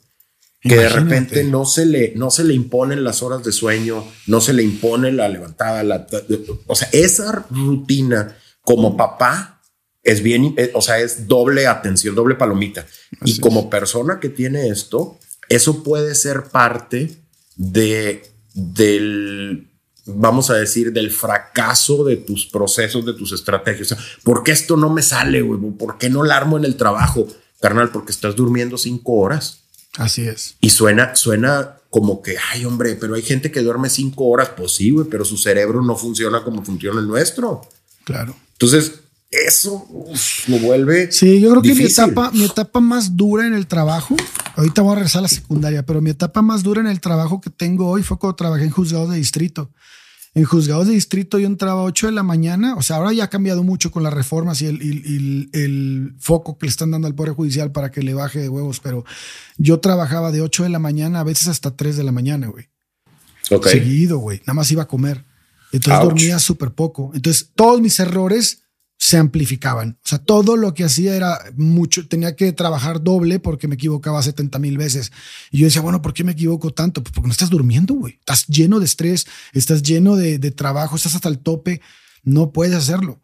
que 0.61 0.77
de 0.77 0.89
repente 0.89 1.43
no 1.43 1.65
se 1.65 1.85
le 1.85 2.13
no 2.15 2.31
se 2.31 2.45
le 2.45 2.55
imponen 2.55 3.03
las 3.03 3.25
horas 3.25 3.43
de 3.43 3.51
sueño, 3.51 4.05
no 4.29 4.41
se 4.41 4.53
le 4.53 4.63
impone 4.63 5.11
la 5.11 5.29
levantada, 5.29 5.83
la, 5.83 6.07
o 6.69 6.77
sea, 6.77 6.89
esa 6.93 7.45
rutina 7.51 8.37
como 8.61 8.97
papá 8.97 9.61
es 10.05 10.23
bien, 10.23 10.55
eh, 10.57 10.71
o 10.75 10.81
sea, 10.81 11.01
es 11.01 11.27
doble 11.27 11.67
atención, 11.67 12.15
doble 12.15 12.37
palomita. 12.37 12.87
y 13.25 13.41
como 13.41 13.69
persona 13.69 14.21
que 14.21 14.29
tiene 14.29 14.69
esto, 14.69 15.19
eso 15.49 15.83
puede 15.83 16.15
ser 16.15 16.45
parte 16.45 17.11
de 17.57 18.23
del 18.55 19.72
vamos 20.07 20.51
a 20.51 20.55
decir, 20.55 20.93
del 20.93 21.11
fracaso 21.11 22.05
de 22.05 22.17
tus 22.17 22.47
procesos, 22.47 23.07
de 23.07 23.15
tus 23.15 23.33
estrategias. 23.33 23.93
O 23.93 23.95
sea, 23.95 24.05
¿Por 24.23 24.43
qué 24.43 24.53
esto 24.53 24.77
no 24.77 24.91
me 24.91 25.03
sale, 25.03 25.43
güey? 25.43 25.61
¿Por 25.73 25.99
qué 25.99 26.11
no 26.11 26.25
la 26.25 26.37
armo 26.37 26.57
en 26.57 26.65
el 26.65 26.77
trabajo? 26.77 27.27
Carnal, 27.61 27.91
porque 27.91 28.13
estás 28.13 28.35
durmiendo 28.35 28.77
cinco 28.77 29.15
horas. 29.15 29.61
Así 29.97 30.23
es. 30.23 30.57
Y 30.61 30.71
suena, 30.71 31.15
suena 31.15 31.77
como 31.91 32.23
que, 32.23 32.37
ay, 32.53 32.65
hombre, 32.65 32.97
pero 32.97 33.15
hay 33.15 33.23
gente 33.23 33.53
que 33.53 33.61
duerme 33.61 33.91
cinco 33.91 34.25
horas. 34.25 34.51
Pues 34.57 34.73
sí, 34.73 34.91
güey, 34.91 35.07
pero 35.09 35.25
su 35.25 35.37
cerebro 35.37 35.83
no 35.83 35.97
funciona 35.97 36.43
como 36.43 36.65
funciona 36.65 37.01
el 37.01 37.07
nuestro. 37.07 37.61
Claro. 38.05 38.35
Entonces, 38.53 38.93
eso 39.31 39.87
lo 40.49 40.59
vuelve. 40.59 41.13
Sí, 41.13 41.41
yo 41.41 41.51
creo 41.51 41.63
que 41.63 41.75
mi 41.75 41.85
etapa, 41.85 42.31
mi 42.33 42.45
etapa 42.45 42.81
más 42.81 43.17
dura 43.17 43.47
en 43.47 43.55
el 43.55 43.67
trabajo, 43.67 44.17
ahorita 44.57 44.83
voy 44.83 44.93
a 44.93 44.95
regresar 44.97 45.21
a 45.21 45.23
la 45.23 45.29
secundaria, 45.29 45.85
pero 45.85 46.01
mi 46.01 46.11
etapa 46.11 46.43
más 46.43 46.63
dura 46.63 46.81
en 46.81 46.87
el 46.87 47.01
trabajo 47.01 47.41
que 47.41 47.51
tengo 47.51 47.89
hoy 47.89 48.03
fue 48.03 48.19
cuando 48.19 48.37
trabajé 48.37 48.65
en 48.65 48.71
juzgados 48.71 49.11
de 49.11 49.17
distrito. 49.17 49.71
En 50.35 50.45
juzgados 50.45 50.87
de 50.87 50.95
distrito 50.95 51.39
yo 51.39 51.47
entraba 51.47 51.83
a 51.83 51.85
8 51.85 52.07
de 52.07 52.13
la 52.13 52.23
mañana, 52.23 52.75
o 52.77 52.83
sea, 52.83 52.97
ahora 52.97 53.13
ya 53.13 53.25
ha 53.25 53.31
cambiado 53.31 53.63
mucho 53.63 53.91
con 53.91 54.03
las 54.03 54.15
reformas 54.15 54.63
y 54.63 54.67
el, 54.67 55.51
el, 55.53 56.15
foco 56.19 56.57
que 56.57 56.67
le 56.67 56.71
están 56.71 56.91
dando 56.91 57.07
al 57.07 57.15
Poder 57.15 57.35
Judicial 57.35 57.71
para 57.71 57.91
que 57.91 58.03
le 58.03 58.15
baje 58.15 58.39
de 58.39 58.49
huevos, 58.49 58.81
pero 58.81 59.05
yo 59.59 59.81
trabajaba 59.81 60.33
de 60.33 60.41
8 60.41 60.63
de 60.63 60.69
la 60.71 60.79
mañana, 60.79 61.21
a 61.21 61.25
veces 61.25 61.49
hasta 61.49 61.77
3 61.77 61.99
de 61.99 62.03
la 62.03 62.13
mañana, 62.13 62.47
güey. 62.47 62.71
Seguido, 63.65 64.19
güey. 64.19 64.39
Nada 64.41 64.55
más 64.55 64.71
iba 64.71 64.85
a 64.85 64.89
comer. 64.89 65.27
Entonces 65.73 66.03
dormía 66.03 66.39
súper 66.39 66.71
poco. 66.73 67.11
Entonces 67.15 67.51
todos 67.55 67.81
mis 67.81 67.99
errores 68.01 68.62
se 69.03 69.17
amplificaban. 69.17 69.99
O 70.05 70.09
sea, 70.09 70.19
todo 70.19 70.57
lo 70.57 70.75
que 70.75 70.85
hacía 70.85 71.17
era 71.17 71.37
mucho, 71.57 72.07
tenía 72.07 72.37
que 72.37 72.53
trabajar 72.53 73.03
doble 73.03 73.41
porque 73.41 73.67
me 73.67 73.75
equivocaba 73.75 74.23
70 74.23 74.61
mil 74.61 74.79
veces. 74.79 75.11
Y 75.51 75.59
yo 75.59 75.65
decía, 75.65 75.83
bueno, 75.83 76.01
¿por 76.01 76.15
qué 76.15 76.23
me 76.23 76.31
equivoco 76.31 76.73
tanto? 76.73 77.03
Pues 77.03 77.13
porque 77.13 77.27
no 77.27 77.33
estás 77.33 77.51
durmiendo, 77.51 77.95
güey. 77.95 78.21
Estás 78.21 78.47
lleno 78.47 78.79
de 78.79 78.85
estrés, 78.85 79.27
estás 79.55 79.83
lleno 79.83 80.15
de, 80.15 80.39
trabajo, 80.53 80.95
estás 80.95 81.17
hasta 81.17 81.29
el 81.29 81.41
tope, 81.41 81.81
no 82.23 82.53
puedes 82.53 82.77
hacerlo. 82.77 83.21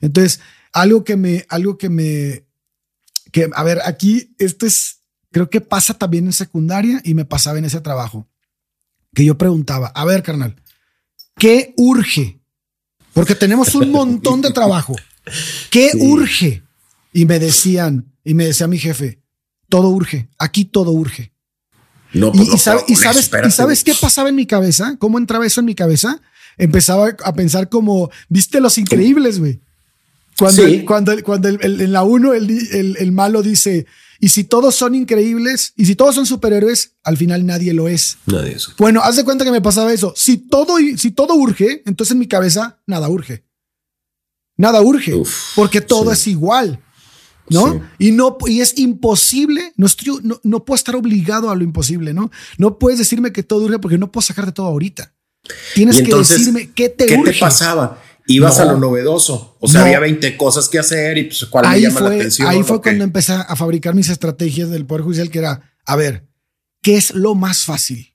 Entonces, 0.00 0.40
algo 0.72 1.04
que 1.04 1.18
me, 1.18 1.44
algo 1.50 1.76
que 1.76 1.90
me, 1.90 2.46
que, 3.30 3.50
a 3.54 3.62
ver, 3.64 3.82
aquí 3.84 4.34
esto 4.38 4.64
es, 4.64 5.02
creo 5.30 5.50
que 5.50 5.60
pasa 5.60 5.92
también 5.92 6.24
en 6.24 6.32
secundaria 6.32 7.02
y 7.04 7.12
me 7.12 7.26
pasaba 7.26 7.58
en 7.58 7.66
ese 7.66 7.82
trabajo. 7.82 8.26
Que 9.12 9.26
yo 9.26 9.36
preguntaba, 9.36 9.88
a 9.88 10.06
ver, 10.06 10.22
carnal, 10.22 10.56
¿qué 11.36 11.74
urge? 11.76 12.40
Porque 13.12 13.34
tenemos 13.34 13.74
un 13.74 13.90
montón 13.90 14.40
de 14.40 14.52
trabajo. 14.52 14.96
¿Qué 15.70 15.90
urge? 15.98 16.62
Y 17.12 17.24
me 17.24 17.38
decían, 17.38 18.12
y 18.24 18.34
me 18.34 18.46
decía 18.46 18.66
mi 18.66 18.78
jefe, 18.78 19.20
todo 19.68 19.88
urge, 19.88 20.28
aquí 20.38 20.64
todo 20.64 20.92
urge. 20.92 21.32
No, 22.12 22.28
y, 22.28 22.38
pues, 22.38 22.48
y, 22.54 22.58
sabes, 22.58 22.84
y 22.88 23.50
sabes 23.50 23.84
qué 23.84 23.94
pasaba 23.94 24.28
en 24.28 24.34
mi 24.34 24.46
cabeza, 24.46 24.96
cómo 24.98 25.18
entraba 25.18 25.46
eso 25.46 25.60
en 25.60 25.66
mi 25.66 25.74
cabeza. 25.74 26.20
Empezaba 26.56 27.14
a 27.22 27.34
pensar 27.34 27.68
como, 27.68 28.10
viste 28.28 28.60
los 28.60 28.78
increíbles, 28.78 29.38
güey. 29.38 29.60
Cuando, 30.38 30.62
cuando, 30.86 31.22
cuando 31.24 31.48
en 31.48 31.92
la 31.92 32.04
uno 32.04 32.32
el, 32.32 32.96
el, 32.98 33.12
malo 33.12 33.42
dice, 33.42 33.86
y 34.20 34.28
si 34.28 34.44
todos 34.44 34.74
son 34.74 34.94
increíbles, 34.94 35.72
y 35.76 35.86
si 35.86 35.96
todos 35.96 36.14
son 36.14 36.26
superhéroes, 36.26 36.94
al 37.02 37.16
final 37.16 37.44
nadie 37.44 37.74
lo 37.74 37.88
es. 37.88 38.18
Nadie 38.26 38.52
es. 38.52 38.68
Bueno, 38.78 39.00
haz 39.02 39.16
de 39.16 39.24
cuenta 39.24 39.44
que 39.44 39.50
me 39.50 39.60
pasaba 39.60 39.92
eso. 39.92 40.14
Si 40.16 40.38
todo, 40.38 40.76
si 40.96 41.10
todo 41.10 41.34
urge, 41.34 41.82
entonces 41.86 42.12
en 42.12 42.20
mi 42.20 42.28
cabeza 42.28 42.80
nada 42.86 43.08
urge. 43.08 43.47
Nada 44.58 44.82
urge, 44.82 45.14
porque 45.54 45.80
todo 45.80 46.12
es 46.12 46.26
igual. 46.26 46.80
¿no? 47.50 47.82
Y 47.98 48.10
no, 48.12 48.36
y 48.46 48.60
es 48.60 48.76
imposible, 48.76 49.72
no, 49.76 49.86
no, 50.22 50.40
no, 50.42 50.64
puedo 50.64 50.76
estar 50.76 50.94
obligado 50.96 51.50
a 51.50 51.56
lo 51.56 51.64
imposible, 51.64 52.12
¿no? 52.12 52.30
No 52.58 52.78
puedes 52.78 52.98
decirme 52.98 53.32
que 53.32 53.42
todo 53.42 53.64
urge 53.64 53.78
porque 53.78 53.96
no 53.96 54.12
puedo 54.12 54.26
sacar 54.26 54.44
de 54.44 54.52
todo 54.52 54.66
ahorita. 54.66 55.14
Tienes 55.74 56.02
que 56.02 56.14
decirme 56.14 56.70
qué 56.74 56.90
te 56.90 57.06
¿qué 57.06 57.18
te 57.18 57.32
pasaba? 57.34 58.02
Ibas 58.26 58.60
a 58.60 58.66
lo 58.66 58.76
novedoso. 58.76 59.56
O 59.60 59.68
sea, 59.68 59.82
había 59.82 60.00
20 60.00 60.36
cosas 60.36 60.68
que 60.68 60.78
hacer 60.78 61.16
y 61.16 61.24
pues 61.24 61.46
cuál 61.46 61.66
me 61.70 61.80
llama 61.80 62.00
la 62.00 62.08
atención. 62.08 62.48
Ahí 62.48 62.62
fue 62.62 62.82
cuando 62.82 63.04
empecé 63.04 63.32
a 63.32 63.56
fabricar 63.56 63.94
mis 63.94 64.10
estrategias 64.10 64.68
del 64.68 64.84
Poder 64.84 65.04
Judicial, 65.04 65.30
que 65.30 65.38
era, 65.38 65.72
a 65.86 65.96
ver, 65.96 66.28
¿qué 66.82 66.96
es 66.96 67.14
lo 67.14 67.34
más 67.34 67.64
fácil? 67.64 68.12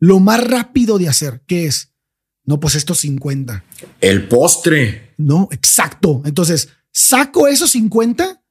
Lo 0.00 0.18
más 0.18 0.42
rápido 0.42 0.98
de 0.98 1.08
hacer, 1.08 1.42
¿qué 1.46 1.66
es? 1.66 1.92
No, 2.44 2.58
pues 2.58 2.74
estos 2.74 2.98
50. 2.98 3.64
El 4.00 4.26
postre. 4.26 5.05
No, 5.16 5.48
exacto. 5.50 6.22
Entonces, 6.24 6.68
saco 6.92 7.48
esos 7.48 7.70
50 7.70 8.42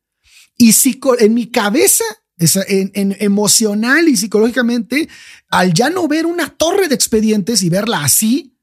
Y 0.58 0.74
en 1.20 1.34
mi 1.34 1.48
cabeza, 1.48 2.06
en, 2.38 2.92
en, 2.94 3.16
emocional 3.20 4.08
y 4.08 4.18
psicológicamente, 4.18 5.10
al 5.50 5.74
ya 5.74 5.90
no 5.90 6.08
ver 6.08 6.26
una 6.26 6.50
torre 6.50 6.88
de 6.88 6.96
expedientes 6.96 7.62
y 7.64 7.70
verla 7.70 8.04
así, 8.04 8.58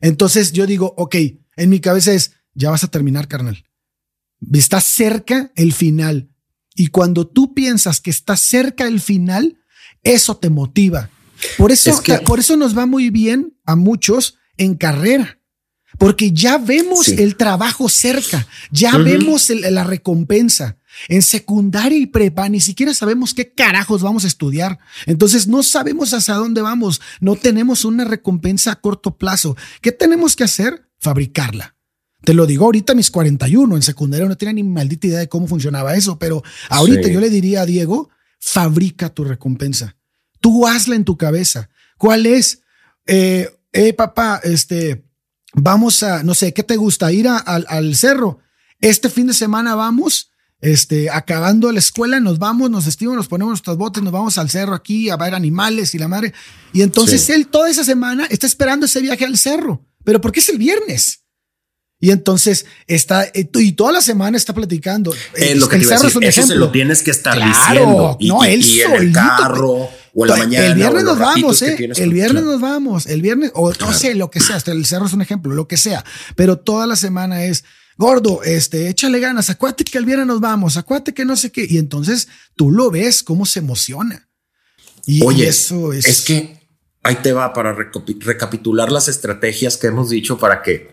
entonces 0.00 0.52
yo 0.52 0.66
digo, 0.66 0.94
ok, 0.96 1.16
en 1.56 1.70
mi 1.70 1.80
cabeza 1.80 2.12
es, 2.12 2.32
ya 2.54 2.70
vas 2.70 2.84
a 2.84 2.88
terminar, 2.88 3.28
carnal. 3.28 3.64
Está 4.52 4.80
cerca 4.80 5.52
el 5.54 5.72
final. 5.72 6.30
Y 6.74 6.88
cuando 6.88 7.26
tú 7.26 7.54
piensas 7.54 8.00
que 8.00 8.10
está 8.10 8.36
cerca 8.36 8.86
el 8.86 9.00
final, 9.00 9.58
eso 10.02 10.36
te 10.36 10.50
motiva. 10.50 11.10
Por 11.58 11.72
eso, 11.72 12.02
por 12.26 12.38
eso 12.38 12.56
nos 12.56 12.76
va 12.76 12.86
muy 12.86 13.10
bien 13.10 13.58
a 13.64 13.76
muchos 13.76 14.38
en 14.56 14.74
carrera, 14.74 15.40
porque 15.98 16.32
ya 16.32 16.58
vemos 16.58 17.08
el 17.08 17.36
trabajo 17.36 17.88
cerca, 17.88 18.46
ya 18.70 18.96
vemos 18.98 19.50
la 19.50 19.84
recompensa. 19.84 20.78
En 21.08 21.22
secundaria 21.22 21.98
y 21.98 22.06
prepa 22.06 22.48
ni 22.48 22.60
siquiera 22.60 22.94
sabemos 22.94 23.34
qué 23.34 23.52
carajos 23.52 24.02
vamos 24.02 24.24
a 24.24 24.28
estudiar. 24.28 24.78
Entonces 25.04 25.46
no 25.46 25.62
sabemos 25.62 26.14
hacia 26.14 26.34
dónde 26.34 26.62
vamos. 26.62 27.00
No 27.20 27.36
tenemos 27.36 27.84
una 27.84 28.04
recompensa 28.04 28.72
a 28.72 28.80
corto 28.80 29.16
plazo. 29.18 29.56
¿Qué 29.82 29.92
tenemos 29.92 30.36
que 30.36 30.44
hacer? 30.44 30.88
Fabricarla. 30.98 31.76
Te 32.24 32.34
lo 32.34 32.46
digo 32.46 32.64
ahorita 32.64 32.94
mis 32.94 33.10
41. 33.10 33.76
En 33.76 33.82
secundaria 33.82 34.26
no 34.26 34.36
tenía 34.36 34.54
ni 34.54 34.62
maldita 34.62 35.06
idea 35.06 35.18
de 35.18 35.28
cómo 35.28 35.46
funcionaba 35.46 35.94
eso, 35.94 36.18
pero 36.18 36.42
ahorita 36.70 37.08
yo 37.08 37.20
le 37.20 37.30
diría 37.30 37.60
a 37.60 37.66
Diego, 37.66 38.08
fabrica 38.40 39.10
tu 39.10 39.24
recompensa. 39.24 39.96
Tú 40.40 40.66
hazla 40.66 40.96
en 40.96 41.04
tu 41.04 41.16
cabeza. 41.16 41.68
¿Cuál 41.98 42.26
es? 42.26 42.62
Eh, 43.06 43.50
eh 43.72 43.92
papá, 43.92 44.40
este, 44.42 45.05
vamos 45.56 46.02
a, 46.02 46.22
no 46.22 46.34
sé, 46.34 46.52
¿qué 46.52 46.62
te 46.62 46.76
gusta? 46.76 47.12
Ir 47.12 47.26
al 47.28 47.96
cerro. 47.96 48.38
Este 48.80 49.10
fin 49.10 49.26
de 49.26 49.34
semana 49.34 49.74
vamos 49.74 50.30
este, 50.60 51.10
acabando 51.10 51.70
la 51.70 51.78
escuela, 51.78 52.20
nos 52.20 52.38
vamos, 52.38 52.70
nos 52.70 52.86
vestimos, 52.86 53.16
nos 53.16 53.28
ponemos 53.28 53.52
nuestros 53.52 53.76
botes, 53.76 54.02
nos 54.02 54.12
vamos 54.12 54.38
al 54.38 54.50
cerro 54.50 54.74
aquí 54.74 55.10
a 55.10 55.16
ver 55.16 55.34
animales 55.34 55.94
y 55.94 55.98
la 55.98 56.08
madre. 56.08 56.32
Y 56.72 56.82
entonces 56.82 57.28
él 57.30 57.48
toda 57.48 57.70
esa 57.70 57.84
semana 57.84 58.26
está 58.30 58.46
esperando 58.46 58.86
ese 58.86 59.00
viaje 59.00 59.24
al 59.24 59.36
cerro. 59.36 59.84
Pero 60.04 60.20
¿por 60.20 60.32
qué 60.32 60.40
es 60.40 60.48
el 60.48 60.58
viernes? 60.58 61.22
Y 61.98 62.10
entonces 62.10 62.66
está, 62.86 63.24
eh, 63.24 63.48
y 63.54 63.72
toda 63.72 63.92
la 63.92 64.02
semana 64.02 64.36
está 64.36 64.52
platicando. 64.52 65.14
Eh, 65.34 65.54
lo 65.54 65.68
que 65.68 65.76
el 65.76 65.84
cerro 65.86 66.08
es 66.08 66.16
un 66.16 66.24
eso 66.24 66.46
se 66.46 66.54
lo 66.54 66.70
tienes 66.70 67.02
que 67.02 67.10
estar 67.10 67.34
diciendo. 67.34 68.16
Y, 68.20 68.28
no, 68.28 68.44
él 68.44 68.62
y 68.62 68.80
en 68.80 68.92
el 68.92 69.12
carro 69.12 69.88
o 70.18 70.24
en 70.24 70.30
la 70.30 70.36
mañana. 70.38 70.66
El 70.66 70.74
viernes 70.74 71.04
nos 71.04 71.18
vamos, 71.18 71.62
eh. 71.62 71.90
El 71.96 72.12
viernes 72.12 72.42
nos 72.42 72.60
vamos. 72.60 73.06
El 73.06 73.20
viernes, 73.20 73.52
o 73.54 73.70
no 73.72 73.92
sé, 73.92 74.14
lo 74.14 74.30
que 74.30 74.40
sea. 74.40 74.56
Hasta 74.56 74.72
el 74.72 74.86
cerro 74.86 75.06
es 75.06 75.12
un 75.12 75.20
ejemplo, 75.20 75.54
lo 75.54 75.68
que 75.68 75.76
sea. 75.76 76.04
Pero 76.34 76.58
toda 76.58 76.86
la 76.86 76.96
semana 76.96 77.44
es 77.44 77.64
gordo, 77.98 78.42
este, 78.42 78.88
échale 78.88 79.20
ganas, 79.20 79.50
acuérdate 79.50 79.84
que 79.84 79.98
el 79.98 80.04
viernes 80.04 80.26
nos 80.26 80.40
vamos, 80.40 80.76
acuérdate 80.76 81.12
que 81.12 81.26
no 81.26 81.36
sé 81.36 81.52
qué. 81.52 81.66
Y 81.68 81.76
entonces 81.76 82.28
tú 82.56 82.70
lo 82.70 82.90
ves 82.90 83.22
cómo 83.22 83.44
se 83.44 83.58
emociona. 83.58 84.26
Y, 85.04 85.22
Oye, 85.22 85.48
eso 85.48 85.92
es... 85.92 86.06
es 86.06 86.22
que 86.22 86.66
ahí 87.02 87.16
te 87.16 87.32
va 87.32 87.52
para 87.52 87.74
recapitular 87.74 88.90
las 88.90 89.08
estrategias 89.08 89.76
que 89.76 89.88
hemos 89.88 90.08
dicho 90.08 90.38
para 90.38 90.62
que, 90.62 90.90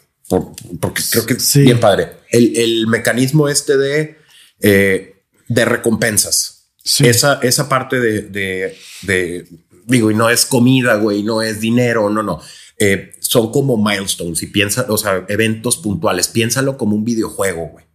porque 0.80 1.02
creo 1.10 1.26
que 1.26 1.34
es 1.34 1.56
bien 1.56 1.80
padre. 1.80 2.18
El, 2.30 2.88
mecanismo 2.88 3.48
este 3.48 3.78
de, 3.78 4.18
eh, 4.60 5.24
de 5.48 5.66
recompensas. 5.66 6.53
Esa, 6.84 7.40
esa 7.42 7.70
parte 7.70 8.00
de, 8.00 8.24
de, 8.24 8.78
de, 9.04 9.48
digo, 9.86 10.12
y 10.12 10.16
no 10.16 10.30
es 10.30 10.46
comida, 10.46 10.96
güey, 10.96 11.24
no 11.24 11.42
es 11.42 11.62
dinero, 11.62 12.10
no, 12.10 12.24
no. 12.24 12.42
Eh, 12.78 13.14
son 13.20 13.52
como 13.52 13.78
milestones 13.78 14.44
y 14.44 14.48
piensa, 14.48 14.86
o 14.90 14.98
sea, 14.98 15.26
eventos 15.30 15.78
puntuales. 15.78 16.28
Piénsalo 16.28 16.78
como 16.78 16.96
un 16.96 17.06
videojuego, 17.06 17.68
güey. 17.68 17.86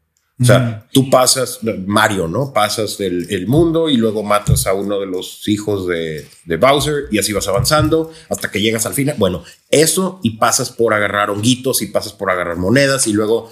O 0.41 0.45
sea, 0.45 0.86
tú 0.93 1.11
pasas, 1.11 1.59
Mario, 1.84 2.28
¿no? 2.28 2.53
Pasas 2.53 3.01
el, 3.01 3.47
mundo 3.49 3.89
y 3.89 3.97
luego 3.97 4.22
matas 4.22 4.68
a 4.68 4.72
uno 4.72 5.01
de 5.01 5.07
los 5.07 5.49
hijos 5.49 5.89
de, 5.89 6.28
Bowser 6.57 7.07
y 7.11 7.18
así 7.18 7.32
vas 7.32 7.49
avanzando 7.49 8.12
hasta 8.28 8.49
que 8.49 8.61
llegas 8.61 8.86
al 8.86 8.95
final. 8.95 9.16
Bueno, 9.18 9.43
eso 9.68 10.20
y 10.22 10.39
pasas 10.39 10.70
por 10.70 10.95
agarrar 10.95 11.30
honguitos 11.30 11.82
y 11.82 11.86
pasas 11.86 12.12
por 12.12 12.30
agarrar 12.30 12.57
monedas 12.57 13.09
y 13.09 13.14
luego 13.14 13.51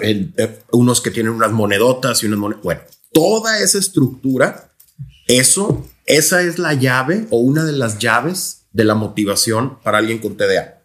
eh, 0.00 0.30
eh, 0.36 0.58
unos 0.70 1.00
que 1.00 1.10
tienen 1.10 1.32
unas 1.32 1.50
monedotas 1.50 2.22
y 2.22 2.26
unas 2.26 2.38
monedas. 2.38 2.62
Bueno, 2.62 2.82
toda 3.12 3.58
esa 3.58 3.78
estructura, 3.78 4.67
eso, 5.28 5.86
esa 6.06 6.42
es 6.42 6.58
la 6.58 6.74
llave 6.74 7.26
o 7.30 7.38
una 7.38 7.64
de 7.64 7.72
las 7.72 7.98
llaves 7.98 8.62
de 8.72 8.84
la 8.84 8.94
motivación 8.94 9.78
para 9.82 9.98
alguien 9.98 10.18
con 10.18 10.36
TDA. 10.36 10.82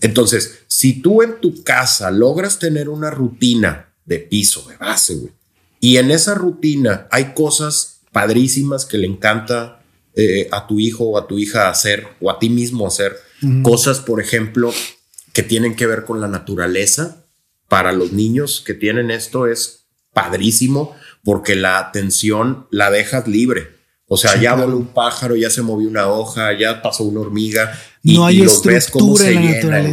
Entonces, 0.00 0.60
si 0.68 1.02
tú 1.02 1.22
en 1.22 1.40
tu 1.40 1.62
casa 1.62 2.10
logras 2.10 2.58
tener 2.58 2.88
una 2.88 3.10
rutina 3.10 3.92
de 4.04 4.18
piso, 4.18 4.66
de 4.68 4.76
base, 4.76 5.16
güey, 5.16 5.32
y 5.80 5.96
en 5.96 6.10
esa 6.10 6.34
rutina 6.34 7.06
hay 7.10 7.34
cosas 7.34 8.00
padrísimas 8.12 8.84
que 8.84 8.98
le 8.98 9.06
encanta 9.06 9.82
eh, 10.14 10.48
a 10.50 10.66
tu 10.66 10.80
hijo 10.80 11.04
o 11.04 11.18
a 11.18 11.26
tu 11.26 11.38
hija 11.38 11.68
hacer, 11.68 12.06
o 12.20 12.30
a 12.30 12.38
ti 12.38 12.48
mismo 12.48 12.86
hacer, 12.86 13.16
cosas, 13.62 14.00
por 14.00 14.20
ejemplo, 14.20 14.72
que 15.32 15.44
tienen 15.44 15.76
que 15.76 15.86
ver 15.86 16.04
con 16.04 16.20
la 16.20 16.26
naturaleza, 16.26 17.24
para 17.68 17.92
los 17.92 18.12
niños 18.12 18.62
que 18.64 18.74
tienen 18.74 19.10
esto 19.10 19.46
es 19.46 19.84
padrísimo 20.12 20.96
porque 21.24 21.54
la 21.54 21.78
atención 21.78 22.66
la 22.70 22.90
dejas 22.90 23.26
libre. 23.26 23.78
O 24.06 24.16
sea, 24.16 24.40
ya 24.40 24.54
voló 24.54 24.78
un 24.78 24.86
pájaro, 24.86 25.36
ya 25.36 25.50
se 25.50 25.60
movió 25.60 25.88
una 25.88 26.08
hoja, 26.08 26.58
ya 26.58 26.80
pasó 26.80 27.04
una 27.04 27.20
hormiga. 27.20 27.78
Y, 28.02 28.14
no 28.14 28.24
hay 28.24 28.38
los 28.38 28.62
ves 28.64 28.90
cómo 28.90 29.16
se 29.16 29.34
llenan, 29.34 29.92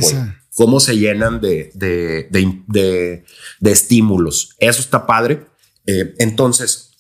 cómo 0.54 0.80
se 0.80 0.98
llenan 0.98 1.42
de, 1.42 1.72
de, 1.74 2.28
de, 2.30 3.26
de, 3.60 3.72
estímulos. 3.72 4.56
Eso 4.60 4.80
está 4.80 5.06
padre. 5.06 5.46
Eh, 5.86 6.14
entonces, 6.20 6.92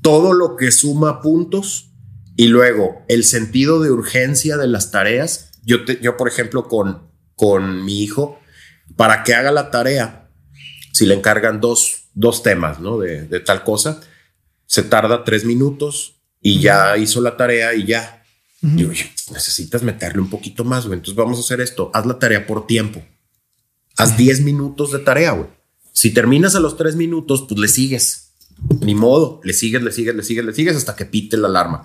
todo 0.00 0.32
lo 0.32 0.56
que 0.56 0.70
suma 0.70 1.20
puntos 1.20 1.90
y 2.36 2.46
luego 2.46 3.04
el 3.08 3.24
sentido 3.24 3.80
de 3.80 3.90
urgencia 3.90 4.56
de 4.56 4.66
las 4.66 4.90
tareas. 4.90 5.50
Yo, 5.62 5.84
yo 6.00 6.16
por 6.16 6.26
ejemplo, 6.26 6.68
con, 6.68 7.10
con 7.34 7.84
mi 7.84 8.02
hijo, 8.02 8.38
para 8.96 9.24
que 9.24 9.34
haga 9.34 9.52
la 9.52 9.70
tarea, 9.70 10.30
si 10.94 11.04
le 11.04 11.14
encargan 11.14 11.60
dos, 11.60 11.99
dos 12.14 12.42
temas 12.42 12.80
¿no? 12.80 12.98
de, 12.98 13.22
de 13.22 13.40
tal 13.40 13.64
cosa, 13.64 14.00
se 14.66 14.82
tarda 14.82 15.24
tres 15.24 15.44
minutos 15.44 16.20
y 16.40 16.60
ya 16.60 16.96
hizo 16.96 17.20
la 17.20 17.36
tarea 17.36 17.74
y 17.74 17.84
ya. 17.84 18.24
necesitas 19.32 19.82
meterle 19.82 20.20
un 20.20 20.30
poquito 20.30 20.64
más, 20.64 20.86
güey. 20.86 20.98
Entonces 20.98 21.16
vamos 21.16 21.38
a 21.38 21.40
hacer 21.40 21.60
esto. 21.60 21.90
Haz 21.94 22.06
la 22.06 22.18
tarea 22.18 22.46
por 22.46 22.66
tiempo. 22.66 23.02
Haz 23.96 24.16
10 24.16 24.42
minutos 24.42 24.92
de 24.92 24.98
tarea, 25.00 25.32
güey. 25.32 25.48
Si 25.92 26.10
terminas 26.10 26.54
a 26.54 26.60
los 26.60 26.76
3 26.76 26.96
minutos, 26.96 27.44
pues 27.48 27.60
le 27.60 27.68
sigues. 27.68 28.32
Ni 28.80 28.94
modo, 28.94 29.40
le 29.44 29.52
sigues, 29.52 29.82
le 29.82 29.92
sigues, 29.92 30.14
le 30.14 30.22
sigues, 30.22 30.44
le 30.44 30.54
sigues 30.54 30.76
hasta 30.76 30.96
que 30.96 31.04
pite 31.04 31.36
la 31.36 31.48
alarma. 31.48 31.82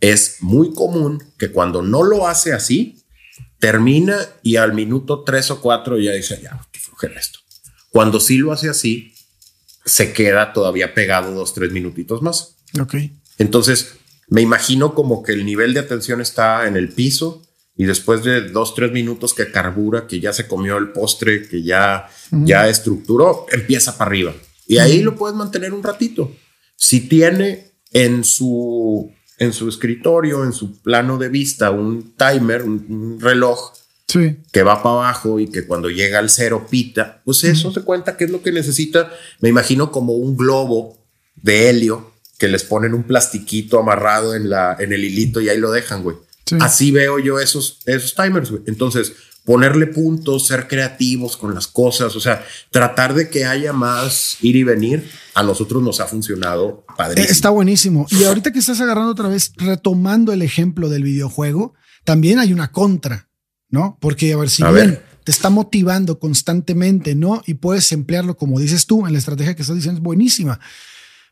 Es 0.00 0.38
muy 0.40 0.74
común 0.74 1.22
que 1.38 1.50
cuando 1.50 1.80
no 1.80 2.02
lo 2.02 2.26
hace 2.26 2.52
así, 2.52 3.02
termina 3.58 4.18
y 4.42 4.56
al 4.56 4.74
minuto 4.74 5.22
3 5.22 5.52
o 5.52 5.60
4 5.60 5.98
ya 5.98 6.12
dice, 6.12 6.40
ya, 6.42 6.60
que 6.70 6.80
flojera 6.80 7.18
esto. 7.18 7.38
Cuando 7.90 8.20
sí 8.20 8.36
lo 8.38 8.52
hace 8.52 8.68
así, 8.68 9.13
se 9.84 10.12
queda 10.12 10.52
todavía 10.52 10.94
pegado 10.94 11.32
dos, 11.32 11.54
tres 11.54 11.72
minutitos 11.72 12.22
más. 12.22 12.56
Ok. 12.80 12.94
Entonces, 13.38 13.96
me 14.28 14.40
imagino 14.40 14.94
como 14.94 15.22
que 15.22 15.32
el 15.32 15.44
nivel 15.44 15.74
de 15.74 15.80
atención 15.80 16.20
está 16.20 16.66
en 16.66 16.76
el 16.76 16.88
piso 16.88 17.42
y 17.76 17.84
después 17.84 18.22
de 18.22 18.48
dos, 18.50 18.74
tres 18.74 18.92
minutos 18.92 19.34
que 19.34 19.50
carbura, 19.50 20.06
que 20.06 20.20
ya 20.20 20.32
se 20.32 20.46
comió 20.46 20.76
el 20.78 20.92
postre, 20.92 21.48
que 21.48 21.62
ya, 21.62 22.08
ya 22.30 22.68
estructuró, 22.68 23.46
empieza 23.50 23.98
para 23.98 24.10
arriba. 24.10 24.34
Y 24.66 24.78
ahí 24.78 25.02
lo 25.02 25.16
puedes 25.16 25.36
mantener 25.36 25.74
un 25.74 25.82
ratito. 25.82 26.32
Si 26.76 27.08
tiene 27.08 27.72
en 27.90 28.24
su, 28.24 29.12
en 29.38 29.52
su 29.52 29.68
escritorio, 29.68 30.44
en 30.44 30.52
su 30.52 30.80
plano 30.82 31.18
de 31.18 31.28
vista, 31.28 31.70
un 31.70 32.14
timer, 32.16 32.62
un, 32.62 33.18
reloj 33.20 33.72
que 34.06 34.62
va 34.62 34.82
para 34.82 34.94
abajo 34.94 35.40
y 35.40 35.48
que 35.48 35.66
cuando 35.66 35.90
llega 35.90 36.18
al 36.18 36.30
cero 36.30 36.66
pita, 36.70 37.22
pues 37.24 37.44
eso 37.44 37.72
se 37.72 37.82
cuenta 37.82 38.16
que 38.16 38.24
es 38.24 38.30
lo 38.30 38.42
que 38.42 38.52
necesita. 38.52 39.10
Me 39.40 39.48
imagino 39.48 39.90
como 39.90 40.12
un 40.14 40.36
globo 40.36 40.98
de 41.36 41.70
helio 41.70 42.12
que 42.38 42.48
les 42.48 42.64
ponen 42.64 42.94
un 42.94 43.04
plastiquito 43.04 43.78
amarrado 43.78 44.34
en, 44.34 44.50
la, 44.50 44.76
en 44.78 44.92
el 44.92 45.04
hilito 45.04 45.40
y 45.40 45.48
ahí 45.48 45.58
lo 45.58 45.70
dejan, 45.70 46.02
güey. 46.02 46.16
Así 46.60 46.90
veo 46.90 47.18
yo 47.18 47.40
esos, 47.40 47.80
esos 47.86 48.14
timers, 48.14 48.50
güey. 48.50 48.62
Entonces, 48.66 49.14
ponerle 49.44 49.86
puntos, 49.86 50.46
ser 50.46 50.68
creativos 50.68 51.36
con 51.36 51.54
las 51.54 51.66
cosas, 51.66 52.14
o 52.16 52.20
sea, 52.20 52.44
tratar 52.70 53.14
de 53.14 53.28
que 53.28 53.44
haya 53.44 53.72
más 53.72 54.38
ir 54.40 54.56
y 54.56 54.64
venir, 54.64 55.08
a 55.34 55.42
nosotros 55.42 55.82
nos 55.82 56.00
ha 56.00 56.06
funcionado 56.06 56.84
padrísimo. 56.96 57.32
Está 57.32 57.50
buenísimo. 57.50 58.06
Y 58.10 58.24
ahorita 58.24 58.52
que 58.52 58.58
estás 58.58 58.80
agarrando 58.80 59.10
otra 59.10 59.28
vez, 59.28 59.52
retomando 59.56 60.32
el 60.32 60.42
ejemplo 60.42 60.88
del 60.88 61.02
videojuego, 61.02 61.74
también 62.04 62.38
hay 62.38 62.52
una 62.52 62.72
contra, 62.72 63.28
¿no? 63.74 63.98
Porque, 64.00 64.32
a 64.32 64.36
ver, 64.38 64.48
si 64.48 64.62
bien 64.62 65.00
te 65.24 65.32
está 65.32 65.50
motivando 65.50 66.18
constantemente, 66.18 67.14
¿no? 67.14 67.42
Y 67.46 67.54
puedes 67.54 67.90
emplearlo, 67.92 68.36
como 68.36 68.60
dices 68.60 68.86
tú, 68.86 69.06
en 69.06 69.14
la 69.14 69.18
estrategia 69.18 69.56
que 69.56 69.62
estás 69.62 69.76
diciendo, 69.76 69.98
es 69.98 70.02
buenísima. 70.02 70.60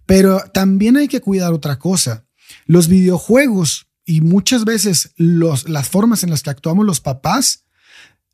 Pero 0.06 0.40
también 0.52 0.96
hay 0.96 1.08
que 1.08 1.20
cuidar 1.20 1.52
otra 1.52 1.78
cosa. 1.78 2.24
Los 2.66 2.88
videojuegos 2.88 3.86
y 4.04 4.22
muchas 4.22 4.64
veces 4.64 5.12
los, 5.16 5.68
las 5.68 5.88
formas 5.88 6.24
en 6.24 6.30
las 6.30 6.42
que 6.42 6.50
actuamos 6.50 6.84
los 6.84 7.00
papás 7.00 7.64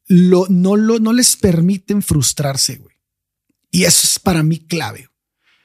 lo, 0.06 0.46
no, 0.48 0.76
lo, 0.76 1.00
no 1.00 1.12
les 1.12 1.36
permiten 1.36 2.02
frustrarse, 2.02 2.76
güey. 2.76 2.96
Y 3.70 3.84
eso 3.84 4.00
es 4.04 4.18
para 4.18 4.42
mí 4.42 4.60
clave. 4.60 5.08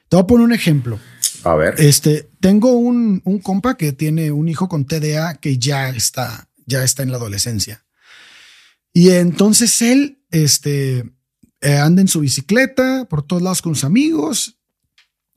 Te 0.08 0.16
voy 0.16 0.24
a 0.24 0.26
poner 0.26 0.44
un 0.44 0.52
ejemplo. 0.52 0.98
A 1.44 1.54
ver. 1.54 1.74
Este, 1.78 2.28
tengo 2.40 2.72
un, 2.72 3.22
un 3.24 3.38
compa 3.38 3.76
que 3.76 3.92
tiene 3.92 4.32
un 4.32 4.48
hijo 4.48 4.68
con 4.68 4.84
TDA 4.84 5.36
que 5.36 5.56
ya 5.56 5.88
está, 5.88 6.50
ya 6.66 6.82
está 6.82 7.02
en 7.02 7.12
la 7.12 7.16
adolescencia. 7.16 7.83
Y 8.96 9.10
entonces 9.10 9.82
él, 9.82 10.24
este, 10.30 11.00
eh, 11.60 11.76
anda 11.76 12.00
en 12.00 12.08
su 12.08 12.20
bicicleta 12.20 13.06
por 13.10 13.26
todos 13.26 13.42
lados 13.42 13.60
con 13.60 13.74
sus 13.74 13.82
amigos, 13.82 14.60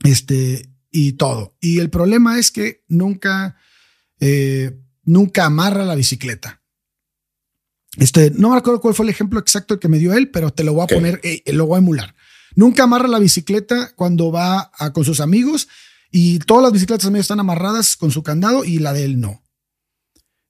este, 0.03 0.69
y 0.91 1.13
todo. 1.13 1.57
Y 1.59 1.79
el 1.79 1.89
problema 1.89 2.37
es 2.37 2.51
que 2.51 2.83
nunca, 2.87 3.57
eh, 4.19 4.79
nunca 5.03 5.45
amarra 5.45 5.85
la 5.85 5.95
bicicleta. 5.95 6.61
Este, 7.97 8.29
no 8.29 8.51
me 8.51 8.57
acuerdo 8.57 8.79
cuál 8.79 8.93
fue 8.93 9.05
el 9.05 9.09
ejemplo 9.09 9.39
exacto 9.39 9.79
que 9.79 9.87
me 9.87 9.97
dio 9.97 10.13
él, 10.13 10.29
pero 10.29 10.53
te 10.53 10.63
lo 10.63 10.73
voy 10.73 10.83
a 10.83 10.95
poner, 10.95 11.19
eh, 11.23 11.41
lo 11.51 11.65
voy 11.65 11.77
a 11.77 11.79
emular. 11.79 12.15
Nunca 12.55 12.83
amarra 12.83 13.07
la 13.07 13.19
bicicleta 13.19 13.91
cuando 13.95 14.31
va 14.31 14.71
con 14.93 15.03
sus 15.03 15.19
amigos 15.19 15.67
y 16.11 16.37
todas 16.39 16.63
las 16.63 16.73
bicicletas 16.73 17.03
también 17.05 17.21
están 17.21 17.39
amarradas 17.39 17.95
con 17.95 18.11
su 18.11 18.21
candado 18.21 18.63
y 18.63 18.77
la 18.77 18.93
de 18.93 19.03
él 19.03 19.19
no. 19.19 19.43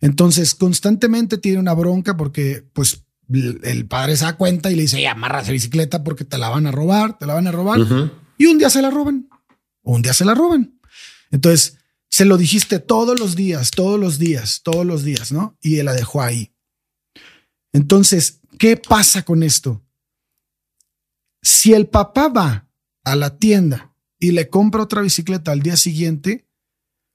Entonces, 0.01 0.55
constantemente 0.55 1.37
tiene 1.37 1.59
una 1.59 1.73
bronca 1.73 2.15
porque, 2.17 2.63
pues, 2.73 3.03
el 3.29 3.87
padre 3.87 4.15
se 4.15 4.25
da 4.25 4.37
cuenta 4.37 4.71
y 4.71 4.75
le 4.75 4.83
dice, 4.83 5.05
amarra 5.07 5.41
esa 5.41 5.51
bicicleta 5.51 6.03
porque 6.03 6.23
te 6.23 6.37
la 6.37 6.49
van 6.49 6.67
a 6.67 6.71
robar, 6.71 7.17
te 7.17 7.25
la 7.25 7.33
van 7.33 7.47
a 7.47 7.51
robar. 7.51 7.79
Y 8.37 8.45
un 8.45 8.57
día 8.57 8.69
se 8.69 8.81
la 8.81 8.89
roban. 8.89 9.27
un 9.83 10.01
día 10.01 10.13
se 10.13 10.25
la 10.25 10.33
roban. 10.33 10.79
Entonces, 11.31 11.77
se 12.09 12.25
lo 12.25 12.37
dijiste 12.37 12.79
todos 12.79 13.19
los 13.19 13.35
días, 13.35 13.71
todos 13.71 13.99
los 13.99 14.17
días, 14.17 14.61
todos 14.63 14.85
los 14.85 15.03
días, 15.03 15.31
¿no? 15.31 15.57
Y 15.61 15.77
él 15.79 15.85
la 15.85 15.93
dejó 15.93 16.21
ahí. 16.21 16.53
Entonces, 17.73 18.41
¿qué 18.57 18.77
pasa 18.77 19.23
con 19.23 19.43
esto? 19.43 19.83
Si 21.41 21.73
el 21.73 21.87
papá 21.87 22.29
va 22.29 22.69
a 23.03 23.15
la 23.15 23.37
tienda 23.37 23.93
y 24.19 24.31
le 24.31 24.49
compra 24.49 24.83
otra 24.83 25.01
bicicleta 25.01 25.51
al 25.51 25.61
día 25.61 25.77
siguiente, 25.77 26.46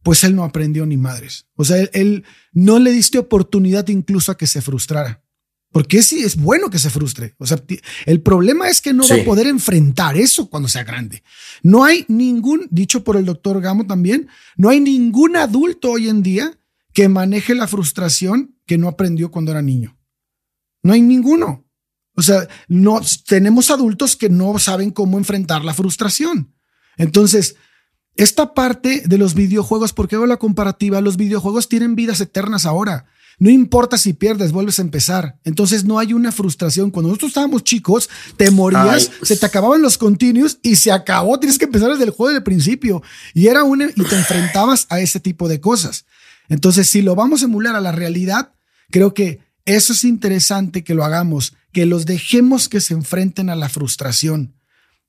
pues 0.03 0.24
él 0.24 0.34
no 0.34 0.44
aprendió 0.44 0.84
ni 0.86 0.96
madres. 0.96 1.46
O 1.55 1.64
sea, 1.64 1.76
él, 1.92 2.24
no 2.53 2.78
le 2.78 2.92
diste 2.92 3.18
oportunidad 3.18 3.88
incluso 3.88 4.32
a 4.32 4.36
que 4.36 4.46
se 4.46 4.61
frustrara. 4.61 5.22
Porque 5.70 6.03
sí 6.03 6.22
es 6.22 6.36
bueno 6.36 6.68
que 6.68 6.78
se 6.78 6.90
frustre. 6.90 7.34
O 7.38 7.46
sea, 7.46 7.62
el 8.05 8.20
problema 8.20 8.68
es 8.68 8.82
que 8.82 8.92
no 8.92 9.09
va 9.09 9.16
a 9.16 9.24
poder 9.24 9.46
enfrentar 9.46 10.18
eso 10.18 10.50
cuando 10.50 10.68
sea 10.68 10.84
grande. 10.84 11.22
No 11.62 11.82
hay 11.82 12.05
ningún, 12.09 12.68
dicho 12.70 13.03
por 13.03 13.16
el 13.16 13.24
doctor 13.24 13.59
Gamo 13.62 13.86
también, 13.86 14.28
no 14.57 14.68
hay 14.68 14.80
ningún 14.80 15.34
adulto 15.34 15.92
hoy 15.92 16.09
en 16.09 16.22
día 16.22 16.59
que 16.92 17.09
maneje 17.09 17.55
la 17.55 17.66
frustración 17.66 18.59
que 18.66 18.76
no 18.76 18.86
aprendió 18.86 19.30
cuando 19.30 19.50
era 19.50 19.62
niño. 19.62 19.98
No 20.82 20.92
hay 20.92 21.00
ninguno. 21.00 21.66
O 22.14 22.20
sea, 22.20 22.46
no 22.68 23.00
tenemos 23.26 23.70
adultos 23.70 24.16
que 24.16 24.28
no 24.28 24.59
saben 24.59 24.90
cómo 24.90 25.16
enfrentar 25.16 25.64
la 25.64 25.72
frustración. 25.72 26.55
Entonces, 26.98 27.57
esta 28.16 28.54
parte 28.54 29.02
de 29.06 29.18
los 29.18 29.34
videojuegos, 29.34 29.92
porque 29.92 30.16
hago 30.16 30.26
la 30.26 30.38
comparativa, 30.38 31.00
los 31.00 31.16
videojuegos 31.16 31.68
tienen 31.68 31.94
vidas 31.94 32.20
eternas 32.20 32.66
ahora. 32.66 33.06
No 33.38 33.50
importa 33.50 33.96
si 33.96 34.12
pierdes, 34.12 34.52
vuelves 34.52 34.78
a 34.78 34.82
empezar. 34.82 35.38
Entonces 35.44 35.84
no 35.84 35.98
hay 35.98 36.12
una 36.12 36.30
frustración. 36.30 36.90
Cuando 36.90 37.08
nosotros 37.08 37.30
estábamos 37.30 37.64
chicos, 37.64 38.10
te 38.36 38.50
morías, 38.50 39.10
se 39.22 39.36
te 39.36 39.46
acababan 39.46 39.82
los 39.82 39.98
continuos 39.98 40.58
y 40.62 40.76
se 40.76 40.92
acabó. 40.92 41.40
Tienes 41.40 41.58
que 41.58 41.64
empezar 41.64 41.90
desde 41.90 42.04
el 42.04 42.10
juego 42.10 42.32
del 42.32 42.42
principio. 42.42 43.02
Y 43.34 43.46
era 43.46 43.64
una, 43.64 43.86
y 43.86 44.04
te 44.04 44.16
enfrentabas 44.16 44.86
a 44.90 45.00
ese 45.00 45.18
tipo 45.18 45.48
de 45.48 45.60
cosas. 45.60 46.04
Entonces, 46.48 46.88
si 46.90 47.02
lo 47.02 47.14
vamos 47.14 47.42
a 47.42 47.46
emular 47.46 47.74
a 47.74 47.80
la 47.80 47.92
realidad, 47.92 48.52
creo 48.90 49.14
que 49.14 49.40
eso 49.64 49.92
es 49.92 50.04
interesante 50.04 50.84
que 50.84 50.94
lo 50.94 51.04
hagamos, 51.04 51.54
que 51.72 51.86
los 51.86 52.04
dejemos 52.04 52.68
que 52.68 52.80
se 52.80 52.94
enfrenten 52.94 53.48
a 53.48 53.56
la 53.56 53.68
frustración, 53.68 54.54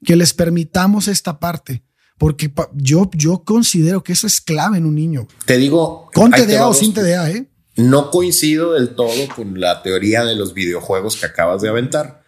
que 0.05 0.15
les 0.15 0.33
permitamos 0.33 1.07
esta 1.07 1.39
parte. 1.39 1.83
Porque 2.23 2.49
yo, 2.73 3.11
yo 3.13 3.43
considero 3.43 4.01
que 4.01 4.13
eso 4.13 4.27
es 4.27 4.39
clave 4.39 4.77
en 4.77 4.85
un 4.85 4.95
niño. 4.95 5.27
Te 5.45 5.57
digo. 5.57 6.09
Con 6.13 6.31
TDA 6.31 6.65
o 6.69 6.73
sin 6.73 6.93
TDA, 6.93 7.29
¿eh? 7.31 7.47
No 7.75 8.11
coincido 8.11 8.75
del 8.75 8.95
todo 8.95 9.27
con 9.35 9.59
la 9.59 9.83
teoría 9.83 10.23
de 10.23 10.33
los 10.33 10.53
videojuegos 10.53 11.17
que 11.17 11.25
acabas 11.25 11.61
de 11.61 11.67
aventar, 11.67 12.23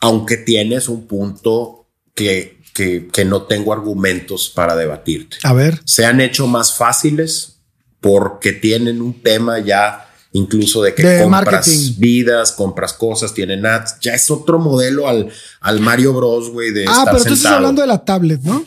aunque 0.00 0.38
tienes 0.38 0.88
un 0.88 1.06
punto 1.06 1.90
que, 2.14 2.58
que, 2.72 3.06
que 3.12 3.26
no 3.26 3.42
tengo 3.42 3.74
argumentos 3.74 4.48
para 4.48 4.74
debatirte. 4.76 5.36
A 5.42 5.52
ver. 5.52 5.78
Se 5.84 6.06
han 6.06 6.22
hecho 6.22 6.46
más 6.46 6.74
fáciles 6.74 7.58
porque 8.00 8.52
tienen 8.52 9.02
un 9.02 9.20
tema 9.20 9.58
ya 9.58 10.08
incluso 10.32 10.82
de 10.82 10.94
que 10.94 11.22
compras 11.22 11.98
vidas, 11.98 12.52
compras 12.52 12.92
cosas, 12.92 13.32
tienen 13.34 13.64
ads. 13.64 13.98
Ya 14.00 14.14
es 14.14 14.30
otro 14.30 14.58
modelo 14.58 15.08
al, 15.08 15.30
al 15.60 15.80
Mario 15.80 16.12
Bros, 16.12 16.50
güey, 16.50 16.72
de 16.72 16.86
Ah, 16.88 17.04
pero 17.04 17.24
tú 17.24 17.34
estás 17.34 17.52
hablando 17.52 17.82
de 17.82 17.88
la 17.88 18.04
tablet, 18.04 18.40
¿no? 18.42 18.64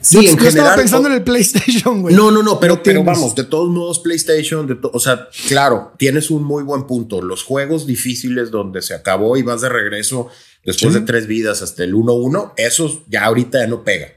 Sí, 0.00 0.18
en 0.18 0.38
general, 0.38 0.48
estaba 0.48 0.76
pensando 0.76 1.08
en 1.08 1.14
el 1.14 1.22
PlayStation, 1.22 2.02
güey. 2.02 2.14
No, 2.14 2.30
no, 2.30 2.42
no, 2.42 2.58
pero, 2.58 2.82
pero 2.82 3.04
vamos, 3.04 3.34
de 3.34 3.44
todos 3.44 3.68
modos, 3.68 3.98
PlayStation, 3.98 4.66
de 4.66 4.78
o 4.82 4.98
sea, 4.98 5.28
claro, 5.48 5.92
tienes 5.98 6.30
un 6.30 6.42
muy 6.42 6.62
buen 6.62 6.86
punto. 6.86 7.20
Los 7.22 7.42
juegos 7.42 7.86
difíciles 7.86 8.50
donde 8.50 8.82
se 8.82 8.94
acabó 8.94 9.36
y 9.36 9.42
vas 9.42 9.60
de 9.60 9.68
regreso 9.68 10.28
después 10.64 10.94
de 10.94 11.00
tres 11.00 11.26
vidas 11.26 11.62
hasta 11.62 11.84
el 11.84 11.94
1-1, 11.94 12.52
eso 12.56 13.02
ya 13.08 13.24
ahorita 13.24 13.60
ya 13.60 13.66
no 13.66 13.84
pega. 13.84 14.08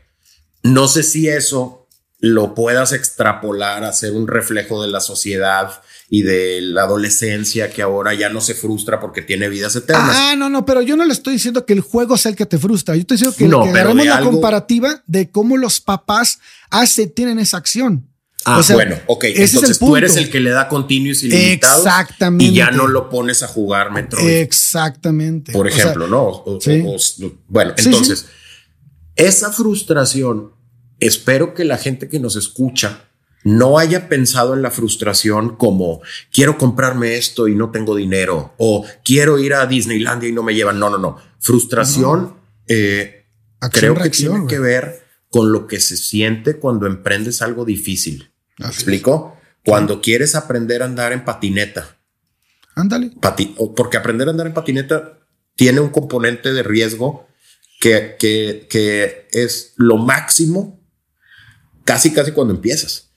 No 0.62 0.88
sé 0.88 1.04
si 1.04 1.28
eso 1.28 1.88
lo 2.20 2.56
puedas 2.56 2.94
extrapolar 2.94 3.84
a 3.84 3.92
ser 3.92 4.14
un 4.14 4.28
reflejo 4.28 4.82
de 4.82 4.88
la 4.88 5.02
sociedad 5.02 5.82
y 6.10 6.22
de 6.22 6.62
la 6.62 6.84
adolescencia 6.84 7.70
que 7.70 7.82
ahora 7.82 8.14
ya 8.14 8.30
no 8.30 8.42
se 8.42 8.54
frustra 8.54 9.00
porque 9.00 9.22
tiene 9.22 9.50
vidas 9.50 9.76
eternas. 9.76 10.16
Ah, 10.18 10.36
no, 10.38 10.50
no, 10.50 10.66
pero 10.66 10.82
yo 10.82 10.96
no 10.96 11.06
le 11.06 11.14
estoy 11.14 11.34
diciendo 11.34 11.66
que 11.66 11.74
el 11.74 11.82
juego 11.82 12.18
sea 12.18 12.32
el 12.32 12.36
que 12.36 12.46
te 12.46 12.58
frustra. 12.58 12.96
Yo 12.96 13.02
estoy 13.02 13.18
diciendo 13.18 13.36
que, 13.38 13.48
no, 13.48 13.64
que 13.64 14.06
la 14.06 14.22
comparativa 14.22 15.04
de 15.08 15.32
cómo 15.32 15.58
los 15.58 15.80
papás 15.80 16.40
hace, 16.70 17.08
tienen 17.08 17.40
esa 17.40 17.58
acción. 17.58 18.08
Ah, 18.46 18.62
bueno, 18.74 18.98
ok. 19.08 19.26
Entonces 19.36 19.80
tú 19.80 19.96
eres 19.96 20.18
el 20.18 20.30
que 20.30 20.40
le 20.40 20.50
da 20.50 20.68
continuos 20.68 21.24
ilimitado. 21.24 21.84
Exactamente. 21.84 22.46
Y 22.46 22.54
ya 22.54 22.72
no 22.72 22.88
lo 22.88 23.10
pones 23.10 23.42
a 23.42 23.48
jugar 23.48 23.92
Metroid. 23.92 24.28
Exactamente. 24.28 25.54
Por 25.54 25.68
ejemplo, 25.68 26.08
¿no? 26.08 26.44
bueno, 27.48 27.74
entonces, 27.78 28.28
esa 29.16 29.52
frustración, 29.52 30.52
espero 31.00 31.54
que 31.54 31.64
la 31.64 31.78
gente 31.78 32.10
que 32.10 32.20
nos 32.20 32.36
escucha 32.36 33.10
no 33.44 33.78
haya 33.78 34.08
pensado 34.08 34.54
en 34.54 34.62
la 34.62 34.72
frustración 34.72 35.56
como 35.56 36.02
quiero 36.32 36.58
comprarme 36.58 37.18
esto 37.18 37.48
y 37.48 37.56
no 37.56 37.72
tengo 37.72 37.96
dinero 37.96 38.54
o 38.58 38.86
quiero 39.04 39.40
ir 39.40 39.54
a 39.54 39.66
Disneylandia 39.66 40.30
y 40.30 40.32
no 40.32 40.44
me 40.44 40.56
llevan. 40.56 40.80
No, 40.80 40.90
no, 40.90 40.98
no. 40.98 41.18
Frustración 41.40 42.36
eh, 42.68 43.26
creo 43.72 43.96
que 43.96 44.10
tiene 44.10 44.48
que 44.48 44.60
ver 44.60 45.04
con 45.30 45.52
lo 45.52 45.68
que 45.68 45.80
se 45.80 45.98
siente 45.98 46.58
cuando 46.58 46.88
emprendes 46.88 47.42
algo 47.42 47.66
difícil. 47.66 48.32
¿Me 48.60 48.68
explico? 48.68 49.38
Cuando 49.66 50.02
quieres 50.02 50.36
aprender 50.36 50.82
a 50.82 50.86
andar 50.86 51.12
en 51.12 51.26
patineta. 51.26 51.98
Ándale. 52.76 53.12
porque 53.76 53.98
aprender 53.98 54.28
a 54.28 54.32
andar 54.32 54.48
en 54.48 54.54
patineta 54.54 55.20
tiene 55.56 55.80
un 55.80 55.90
componente 55.90 56.54
de 56.54 56.64
riesgo 56.64 57.28
que, 57.80 58.16
que, 58.18 58.68
que 58.70 59.28
es 59.32 59.74
lo 59.76 59.98
máximo 59.98 60.84
casi, 61.84 62.12
casi 62.12 62.32
cuando 62.32 62.54
empiezas. 62.54 63.13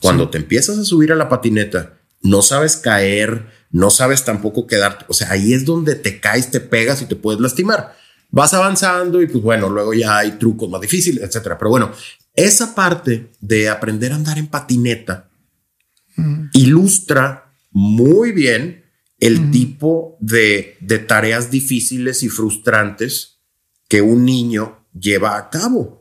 Cuando 0.00 0.30
te 0.30 0.38
empiezas 0.38 0.78
a 0.78 0.84
subir 0.84 1.12
a 1.12 1.16
la 1.16 1.28
patineta, 1.28 1.98
no 2.22 2.42
sabes 2.42 2.76
caer, 2.76 3.46
no 3.70 3.90
sabes 3.90 4.24
tampoco 4.24 4.66
quedarte. 4.66 5.04
O 5.08 5.14
sea, 5.14 5.30
ahí 5.30 5.52
es 5.52 5.64
donde 5.64 5.94
te 5.94 6.20
caes, 6.20 6.50
te 6.50 6.60
pegas 6.60 7.02
y 7.02 7.06
te 7.06 7.16
puedes 7.16 7.40
lastimar. 7.40 7.96
Vas 8.30 8.54
avanzando 8.54 9.20
y 9.20 9.26
pues 9.26 9.42
bueno, 9.42 9.68
luego 9.68 9.92
ya 9.92 10.18
hay 10.18 10.32
trucos 10.32 10.70
más 10.70 10.80
difíciles, 10.80 11.22
etcétera. 11.22 11.58
Pero 11.58 11.70
bueno, 11.70 11.90
esa 12.34 12.74
parte 12.74 13.32
de 13.40 13.68
aprender 13.68 14.12
a 14.12 14.16
andar 14.16 14.38
en 14.38 14.46
patineta 14.46 15.28
ilustra 16.52 17.54
muy 17.70 18.32
bien 18.32 18.84
el 19.20 19.50
tipo 19.50 20.16
de, 20.20 20.76
de 20.80 20.98
tareas 20.98 21.50
difíciles 21.50 22.22
y 22.22 22.28
frustrantes 22.28 23.40
que 23.88 24.02
un 24.02 24.24
niño 24.24 24.86
lleva 24.98 25.36
a 25.36 25.50
cabo. 25.50 25.99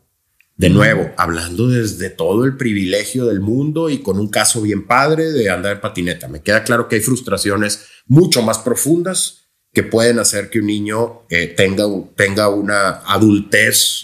De 0.60 0.70
nuevo, 0.70 1.10
hablando 1.16 1.70
desde 1.70 2.10
todo 2.10 2.44
el 2.44 2.58
privilegio 2.58 3.28
del 3.28 3.40
mundo 3.40 3.90
y 3.90 4.00
con 4.00 4.20
un 4.20 4.28
caso 4.28 4.62
bien 4.62 4.86
padre 4.86 5.32
de 5.32 5.50
andar 5.50 5.72
en 5.72 5.80
patineta. 5.80 6.28
Me 6.28 6.42
queda 6.42 6.66
claro 6.66 6.90
que 6.90 6.98
hay 6.98 7.02
frustraciones 7.02 7.86
mucho 8.08 8.42
más 8.42 8.60
profundas 8.60 9.52
que 9.72 9.84
pueden 9.84 10.20
hacer 10.20 10.50
que 10.50 10.60
un 10.60 10.66
niño 10.66 11.22
eh, 11.30 11.48
tenga, 11.48 11.86
tenga 12.18 12.50
una 12.50 12.90
adultez 13.06 14.04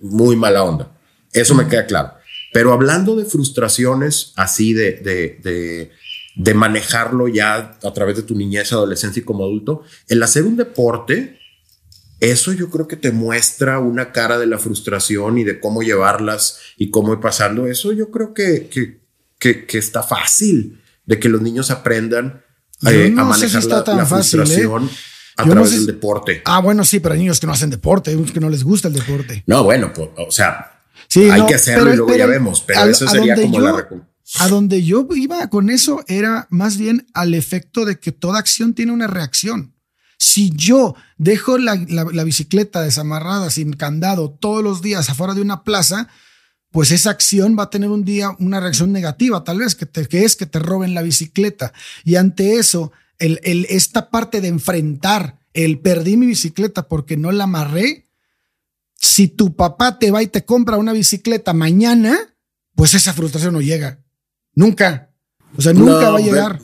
muy 0.00 0.36
mala 0.36 0.62
onda. 0.62 0.96
Eso 1.32 1.56
me 1.56 1.66
queda 1.66 1.86
claro. 1.86 2.12
Pero 2.52 2.72
hablando 2.72 3.16
de 3.16 3.24
frustraciones 3.24 4.34
así 4.36 4.74
de, 4.74 4.92
de, 4.92 5.40
de, 5.42 5.90
de 6.36 6.54
manejarlo 6.54 7.26
ya 7.26 7.76
a 7.82 7.92
través 7.92 8.14
de 8.14 8.22
tu 8.22 8.36
niñez, 8.36 8.72
adolescencia 8.72 9.18
y 9.18 9.24
como 9.24 9.42
adulto, 9.42 9.82
el 10.06 10.22
hacer 10.22 10.44
un 10.44 10.56
deporte 10.56 11.37
eso 12.20 12.52
yo 12.52 12.70
creo 12.70 12.88
que 12.88 12.96
te 12.96 13.12
muestra 13.12 13.78
una 13.78 14.12
cara 14.12 14.38
de 14.38 14.46
la 14.46 14.58
frustración 14.58 15.38
y 15.38 15.44
de 15.44 15.60
cómo 15.60 15.82
llevarlas 15.82 16.58
y 16.76 16.90
cómo 16.90 17.12
ir 17.12 17.20
pasando. 17.20 17.66
Eso 17.66 17.92
yo 17.92 18.10
creo 18.10 18.34
que, 18.34 18.68
que, 18.68 19.66
que, 19.66 19.78
está 19.78 20.02
fácil 20.02 20.82
de 21.06 21.18
que 21.20 21.28
los 21.28 21.40
niños 21.40 21.70
aprendan 21.70 22.42
eh, 22.86 23.14
a 23.16 23.24
manejar 23.24 23.64
la, 23.64 24.02
¿eh? 24.02 24.06
frustración. 24.06 24.90
A 25.36 25.44
través 25.44 25.70
del 25.70 25.86
deporte. 25.86 26.42
Ah, 26.46 26.58
bueno, 26.58 26.84
sí, 26.84 26.98
pero 26.98 27.12
hay 27.12 27.20
niños 27.20 27.38
que 27.38 27.46
no 27.46 27.52
hacen 27.52 27.70
deporte, 27.70 28.10
hay 28.10 28.20
que 28.24 28.40
no 28.40 28.50
les 28.50 28.64
gusta 28.64 28.88
el 28.88 28.94
deporte. 28.94 29.44
No, 29.46 29.62
bueno, 29.62 29.92
pues, 29.92 30.08
o 30.16 30.32
sea, 30.32 30.82
hay 31.14 31.46
que 31.46 31.54
hacerlo 31.54 31.92
y 31.92 31.96
luego 31.96 32.16
ya 32.16 32.26
vemos, 32.26 32.60
pero 32.66 32.84
eso 32.86 33.06
sería 33.06 33.36
como 33.36 33.60
la 33.60 33.88
A 34.40 34.48
donde 34.48 34.82
yo 34.82 35.06
iba 35.14 35.48
con 35.48 35.70
eso 35.70 36.04
era 36.08 36.48
más 36.50 36.76
bien 36.76 37.06
al 37.14 37.34
efecto 37.34 37.84
de 37.84 38.00
que 38.00 38.10
toda 38.10 38.40
acción 38.40 38.74
tiene 38.74 38.90
una 38.90 39.06
reacción. 39.06 39.74
Si 40.18 40.50
yo 40.50 40.96
dejo 41.16 41.58
la, 41.58 41.74
bicicleta 42.24 42.82
desamarrada 42.82 43.50
sin 43.50 43.72
candado 43.72 44.30
todos 44.30 44.64
los 44.64 44.82
días 44.82 45.08
afuera 45.08 45.34
de 45.34 45.42
una 45.42 45.62
plaza, 45.62 46.08
pues 46.70 46.90
esa 46.90 47.10
acción 47.10 47.56
va 47.58 47.64
a 47.64 47.70
tener 47.70 47.88
un 47.88 48.04
día 48.04 48.30
una 48.40 48.60
reacción 48.60 48.92
negativa, 48.92 49.44
tal 49.44 49.58
vez, 49.58 49.74
que, 49.74 49.86
que 49.86 50.24
es 50.24 50.36
que 50.36 50.46
te 50.46 50.58
roben 50.58 50.94
la 50.94 51.02
bicicleta. 51.02 51.72
Y 52.04 52.16
ante 52.16 52.56
eso, 52.56 52.92
el, 53.18 53.40
el, 53.44 53.66
esta 53.70 54.10
parte 54.10 54.40
de 54.40 54.48
enfrentar 54.48 55.38
el 55.54 55.80
perdí 55.80 56.16
mi 56.16 56.26
bicicleta 56.26 56.88
porque 56.88 57.16
no 57.16 57.32
la 57.32 57.44
amarré, 57.44 58.08
si 59.00 59.28
tu 59.28 59.54
papá 59.54 59.98
te 59.98 60.10
va 60.10 60.22
y 60.22 60.26
te 60.26 60.44
compra 60.44 60.76
una 60.76 60.92
bicicleta 60.92 61.52
mañana, 61.52 62.18
pues 62.74 62.94
esa 62.94 63.12
frustración 63.12 63.54
no 63.54 63.60
llega. 63.60 64.00
Nunca. 64.54 65.10
O 65.56 65.62
sea, 65.62 65.72
nunca 65.72 66.10
va 66.10 66.18
a 66.18 66.22
llegar. 66.22 66.60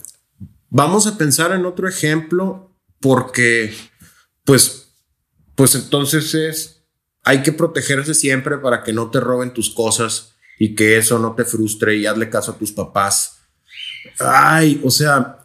Vamos 0.69 1.07
a 1.07 1.17
pensar 1.17 1.53
en 1.53 1.65
otro 1.65 1.87
ejemplo 1.87 2.74
porque, 3.05 3.71
pues, 4.45 4.87
pues 5.53 5.75
entonces 5.75 6.33
es, 6.33 6.87
hay 7.23 7.43
que 7.43 7.51
protegerse 7.51 8.15
siempre 8.15 8.57
para 8.57 8.81
que 8.81 8.93
no 8.93 9.11
te 9.11 9.19
roben 9.19 9.53
tus 9.53 9.69
cosas 9.69 10.33
y 10.57 10.73
que 10.73 10.97
eso 10.97 11.19
no 11.19 11.35
te 11.35 11.45
frustre 11.45 11.97
y 11.97 12.07
hazle 12.07 12.31
caso 12.31 12.53
a 12.53 12.57
tus 12.57 12.71
papás. 12.71 13.41
Ay, 14.17 14.81
o 14.83 14.89
sea, 14.89 15.44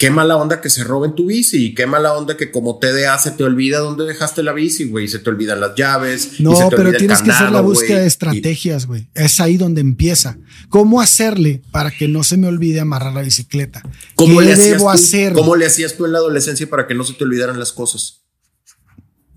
qué 0.00 0.10
mala 0.10 0.38
onda 0.38 0.62
que 0.62 0.70
se 0.70 0.82
roben 0.82 1.14
tu 1.14 1.26
bici 1.26 1.66
y 1.66 1.74
qué 1.74 1.86
mala 1.86 2.16
onda 2.16 2.34
que 2.38 2.50
como 2.50 2.78
TDA 2.78 3.18
se 3.18 3.32
te 3.32 3.44
olvida 3.44 3.80
dónde 3.80 4.06
dejaste 4.06 4.42
la 4.42 4.54
bici, 4.54 4.86
güey, 4.86 5.08
se 5.08 5.18
te 5.18 5.28
olvidan 5.28 5.60
las 5.60 5.74
llaves. 5.74 6.40
No, 6.40 6.70
pero 6.70 6.90
tienes 6.94 7.20
que 7.20 7.30
hacer 7.30 7.52
la 7.52 7.60
búsqueda 7.60 7.98
de 7.98 8.06
estrategias, 8.06 8.86
güey. 8.86 9.10
Es 9.14 9.40
ahí 9.40 9.58
donde 9.58 9.82
empieza. 9.82 10.38
¿Cómo 10.70 11.02
hacerle 11.02 11.60
para 11.70 11.90
que 11.90 12.08
no 12.08 12.24
se 12.24 12.38
me 12.38 12.48
olvide 12.48 12.80
amarrar 12.80 13.12
la 13.12 13.20
bicicleta? 13.20 13.82
¿Cómo 14.14 14.40
le 14.40 14.56
debo 14.56 14.88
hacer? 14.88 15.34
¿Cómo 15.34 15.54
le 15.54 15.66
hacías 15.66 15.94
tú 15.98 16.06
en 16.06 16.12
la 16.12 16.18
adolescencia 16.18 16.66
para 16.70 16.86
que 16.86 16.94
no 16.94 17.04
se 17.04 17.12
te 17.12 17.24
olvidaran 17.24 17.58
las 17.58 17.72
cosas? 17.72 18.19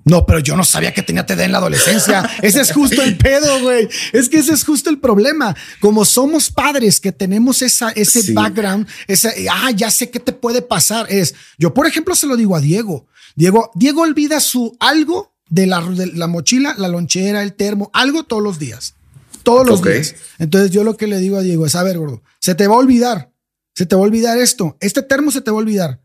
No, 0.05 0.25
pero 0.25 0.39
yo 0.39 0.57
no 0.57 0.65
sabía 0.65 0.93
que 0.93 1.01
tenía 1.01 1.25
TD 1.25 1.41
en 1.41 1.51
la 1.51 1.59
adolescencia. 1.59 2.29
ese 2.41 2.61
es 2.61 2.71
justo 2.71 3.01
el 3.01 3.17
pedo, 3.17 3.61
güey. 3.61 3.87
Es 4.11 4.27
que 4.27 4.39
ese 4.39 4.53
es 4.53 4.63
justo 4.65 4.89
el 4.89 4.99
problema. 4.99 5.55
Como 5.79 6.03
somos 6.03 6.49
padres 6.49 6.99
que 6.99 7.11
tenemos 7.11 7.61
esa, 7.61 7.89
ese 7.91 8.33
background, 8.33 8.87
ese, 9.07 9.47
ah, 9.49 9.71
ya 9.71 9.89
sé 9.89 10.09
qué 10.09 10.19
te 10.19 10.33
puede 10.33 10.61
pasar. 10.61 11.05
Es, 11.09 11.35
yo, 11.57 11.73
por 11.73 11.87
ejemplo, 11.87 12.15
se 12.15 12.27
lo 12.27 12.35
digo 12.35 12.55
a 12.55 12.61
Diego. 12.61 13.07
Diego, 13.35 13.71
Diego 13.75 14.01
olvida 14.01 14.39
su 14.39 14.75
algo 14.79 15.33
de 15.49 15.67
la, 15.67 15.81
de 15.81 16.07
la 16.07 16.27
mochila, 16.27 16.75
la 16.77 16.87
lonchera, 16.87 17.41
el 17.41 17.53
termo, 17.53 17.89
algo 17.93 18.23
todos 18.23 18.43
los 18.43 18.59
días. 18.59 18.95
Todos 19.43 19.67
los 19.67 19.81
días. 19.81 20.15
Entonces 20.39 20.71
yo 20.71 20.83
lo 20.83 20.97
que 20.97 21.07
le 21.07 21.17
digo 21.19 21.37
a 21.37 21.41
Diego 21.41 21.65
es, 21.65 21.75
a 21.75 21.83
ver, 21.83 21.97
gordo, 21.97 22.23
se 22.39 22.55
te 22.55 22.67
va 22.67 22.75
a 22.75 22.79
olvidar. 22.79 23.31
Se 23.75 23.85
te 23.85 23.95
va 23.95 24.01
a 24.01 24.05
olvidar 24.05 24.37
esto. 24.37 24.77
Este 24.81 25.01
termo 25.01 25.31
se 25.31 25.41
te 25.41 25.49
va 25.49 25.57
a 25.57 25.61
olvidar. 25.61 26.01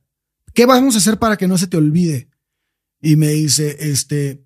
¿Qué 0.55 0.67
vamos 0.67 0.95
a 0.95 0.99
hacer 0.99 1.19
para 1.19 1.37
que 1.37 1.47
no 1.47 1.59
se 1.59 1.67
te 1.67 1.77
olvide? 1.77 2.28
Y 3.01 3.17
me 3.17 3.29
dice, 3.29 3.77
este, 3.81 4.45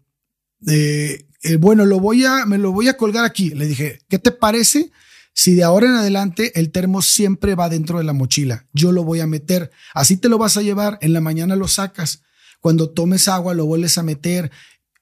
eh, 0.66 1.26
eh, 1.42 1.56
bueno, 1.56 1.84
lo 1.86 2.00
voy 2.00 2.24
a, 2.24 2.46
me 2.46 2.58
lo 2.58 2.72
voy 2.72 2.88
a 2.88 2.96
colgar 2.96 3.24
aquí. 3.24 3.50
Le 3.50 3.66
dije, 3.66 4.00
¿qué 4.08 4.18
te 4.18 4.30
parece 4.30 4.90
si 5.34 5.54
de 5.54 5.64
ahora 5.64 5.86
en 5.86 5.94
adelante 5.94 6.58
el 6.58 6.70
termo 6.70 7.02
siempre 7.02 7.54
va 7.54 7.68
dentro 7.68 7.98
de 7.98 8.04
la 8.04 8.12
mochila? 8.12 8.66
Yo 8.72 8.92
lo 8.92 9.04
voy 9.04 9.20
a 9.20 9.26
meter. 9.26 9.70
Así 9.94 10.16
te 10.16 10.28
lo 10.28 10.38
vas 10.38 10.56
a 10.56 10.62
llevar. 10.62 10.98
En 11.00 11.12
la 11.12 11.20
mañana 11.20 11.56
lo 11.56 11.68
sacas. 11.68 12.22
Cuando 12.60 12.90
tomes 12.90 13.28
agua 13.28 13.54
lo 13.54 13.66
vuelves 13.66 13.98
a 13.98 14.02
meter. 14.02 14.50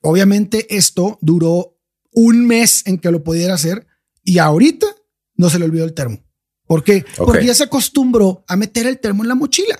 Obviamente 0.00 0.74
esto 0.74 1.18
duró 1.20 1.76
un 2.12 2.46
mes 2.46 2.82
en 2.86 2.98
que 2.98 3.10
lo 3.10 3.22
pudiera 3.22 3.54
hacer 3.54 3.86
y 4.24 4.38
ahorita 4.38 4.86
no 5.34 5.50
se 5.50 5.58
le 5.58 5.66
olvidó 5.66 5.84
el 5.84 5.94
termo. 5.94 6.24
¿Por 6.66 6.84
qué? 6.84 7.04
Porque 7.16 7.46
ya 7.46 7.54
se 7.54 7.64
acostumbró 7.64 8.44
a 8.46 8.56
meter 8.56 8.86
el 8.86 9.00
termo 9.00 9.24
en 9.24 9.28
la 9.28 9.34
mochila. 9.34 9.78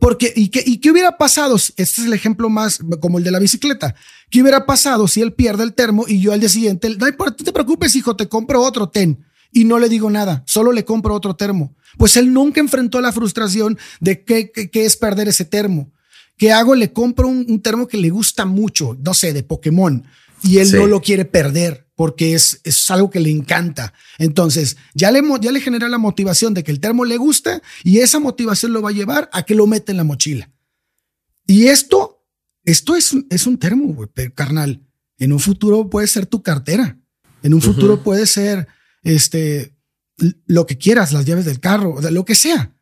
Porque, 0.00 0.32
¿y 0.34 0.48
qué, 0.48 0.64
¿y 0.66 0.78
qué 0.78 0.90
hubiera 0.90 1.18
pasado? 1.18 1.56
Este 1.56 1.82
es 1.82 1.98
el 1.98 2.14
ejemplo 2.14 2.48
más 2.48 2.80
como 3.00 3.18
el 3.18 3.24
de 3.24 3.30
la 3.30 3.38
bicicleta. 3.38 3.94
¿Qué 4.30 4.40
hubiera 4.40 4.64
pasado 4.64 5.06
si 5.06 5.20
él 5.20 5.34
pierde 5.34 5.62
el 5.62 5.74
termo 5.74 6.06
y 6.08 6.20
yo 6.20 6.32
al 6.32 6.40
día 6.40 6.48
siguiente, 6.48 6.88
no, 6.96 7.06
no 7.06 7.34
te 7.34 7.52
preocupes, 7.52 7.94
hijo, 7.94 8.16
te 8.16 8.26
compro 8.26 8.62
otro, 8.62 8.88
ten. 8.88 9.24
Y 9.52 9.64
no 9.64 9.78
le 9.78 9.90
digo 9.90 10.08
nada, 10.08 10.42
solo 10.46 10.72
le 10.72 10.86
compro 10.86 11.14
otro 11.14 11.36
termo. 11.36 11.76
Pues 11.98 12.16
él 12.16 12.32
nunca 12.32 12.60
enfrentó 12.60 13.00
la 13.00 13.12
frustración 13.12 13.78
de 14.00 14.24
qué, 14.24 14.50
qué, 14.50 14.84
es 14.84 14.96
perder 14.96 15.28
ese 15.28 15.44
termo. 15.44 15.92
¿Qué 16.38 16.50
hago? 16.50 16.74
Le 16.74 16.92
compro 16.92 17.28
un, 17.28 17.60
termo 17.60 17.86
que 17.86 17.98
le 17.98 18.08
gusta 18.08 18.46
mucho, 18.46 18.96
no 19.04 19.12
sé, 19.12 19.34
de 19.34 19.42
Pokémon, 19.42 20.02
y 20.42 20.58
él 20.58 20.72
no 20.72 20.86
lo 20.86 21.02
quiere 21.02 21.26
perder 21.26 21.89
porque 22.00 22.32
es, 22.32 22.62
es 22.64 22.90
algo 22.90 23.10
que 23.10 23.20
le 23.20 23.28
encanta. 23.28 23.92
Entonces, 24.16 24.78
ya 24.94 25.10
le, 25.10 25.20
ya 25.42 25.52
le 25.52 25.60
genera 25.60 25.86
la 25.86 25.98
motivación 25.98 26.54
de 26.54 26.64
que 26.64 26.70
el 26.70 26.80
termo 26.80 27.04
le 27.04 27.18
gusta 27.18 27.60
y 27.84 27.98
esa 27.98 28.18
motivación 28.18 28.72
lo 28.72 28.80
va 28.80 28.88
a 28.88 28.94
llevar 28.94 29.28
a 29.34 29.42
que 29.42 29.54
lo 29.54 29.66
meta 29.66 29.92
en 29.92 29.98
la 29.98 30.04
mochila. 30.04 30.50
Y 31.46 31.66
esto, 31.66 32.24
esto 32.64 32.96
es, 32.96 33.14
es 33.28 33.46
un 33.46 33.58
termo, 33.58 33.92
güey, 33.92 34.08
carnal. 34.34 34.80
En 35.18 35.30
un 35.30 35.40
futuro 35.40 35.90
puede 35.90 36.06
ser 36.06 36.24
tu 36.24 36.42
cartera. 36.42 36.98
En 37.42 37.52
un 37.52 37.60
futuro 37.60 38.02
puede 38.02 38.26
ser 38.26 38.66
este, 39.02 39.76
lo 40.46 40.64
que 40.64 40.78
quieras, 40.78 41.12
las 41.12 41.26
llaves 41.26 41.44
del 41.44 41.60
carro, 41.60 42.00
lo 42.00 42.24
que 42.24 42.34
sea. 42.34 42.72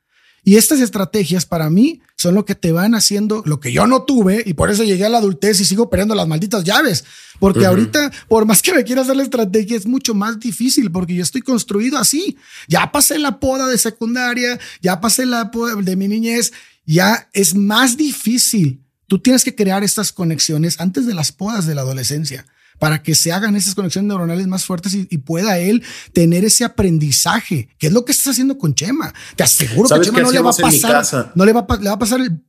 Y 0.48 0.56
estas 0.56 0.80
estrategias 0.80 1.44
para 1.44 1.68
mí 1.68 2.00
son 2.16 2.34
lo 2.34 2.46
que 2.46 2.54
te 2.54 2.72
van 2.72 2.94
haciendo, 2.94 3.42
lo 3.44 3.60
que 3.60 3.70
yo 3.70 3.86
no 3.86 4.04
tuve 4.04 4.42
y 4.46 4.54
por 4.54 4.70
eso 4.70 4.82
llegué 4.82 5.04
a 5.04 5.10
la 5.10 5.18
adultez 5.18 5.60
y 5.60 5.66
sigo 5.66 5.90
perdiendo 5.90 6.14
las 6.14 6.26
malditas 6.26 6.64
llaves. 6.64 7.04
Porque 7.38 7.66
ahorita, 7.66 8.10
por 8.28 8.46
más 8.46 8.62
que 8.62 8.72
me 8.72 8.82
quiera 8.82 9.02
hacer 9.02 9.14
la 9.16 9.24
estrategia, 9.24 9.76
es 9.76 9.84
mucho 9.84 10.14
más 10.14 10.40
difícil 10.40 10.90
porque 10.90 11.14
yo 11.14 11.22
estoy 11.22 11.42
construido 11.42 11.98
así. 11.98 12.38
Ya 12.66 12.90
pasé 12.90 13.18
la 13.18 13.38
poda 13.38 13.66
de 13.66 13.76
secundaria, 13.76 14.58
ya 14.80 15.02
pasé 15.02 15.26
la 15.26 15.50
poda 15.50 15.74
de 15.74 15.96
mi 15.96 16.08
niñez, 16.08 16.54
ya 16.86 17.28
es 17.34 17.54
más 17.54 17.98
difícil. 17.98 18.80
Tú 19.06 19.18
tienes 19.18 19.44
que 19.44 19.54
crear 19.54 19.84
estas 19.84 20.12
conexiones 20.12 20.80
antes 20.80 21.04
de 21.04 21.12
las 21.12 21.30
podas 21.30 21.66
de 21.66 21.74
la 21.74 21.82
adolescencia 21.82 22.46
para 22.78 23.02
que 23.02 23.14
se 23.14 23.32
hagan 23.32 23.56
esas 23.56 23.74
conexiones 23.74 24.08
neuronales 24.08 24.46
más 24.46 24.64
fuertes 24.64 24.94
y, 24.94 25.18
pueda 25.18 25.58
él 25.58 25.82
tener 26.12 26.44
ese 26.44 26.64
aprendizaje, 26.64 27.68
que 27.78 27.88
es 27.88 27.92
lo 27.92 28.04
que 28.04 28.12
estás 28.12 28.28
haciendo 28.28 28.56
con 28.56 28.74
Chema. 28.74 29.12
Te 29.36 29.42
aseguro 29.42 29.88
que 29.88 30.00
Chema 30.00 30.20
no 30.20 30.30
le 30.30 30.40
va 30.40 30.50
a 30.50 30.54
pasar, 30.54 31.32
no 31.34 31.44
le 31.44 31.52
va, 31.52 31.66
le 31.80 31.88
va 31.88 31.94
a 31.94 31.98
pasar 31.98 32.20
el 32.20 32.40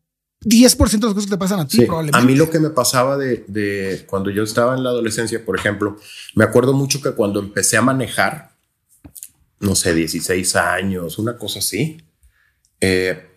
10% 0.45 0.91
de 0.91 1.05
las 1.05 1.13
cosas 1.13 1.25
que 1.25 1.31
te 1.31 1.37
pasan 1.37 1.59
a 1.59 1.67
ti, 1.67 1.85
probablemente. 1.85 2.17
A 2.17 2.21
mí 2.21 2.35
lo 2.35 2.49
que 2.49 2.59
me 2.59 2.69
pasaba 2.69 3.17
de, 3.17 3.43
de, 3.47 4.05
cuando 4.07 4.29
yo 4.29 4.43
estaba 4.43 4.75
en 4.75 4.83
la 4.83 4.89
adolescencia, 4.89 5.43
por 5.43 5.57
ejemplo, 5.57 5.97
me 6.35 6.45
acuerdo 6.45 6.73
mucho 6.73 7.01
que 7.01 7.11
cuando 7.11 7.39
empecé 7.39 7.75
a 7.75 7.81
manejar, 7.81 8.51
no 9.59 9.75
sé, 9.75 9.93
16 9.93 10.55
años, 10.55 11.19
una 11.19 11.37
cosa 11.37 11.59
así, 11.59 11.97
eh, 12.79 13.29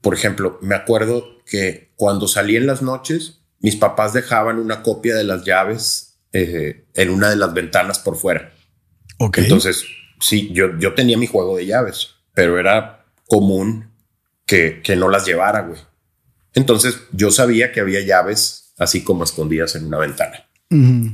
por 0.00 0.14
ejemplo, 0.14 0.58
me 0.60 0.74
acuerdo 0.74 1.38
que 1.46 1.92
cuando 1.96 2.28
salí 2.28 2.56
en 2.56 2.66
las 2.66 2.82
noches, 2.82 3.40
mis 3.60 3.76
papás 3.76 4.12
dejaban 4.12 4.58
una 4.58 4.82
copia 4.82 5.16
de 5.16 5.24
las 5.24 5.44
llaves 5.44 6.13
eh, 6.34 6.84
en 6.94 7.10
una 7.10 7.30
de 7.30 7.36
las 7.36 7.54
ventanas 7.54 8.00
por 8.00 8.16
fuera. 8.16 8.52
Ok. 9.18 9.38
Entonces, 9.38 9.84
sí, 10.20 10.50
yo, 10.52 10.76
yo 10.78 10.92
tenía 10.92 11.16
mi 11.16 11.28
juego 11.28 11.56
de 11.56 11.64
llaves, 11.64 12.10
pero 12.34 12.58
era 12.58 13.06
común 13.26 13.92
que, 14.44 14.82
que 14.82 14.96
no 14.96 15.08
las 15.08 15.24
llevara, 15.24 15.60
güey. 15.60 15.80
Entonces, 16.52 16.98
yo 17.12 17.30
sabía 17.30 17.70
que 17.70 17.80
había 17.80 18.00
llaves 18.00 18.74
así 18.78 19.04
como 19.04 19.22
escondidas 19.24 19.76
en 19.76 19.86
una 19.86 19.98
ventana. 19.98 20.48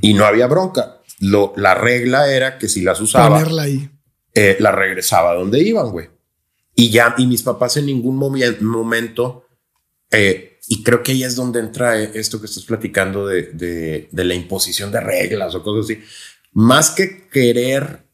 Y 0.01 0.15
no 0.15 0.25
había 0.25 0.47
bronca. 0.47 1.03
Lo, 1.19 1.53
la 1.55 1.75
regla 1.75 2.33
era 2.33 2.57
que 2.57 2.67
si 2.67 2.81
las 2.81 2.99
usaba, 2.99 3.29
Ponerla 3.29 3.63
ahí. 3.65 3.91
Eh, 4.35 4.57
la 4.59 4.73
regresaba 4.73 5.33
a 5.33 5.35
donde 5.35 5.61
iban, 5.61 5.91
güey. 5.91 6.09
Y 6.75 6.89
ya, 6.89 7.15
y 7.19 7.27
mis 7.27 7.43
papás 7.43 7.77
en 7.77 7.85
ningún 7.85 8.17
momento 8.17 9.45
eh, 10.11 10.50
y 10.73 10.85
creo 10.85 11.03
que 11.03 11.11
ahí 11.11 11.25
es 11.25 11.35
donde 11.35 11.59
entra 11.59 12.01
eh, 12.01 12.13
esto 12.15 12.39
que 12.39 12.47
estás 12.47 12.63
platicando 12.63 13.27
de, 13.27 14.09
la 14.13 14.35
imposición 14.35 14.93
de 14.93 15.01
reglas 15.01 15.53
o 15.57 15.65
cosas 15.65 15.87
así. 15.87 16.01
Más 16.53 16.91
que 16.93 17.27
querer 17.27 18.05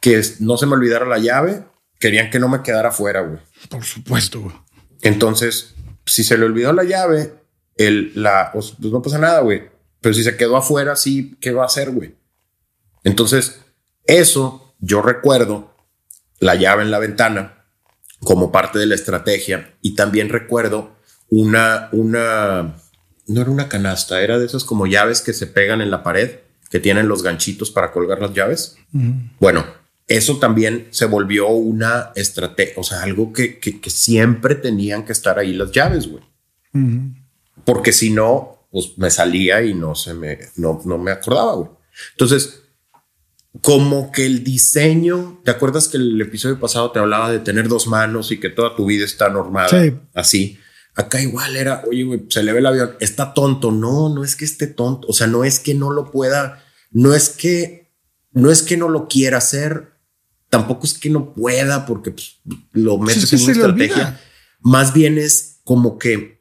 que 0.00 0.22
no 0.38 0.56
se 0.56 0.66
me 0.66 0.74
olvidara 0.74 1.04
la 1.04 1.18
llave, 1.18 1.64
querían 1.98 2.30
que 2.30 2.38
no 2.38 2.48
me 2.48 2.62
quedara 2.62 2.92
fuera, 2.92 3.22
güey. 3.22 3.40
Por 3.68 3.82
supuesto, 3.82 4.40
güey. 4.40 4.54
Entonces, 5.02 5.74
si 6.04 6.22
se 6.22 6.38
le 6.38 6.44
olvidó 6.44 6.72
la 6.72 6.84
llave, 6.84 7.34
el, 7.74 8.12
la, 8.14 8.50
pues 8.52 8.78
no 8.78 9.02
pasa 9.02 9.18
nada, 9.18 9.40
güey. 9.40 9.68
Pero 10.00 10.14
si 10.14 10.22
se 10.22 10.36
quedó 10.36 10.56
afuera, 10.56 10.94
sí, 10.94 11.36
¿qué 11.40 11.50
va 11.50 11.64
a 11.64 11.66
hacer, 11.66 11.90
güey? 11.90 12.14
Entonces, 13.02 13.62
eso 14.04 14.76
yo 14.78 15.02
recuerdo 15.02 15.74
la 16.38 16.54
llave 16.54 16.84
en 16.84 16.92
la 16.92 17.00
ventana 17.00 17.66
como 18.20 18.52
parte 18.52 18.78
de 18.78 18.86
la 18.86 18.94
estrategia 18.94 19.74
y 19.82 19.96
también 19.96 20.28
recuerdo 20.28 20.95
una, 21.28 21.88
una, 21.92 22.76
no 23.26 23.40
era 23.40 23.50
una 23.50 23.68
canasta, 23.68 24.22
era 24.22 24.38
de 24.38 24.46
esas 24.46 24.64
como 24.64 24.86
llaves 24.86 25.20
que 25.20 25.32
se 25.32 25.46
pegan 25.46 25.80
en 25.80 25.90
la 25.90 26.02
pared, 26.02 26.38
que 26.70 26.80
tienen 26.80 27.08
los 27.08 27.22
ganchitos 27.22 27.70
para 27.70 27.92
colgar 27.92 28.20
las 28.20 28.32
llaves. 28.34 28.76
Bueno, 29.40 29.64
eso 30.06 30.38
también 30.38 30.88
se 30.90 31.06
volvió 31.06 31.48
una 31.48 32.12
estrategia, 32.14 32.74
o 32.76 32.82
sea, 32.82 33.02
algo 33.02 33.32
que, 33.32 33.58
que, 33.58 33.90
siempre 33.90 34.54
tenían 34.54 35.04
que 35.04 35.12
estar 35.12 35.38
ahí 35.38 35.52
las 35.52 35.72
llaves, 35.72 36.08
güey. 36.08 36.22
Porque 37.64 37.92
si 37.92 38.10
no, 38.10 38.68
pues 38.70 38.98
me 38.98 39.10
salía 39.10 39.62
y 39.62 39.74
no 39.74 39.94
se 39.94 40.14
me, 40.14 40.38
no, 40.56 40.80
no 40.84 40.98
me 40.98 41.10
acordaba, 41.10 41.54
güey. 41.54 41.70
Entonces, 42.12 42.62
como 43.62 44.12
que 44.12 44.26
el 44.26 44.44
diseño, 44.44 45.40
¿te 45.44 45.50
acuerdas 45.50 45.88
que 45.88 45.96
el 45.96 46.20
episodio 46.20 46.60
pasado 46.60 46.90
te 46.90 46.98
hablaba 46.98 47.30
de 47.30 47.38
tener 47.38 47.68
dos 47.68 47.86
manos 47.86 48.30
y 48.30 48.38
que 48.38 48.50
toda 48.50 48.76
tu 48.76 48.86
vida 48.86 49.04
está 49.04 49.28
normada? 49.28 49.68
Así. 50.14 50.58
Acá 50.96 51.20
igual 51.20 51.56
era, 51.56 51.84
oye, 51.86 52.04
güey, 52.04 52.26
se 52.30 52.42
le 52.42 52.54
ve 52.54 52.60
el 52.60 52.66
avión, 52.66 52.96
está 53.00 53.34
tonto. 53.34 53.70
No, 53.70 54.08
no 54.08 54.24
es 54.24 54.34
que 54.34 54.46
esté 54.46 54.66
tonto. 54.66 55.06
O 55.08 55.12
sea, 55.12 55.26
no 55.26 55.44
es 55.44 55.60
que 55.60 55.74
no 55.74 55.92
lo 55.92 56.10
pueda, 56.10 56.64
no 56.90 57.12
es 57.14 57.28
que, 57.28 57.92
no 58.32 58.50
es 58.50 58.62
que 58.62 58.78
no 58.78 58.88
lo 58.88 59.06
quiera 59.06 59.36
hacer, 59.36 59.92
tampoco 60.48 60.86
es 60.86 60.94
que 60.94 61.10
no 61.10 61.34
pueda 61.34 61.84
porque 61.84 62.12
pues, 62.12 62.38
lo 62.72 62.96
metes 62.96 63.30
en 63.30 63.42
una 63.42 63.52
estrategia. 63.52 64.20
Más 64.60 64.94
bien 64.94 65.18
es 65.18 65.60
como 65.64 65.98
que, 65.98 66.40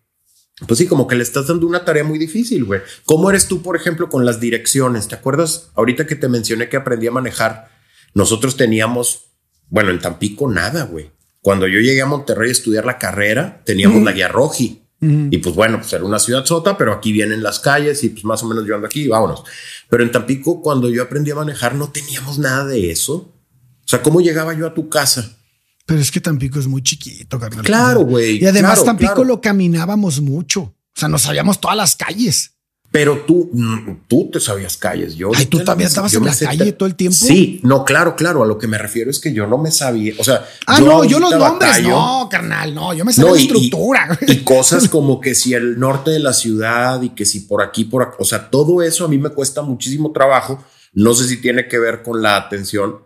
pues 0.66 0.78
sí, 0.78 0.88
como 0.88 1.06
que 1.06 1.16
le 1.16 1.24
estás 1.24 1.48
dando 1.48 1.68
una 1.68 1.84
tarea 1.84 2.06
muy 2.06 2.18
difícil, 2.18 2.64
güey. 2.64 2.80
¿Cómo 3.04 3.30
eres 3.30 3.50
tú, 3.50 3.62
por 3.62 3.76
ejemplo, 3.76 4.08
con 4.08 4.26
las 4.26 4.40
direcciones? 4.40 5.10
¿Te 5.10 5.16
acuerdas 5.16 5.72
ahorita 5.76 6.08
que 6.08 6.16
te 6.16 6.30
mencioné 6.30 6.70
que 6.70 6.78
aprendí 6.78 7.08
a 7.08 7.12
manejar? 7.12 7.70
Nosotros 8.14 8.56
teníamos, 8.56 9.32
bueno, 9.68 9.92
en 9.92 10.00
Tampico 10.00 10.50
nada, 10.50 10.86
güey. 10.86 11.12
Cuando 11.46 11.68
yo 11.68 11.80
llegué 11.80 12.02
a 12.02 12.08
Monterrey 12.08 12.50
a 12.50 12.54
estudiar 12.54 12.86
la 12.86 12.98
carrera, 12.98 13.62
teníamos 13.64 14.02
la 14.02 14.14
guía 14.14 14.28
roji. 14.28 14.82
Y 15.00 15.38
pues 15.38 15.54
bueno, 15.54 15.78
pues 15.78 15.94
era 15.94 16.04
una 16.04 16.18
ciudad 16.18 16.44
sota, 16.44 16.76
pero 16.76 16.92
aquí 16.92 17.12
vienen 17.12 17.44
las 17.44 17.60
calles 17.60 18.04
y 18.04 18.10
pues 18.10 18.26
más 18.26 18.42
o 18.42 18.48
menos 18.48 18.66
yo 18.66 18.74
ando 18.74 18.88
aquí, 18.88 19.08
vámonos. 19.08 19.44
Pero 19.88 20.02
en 20.02 20.12
Tampico, 20.12 20.60
cuando 20.64 20.90
yo 20.90 21.04
aprendí 21.04 21.30
a 21.30 21.36
manejar, 21.36 21.76
no 21.76 21.92
teníamos 21.92 22.40
nada 22.40 22.66
de 22.66 22.90
eso. 22.90 23.14
O 23.14 23.86
sea, 23.86 24.02
¿cómo 24.02 24.22
llegaba 24.22 24.56
yo 24.56 24.66
a 24.66 24.74
tu 24.74 24.90
casa? 24.90 25.38
Pero 25.86 26.00
es 26.00 26.10
que 26.10 26.20
Tampico 26.20 26.58
es 26.58 26.66
muy 26.66 26.82
chiquito, 26.82 27.40
carnal. 27.40 27.64
Claro, 27.64 28.00
güey. 28.00 28.44
Y 28.44 28.48
además 28.48 28.84
Tampico 28.84 29.24
lo 29.24 29.40
caminábamos 29.40 30.22
mucho. 30.22 30.62
O 30.62 30.96
sea, 30.96 31.10
nos 31.10 31.22
sabíamos 31.22 31.62
todas 31.62 31.78
las 31.78 31.96
calles. 31.96 32.55
Pero 32.96 33.26
tú, 33.28 33.50
mm, 33.52 34.08
tú 34.08 34.30
te 34.32 34.40
sabías 34.40 34.78
calles. 34.78 35.18
Yo 35.18 35.30
Ay, 35.36 35.48
tú 35.48 35.62
también 35.66 35.90
estabas 35.90 36.14
en 36.14 36.24
la 36.24 36.34
calle 36.34 36.72
todo 36.72 36.88
el 36.88 36.96
tiempo. 36.96 37.18
Sí, 37.18 37.60
no, 37.62 37.84
claro, 37.84 38.16
claro. 38.16 38.42
A 38.42 38.46
lo 38.46 38.58
que 38.58 38.68
me 38.68 38.78
refiero 38.78 39.12
es 39.12 39.20
que 39.20 39.34
yo 39.34 39.46
no 39.48 39.58
me 39.58 39.70
sabía. 39.70 40.14
O 40.18 40.24
sea, 40.24 40.48
ah, 40.66 40.80
no, 40.80 41.04
yo 41.04 41.20
los 41.20 41.36
nombres, 41.36 41.84
no, 41.84 42.30
carnal, 42.32 42.74
no, 42.74 42.94
yo 42.94 43.04
me 43.04 43.12
sabía 43.12 43.32
la 43.32 43.38
estructura. 43.38 44.20
Y, 44.26 44.38
cosas 44.46 44.88
como 44.88 45.20
que 45.20 45.36
si 45.36 45.54
el 45.54 45.78
norte 45.78 46.12
de 46.12 46.20
la 46.20 46.32
ciudad 46.32 47.02
y 47.02 47.10
que 47.10 47.26
si 47.26 47.42
por 47.42 47.62
aquí, 47.62 47.84
por 47.84 48.02
aquí, 48.02 48.16
o 48.18 48.24
sea, 48.24 48.50
todo 48.50 48.82
eso 48.82 49.04
a 49.04 49.10
mí 49.10 49.18
me 49.18 49.32
cuesta 49.32 49.62
muchísimo 49.62 50.14
trabajo. 50.14 50.64
No 50.94 51.14
sé 51.14 51.28
si 51.28 51.42
tiene 51.42 51.68
que 51.68 51.78
ver 51.80 52.02
con 52.02 52.22
la 52.22 52.38
atención, 52.38 53.00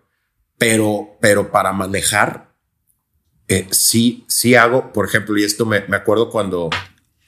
pero, 0.60 1.18
pero 1.20 1.50
para 1.50 1.74
manejar, 1.74 2.52
eh, 3.48 3.68
sí, 3.72 4.24
sí 4.28 4.54
hago, 4.54 4.94
por 4.94 5.08
ejemplo, 5.08 5.36
y 5.36 5.46
esto 5.46 5.66
me, 5.66 5.82
me 5.88 5.98
acuerdo 5.98 6.30
cuando 6.30 6.70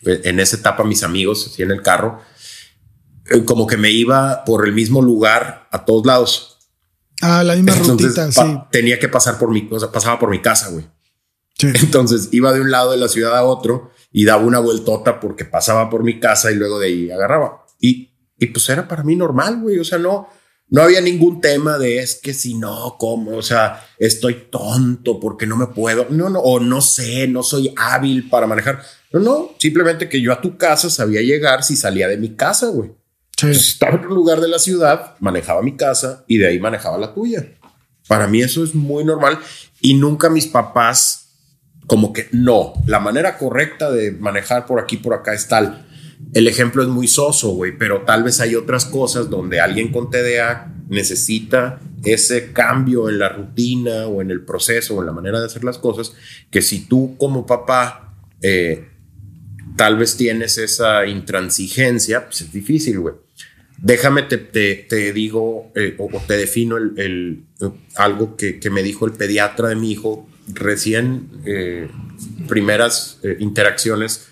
eh, 0.06 0.22
en 0.26 0.40
esa 0.40 0.58
etapa 0.58 0.84
mis 0.84 1.02
amigos, 1.02 1.48
así 1.48 1.64
en 1.64 1.72
el 1.72 1.82
carro, 1.82 2.22
eh, 3.30 3.44
como 3.46 3.68
que 3.68 3.78
me 3.78 3.92
iba 3.92 4.44
por 4.46 4.68
el 4.68 4.74
mismo 4.74 5.02
lugar 5.02 5.68
a 5.72 5.86
todos 5.86 6.06
lados. 6.06 6.58
Ah, 7.22 7.44
la 7.44 7.56
misma 7.56 7.76
rutita, 7.76 8.32
sí. 8.32 8.42
Tenía 8.72 8.98
que 8.98 9.08
pasar 9.08 9.38
por 9.38 9.52
mi, 9.52 9.68
o 9.70 9.80
sea, 9.80 9.92
pasaba 9.92 10.18
por 10.18 10.30
mi 10.30 10.42
casa, 10.42 10.70
güey. 10.70 10.86
Entonces 11.60 12.30
iba 12.32 12.52
de 12.52 12.62
un 12.62 12.72
lado 12.72 12.92
de 12.92 12.98
la 12.98 13.08
ciudad 13.08 13.38
a 13.38 13.44
otro 13.44 13.92
y 14.12 14.26
daba 14.26 14.44
una 14.44 14.60
vueltota 14.60 15.20
porque 15.20 15.46
pasaba 15.46 15.90
por 15.90 16.04
mi 16.04 16.20
casa 16.20 16.52
y 16.52 16.56
luego 16.56 16.80
de 16.80 16.88
ahí 16.88 17.12
agarraba. 17.12 17.66
Y, 17.80 18.12
y 18.38 18.48
pues 18.48 18.68
era 18.70 18.88
para 18.88 19.04
mí 19.04 19.16
normal, 19.16 19.62
güey. 19.62 19.78
O 19.78 19.84
sea, 19.84 20.00
no, 20.00 20.28
no 20.70 20.82
había 20.82 21.00
ningún 21.00 21.40
tema 21.42 21.78
de 21.78 22.00
es 22.00 22.16
que 22.16 22.34
si 22.34 22.56
no, 22.56 22.96
¿cómo? 22.98 23.38
O 23.38 23.44
sea, 23.44 23.86
estoy 24.00 24.48
tonto 24.50 25.20
porque 25.20 25.46
no 25.46 25.56
me 25.58 25.68
puedo. 25.68 26.08
No, 26.10 26.30
no, 26.30 26.40
o 26.40 26.60
no 26.60 26.82
sé, 26.82 27.28
no 27.28 27.44
soy 27.44 27.72
hábil 27.78 28.30
para 28.30 28.48
manejar. 28.48 28.82
No, 29.14 29.20
no, 29.20 29.52
simplemente 29.60 30.10
que 30.10 30.22
yo 30.22 30.34
a 30.34 30.42
tu 30.42 30.58
casa 30.58 30.90
sabía 30.90 31.22
llegar 31.22 31.64
si 31.64 31.76
salía 31.76 32.08
de 32.08 32.18
mi 32.18 32.36
casa, 32.36 32.68
güey 32.70 33.01
estaba 33.50 33.98
en 33.98 34.06
un 34.08 34.16
lugar 34.16 34.42
de 34.42 34.48
la 34.48 34.60
ciudad, 34.60 35.16
manejaba 35.20 35.62
mi 35.62 35.76
casa 35.76 36.24
y 36.28 36.38
de 36.38 36.48
ahí 36.48 36.60
manejaba 36.60 36.98
la 36.98 37.14
tuya. 37.14 37.46
Para 38.08 38.28
mí 38.28 38.42
eso 38.42 38.64
es 38.64 38.76
muy 38.76 39.04
normal 39.04 39.40
y 39.80 39.94
nunca 39.94 40.30
mis 40.30 40.48
papás 40.48 41.22
como 41.88 42.14
que 42.14 42.28
no, 42.32 42.74
la 42.86 43.00
manera 43.00 43.38
correcta 43.38 43.92
de 43.92 44.12
manejar 44.12 44.66
por 44.66 44.80
aquí, 44.80 44.98
por 44.98 45.14
acá 45.14 45.34
es 45.34 45.48
tal. 45.48 45.88
El 46.34 46.48
ejemplo 46.48 46.84
es 46.84 46.88
muy 46.88 47.08
soso, 47.08 47.50
güey, 47.50 47.78
pero 47.78 48.04
tal 48.04 48.24
vez 48.24 48.40
hay 48.40 48.56
otras 48.56 48.86
cosas 48.86 49.30
donde 49.30 49.60
alguien 49.60 49.92
con 49.92 50.10
TDA 50.10 50.74
necesita 50.88 51.80
ese 52.04 52.54
cambio 52.54 53.10
en 53.10 53.20
la 53.20 53.30
rutina 53.30 54.08
o 54.08 54.22
en 54.22 54.32
el 54.32 54.44
proceso 54.46 54.96
o 54.96 55.00
en 55.02 55.08
la 55.08 55.12
manera 55.12 55.40
de 55.40 55.48
hacer 55.48 55.64
las 55.64 55.78
cosas, 55.78 56.14
que 56.50 56.62
si 56.62 56.86
tú 56.86 57.16
como 57.18 57.46
papá 57.46 58.16
eh, 58.42 58.88
tal 59.76 59.98
vez 59.98 60.16
tienes 60.16 60.58
esa 60.58 61.06
intransigencia, 61.06 62.26
pues 62.26 62.42
es 62.42 62.52
difícil, 62.52 63.00
güey. 63.00 63.16
Déjame, 63.82 64.24
te, 64.24 64.38
te, 64.38 65.14
digo 65.14 65.72
eh, 65.76 65.96
o, 65.98 66.08
te 66.28 66.38
defino 66.38 66.78
el, 66.78 67.46
algo 67.96 68.36
que, 68.36 68.60
que, 68.60 68.70
me 68.70 68.84
dijo 68.84 69.08
el 69.08 69.14
pediatra 69.14 69.70
de 69.70 69.76
mi 69.76 69.92
hijo 69.92 70.30
recién, 70.54 71.30
eh, 71.46 71.90
primeras 72.48 73.20
eh, 73.24 73.38
interacciones 73.40 74.28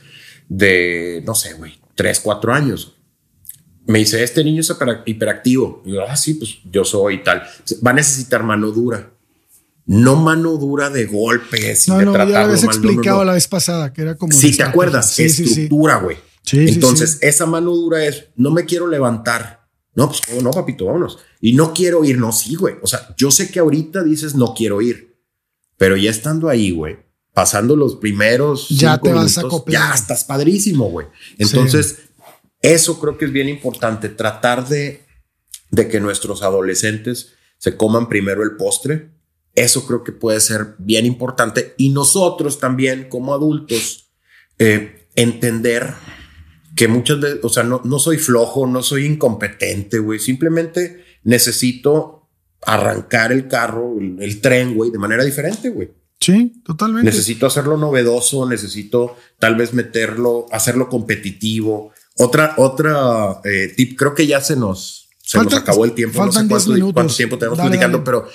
de, 0.47 1.23
no 1.25 1.35
sé, 1.35 1.53
güey, 1.53 1.79
tres, 1.95 2.19
cuatro 2.19 2.53
años. 2.53 2.95
Me 3.87 3.99
dice, 3.99 4.23
este 4.23 4.43
niño 4.43 4.61
es 4.61 4.71
hiperactivo. 5.05 5.81
Y 5.83 5.93
yo, 5.93 6.07
ah, 6.07 6.15
sí, 6.15 6.35
pues 6.35 6.59
yo 6.71 6.85
soy 6.85 7.23
tal. 7.23 7.41
Va 7.85 7.91
a 7.91 7.95
necesitar 7.95 8.43
mano 8.43 8.71
dura. 8.71 9.11
No 9.87 10.15
mano 10.15 10.57
dura 10.57 10.91
de 10.91 11.07
golpes 11.07 11.87
y 11.87 11.91
no, 11.91 11.97
de 11.97 12.05
no, 12.05 12.13
ya 12.13 12.25
lo 12.25 12.37
habías 12.37 12.63
explicado 12.63 13.25
la 13.25 13.33
vez 13.33 13.47
pasada, 13.47 13.91
que 13.91 14.03
era 14.03 14.15
como... 14.15 14.31
Sí, 14.31 14.55
¿te 14.55 14.61
acuerdas? 14.61 15.17
estructura, 15.17 15.95
güey. 15.95 16.17
Entonces, 16.53 17.19
esa 17.21 17.45
mano 17.45 17.71
dura 17.71 18.05
es, 18.05 18.27
no 18.35 18.51
me 18.51 18.65
quiero 18.65 18.87
levantar. 18.87 19.67
No, 19.95 20.07
pues 20.07 20.21
no, 20.41 20.51
papito, 20.51 20.85
vámonos. 20.85 21.19
Y 21.41 21.53
no 21.53 21.73
quiero 21.73 22.05
ir, 22.05 22.17
no, 22.17 22.31
sí, 22.31 22.55
güey. 22.55 22.75
O 22.81 22.87
sea, 22.87 23.13
yo 23.17 23.31
sé 23.31 23.51
que 23.51 23.59
ahorita 23.59 24.03
dices 24.03 24.35
no 24.35 24.53
quiero 24.53 24.81
ir, 24.81 25.17
pero 25.77 25.97
ya 25.97 26.09
estando 26.09 26.47
ahí, 26.47 26.71
güey, 26.71 26.97
pasando 27.33 27.75
los 27.75 27.95
primeros. 27.95 28.69
Ya 28.69 28.97
te 28.99 29.11
vas 29.11 29.37
a 29.37 29.41
acoplar. 29.41 29.89
Ya 29.89 29.95
estás 29.95 30.23
padrísimo, 30.23 30.89
güey. 30.89 31.07
Entonces, 31.37 31.99
eso 32.61 32.99
creo 32.99 33.17
que 33.17 33.25
es 33.25 33.31
bien 33.31 33.49
importante, 33.49 34.09
tratar 34.09 34.67
de, 34.67 35.05
de 35.71 35.87
que 35.87 35.99
nuestros 35.99 36.43
adolescentes 36.43 37.33
se 37.57 37.75
coman 37.75 38.07
primero 38.09 38.43
el 38.43 38.55
postre. 38.55 39.11
Eso 39.55 39.85
creo 39.85 40.03
que 40.03 40.11
puede 40.11 40.39
ser 40.39 40.75
bien 40.77 41.05
importante. 41.05 41.73
Y 41.77 41.89
nosotros 41.89 42.59
también, 42.59 43.09
como 43.09 43.33
adultos, 43.33 44.11
eh, 44.59 45.07
entender 45.15 45.93
que 46.79 46.87
muchas 46.87 47.19
veces, 47.19 47.39
o 47.43 47.49
sea, 47.49 47.63
no, 47.63 47.81
no 47.83 47.99
soy 47.99 48.15
flojo, 48.15 48.65
no 48.65 48.81
soy 48.81 49.05
incompetente, 49.05 49.99
güey. 49.99 50.17
Simplemente 50.17 51.03
necesito 51.25 52.29
arrancar 52.61 53.33
el 53.33 53.49
carro, 53.49 53.97
el, 53.99 54.39
tren, 54.39 54.75
güey, 54.75 54.89
de 54.89 54.97
manera 54.97 55.25
diferente, 55.25 55.71
güey. 55.71 55.91
Sí, 56.21 56.61
totalmente. 56.63 57.11
Necesito 57.11 57.47
hacerlo 57.47 57.75
novedoso, 57.75 58.47
necesito 58.47 59.17
tal 59.39 59.55
vez 59.55 59.73
meterlo, 59.73 60.45
hacerlo 60.53 60.87
competitivo. 60.87 61.91
Otra, 62.15 62.53
otra 62.55 63.41
eh, 63.43 63.73
tip, 63.75 63.99
creo 63.99 64.15
que 64.15 64.25
ya 64.25 64.39
se 64.39 64.55
nos, 64.55 65.09
se 65.21 65.37
nos 65.37 65.53
acabó 65.53 65.83
el 65.83 65.91
tiempo. 65.91 66.25
No 66.25 66.31
sé 66.31 66.47
cuánto, 66.47 67.13
tiempo 67.13 67.37
tenemos 67.37 67.59
platicando, 67.59 68.05
pero, 68.05 68.25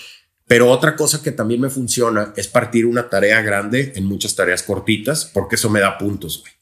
pero 0.46 0.70
otra 0.70 0.96
cosa 0.96 1.22
que 1.22 1.32
también 1.32 1.62
me 1.62 1.70
funciona 1.70 2.34
es 2.36 2.46
partir 2.46 2.84
una 2.84 3.08
tarea 3.08 3.40
grande 3.40 3.94
en 3.96 4.04
muchas 4.04 4.34
tareas 4.34 4.62
cortitas, 4.62 5.24
porque 5.24 5.54
eso 5.54 5.70
me 5.70 5.80
da 5.80 5.96
puntos, 5.96 6.42
güey. 6.42 6.52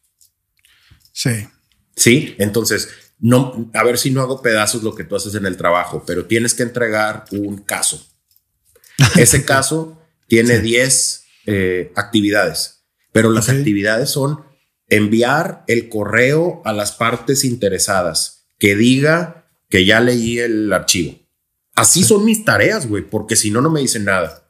Sí. 1.10 1.48
Sí, 1.96 2.34
entonces, 2.38 2.88
no, 3.18 3.70
a 3.74 3.84
ver 3.84 3.98
si 3.98 4.10
no 4.10 4.20
hago 4.20 4.42
pedazos 4.42 4.82
lo 4.82 4.94
que 4.94 5.04
tú 5.04 5.16
haces 5.16 5.34
en 5.34 5.46
el 5.46 5.56
trabajo, 5.56 6.02
pero 6.06 6.26
tienes 6.26 6.54
que 6.54 6.62
entregar 6.62 7.24
un 7.30 7.58
caso. 7.58 8.04
Ese 9.16 9.44
caso 9.44 10.00
tiene 10.26 10.60
10 10.60 11.24
eh, 11.46 11.92
actividades, 11.94 12.84
pero 13.12 13.30
las 13.30 13.48
actividades 13.48 14.10
son 14.10 14.40
enviar 14.88 15.64
el 15.68 15.88
correo 15.88 16.62
a 16.64 16.72
las 16.72 16.92
partes 16.92 17.44
interesadas 17.44 18.44
que 18.58 18.76
diga 18.76 19.46
que 19.68 19.86
ya 19.86 20.00
leí 20.00 20.38
el 20.38 20.72
archivo. 20.72 21.18
Así 21.74 22.04
son 22.04 22.24
mis 22.24 22.44
tareas, 22.44 22.86
güey, 22.86 23.02
porque 23.08 23.36
si 23.36 23.50
no, 23.50 23.60
no 23.60 23.70
me 23.70 23.80
dicen 23.80 24.04
nada. 24.04 24.42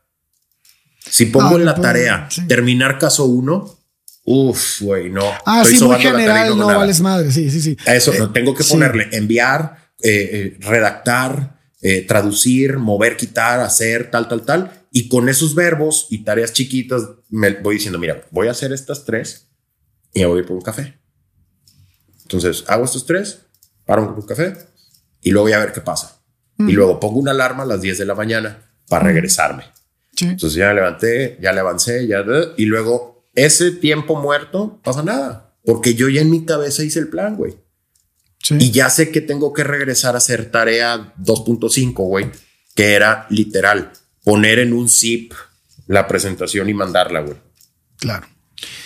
Si 0.99 1.27
pongo 1.27 1.57
en 1.57 1.65
la 1.65 1.75
pues, 1.75 1.83
tarea 1.83 2.29
terminar 2.49 2.99
caso 2.99 3.25
1, 3.25 3.79
Uf, 4.25 4.83
güey, 4.83 5.11
no. 5.11 5.33
Ah, 5.45 5.65
sí, 5.65 5.83
muy 5.83 5.99
general, 5.99 6.57
no, 6.57 6.67
vales 6.67 7.01
madre. 7.01 7.33
Sí, 7.33 7.51
sí, 7.51 7.61
sí. 7.61 7.77
eso, 7.87 8.13
no, 8.15 8.27
eh, 8.27 8.31
tengo 8.33 8.55
que 8.55 8.63
ponerle 8.65 9.09
enviar, 9.13 9.91
eh, 10.03 10.31
eh, 10.33 10.57
redactar, 10.61 11.61
traducir, 12.07 12.79
mover, 12.79 13.17
quitar, 13.17 13.61
hacer, 13.61 14.11
tal, 14.11 14.29
tal, 14.29 14.43
tal. 14.43 14.87
Y 14.93 15.09
con 15.09 15.29
esos 15.29 15.55
verbos 15.55 16.07
y 16.11 16.23
tareas 16.23 16.53
chiquitas, 16.53 17.03
me 17.31 17.51
voy 17.55 17.77
diciendo, 17.77 17.99
mira, 17.99 18.25
voy 18.31 18.47
a 18.47 18.53
hacer 18.53 18.73
estas 18.73 19.05
tres 19.05 19.49
y 20.15 20.21
me 20.21 20.27
voy 20.27 20.43
por 20.45 20.57
un 20.57 20.63
café. 20.63 20.99
Entonces, 22.23 22.65
hago 22.69 22.85
estos 22.85 23.05
tres, 23.05 23.41
paro 23.85 24.07
por 24.07 24.21
un 24.21 24.27
café 24.27 24.55
y 25.21 25.31
luego 25.31 25.47
voy 25.47 25.53
a 25.55 25.59
ver 25.59 25.73
qué 25.73 25.81
pasa. 25.81 26.21
Y 26.59 26.73
luego 26.73 27.01
pongo 27.01 27.19
una 27.19 27.33
alarma 27.33 27.65
a 27.65 27.67
las 27.67 27.81
10 27.81 27.99
de 27.99 28.05
la 28.05 28.15
mañana 28.15 28.71
para 28.89 29.07
regresarme. 29.07 29.65
Entonces 30.21 30.55
ya 30.55 30.69
me 30.69 30.75
levanté, 30.75 31.39
ya 31.41 31.53
le 31.53 31.61
avancé, 31.61 32.07
ya, 32.07 32.25
y 32.57 32.67
luego 32.67 33.12
ese 33.35 33.71
tiempo 33.71 34.21
muerto, 34.21 34.81
pasa 34.85 35.03
nada, 35.03 35.57
porque 35.65 35.95
yo 35.95 36.09
ya 36.09 36.21
en 36.21 36.31
mi 36.31 36.45
cabeza 36.45 36.85
hice 36.85 36.99
el 36.99 37.09
plan, 37.09 37.37
güey. 37.37 37.55
Y 38.59 38.73
ya 38.73 38.91
sé 38.91 39.13
que 39.13 39.21
tengo 39.21 39.53
que 39.53 39.63
regresar 39.63 40.15
a 40.15 40.19
hacer 40.19 40.51
tarea 40.51 41.15
2.5, 41.17 41.93
güey. 41.95 42.31
que 42.75 42.95
era 42.95 43.27
literal 43.31 43.93
poner 44.25 44.59
en 44.59 44.73
un 44.73 44.89
zip 44.89 45.33
la 45.87 46.07
presentación 46.09 46.69
y 46.69 46.75
mandarla, 46.75 47.21
güey. 47.21 47.37
Claro. 47.99 48.27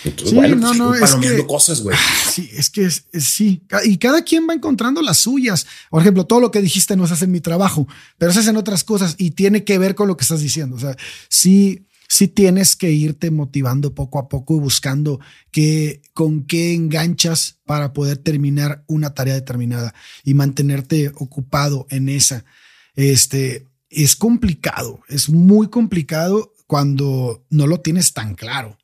Entonces, 0.03 0.33
bueno, 0.33 0.55
no, 0.55 0.67
pues, 0.69 0.77
no, 0.77 0.93
es 0.95 1.35
que, 1.35 1.45
cosas, 1.45 1.81
güey. 1.81 1.95
Sí, 2.31 2.49
es 2.53 2.69
que 2.69 2.89
sí. 2.89 3.63
Y 3.83 3.97
cada 3.97 4.23
quien 4.23 4.47
va 4.49 4.53
encontrando 4.53 5.01
las 5.01 5.19
suyas. 5.19 5.67
Por 5.89 6.01
ejemplo, 6.01 6.25
todo 6.25 6.39
lo 6.39 6.51
que 6.51 6.61
dijiste 6.61 6.95
no 6.95 7.05
se 7.07 7.13
hace 7.13 7.25
en 7.25 7.31
mi 7.31 7.41
trabajo, 7.41 7.87
pero 8.17 8.31
se 8.31 8.39
hacen 8.39 8.57
otras 8.57 8.83
cosas 8.83 9.15
y 9.17 9.31
tiene 9.31 9.63
que 9.63 9.77
ver 9.77 9.95
con 9.95 10.07
lo 10.07 10.17
que 10.17 10.23
estás 10.23 10.41
diciendo. 10.41 10.75
O 10.75 10.79
sea, 10.79 10.95
sí, 11.29 11.86
sí 12.07 12.27
tienes 12.27 12.75
que 12.75 12.91
irte 12.91 13.31
motivando 13.31 13.93
poco 13.93 14.19
a 14.19 14.29
poco 14.29 14.55
y 14.55 14.59
buscando 14.59 15.19
que, 15.51 16.01
con 16.13 16.43
qué 16.43 16.73
enganchas 16.73 17.57
para 17.65 17.93
poder 17.93 18.17
terminar 18.17 18.83
una 18.87 19.13
tarea 19.13 19.35
determinada 19.35 19.93
y 20.23 20.33
mantenerte 20.33 21.09
ocupado 21.15 21.85
en 21.89 22.09
esa. 22.09 22.45
Este 22.95 23.67
es 23.89 24.15
complicado, 24.15 25.01
es 25.07 25.29
muy 25.29 25.67
complicado 25.69 26.53
cuando 26.65 27.45
no 27.49 27.67
lo 27.67 27.79
tienes 27.81 28.13
tan 28.13 28.35
claro. 28.35 28.77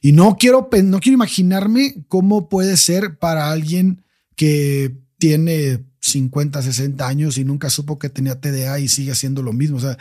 Y 0.00 0.12
no 0.12 0.36
quiero, 0.38 0.68
no 0.84 1.00
quiero 1.00 1.14
imaginarme 1.14 2.04
cómo 2.08 2.48
puede 2.48 2.76
ser 2.76 3.18
para 3.18 3.50
alguien 3.50 4.04
que 4.36 4.94
tiene 5.18 5.84
50, 6.00 6.62
60 6.62 7.06
años 7.06 7.38
y 7.38 7.44
nunca 7.44 7.70
supo 7.70 7.98
que 7.98 8.08
tenía 8.08 8.40
TDA 8.40 8.78
y 8.78 8.88
sigue 8.88 9.12
haciendo 9.12 9.42
lo 9.42 9.52
mismo. 9.52 9.78
O 9.78 9.80
sea, 9.80 9.98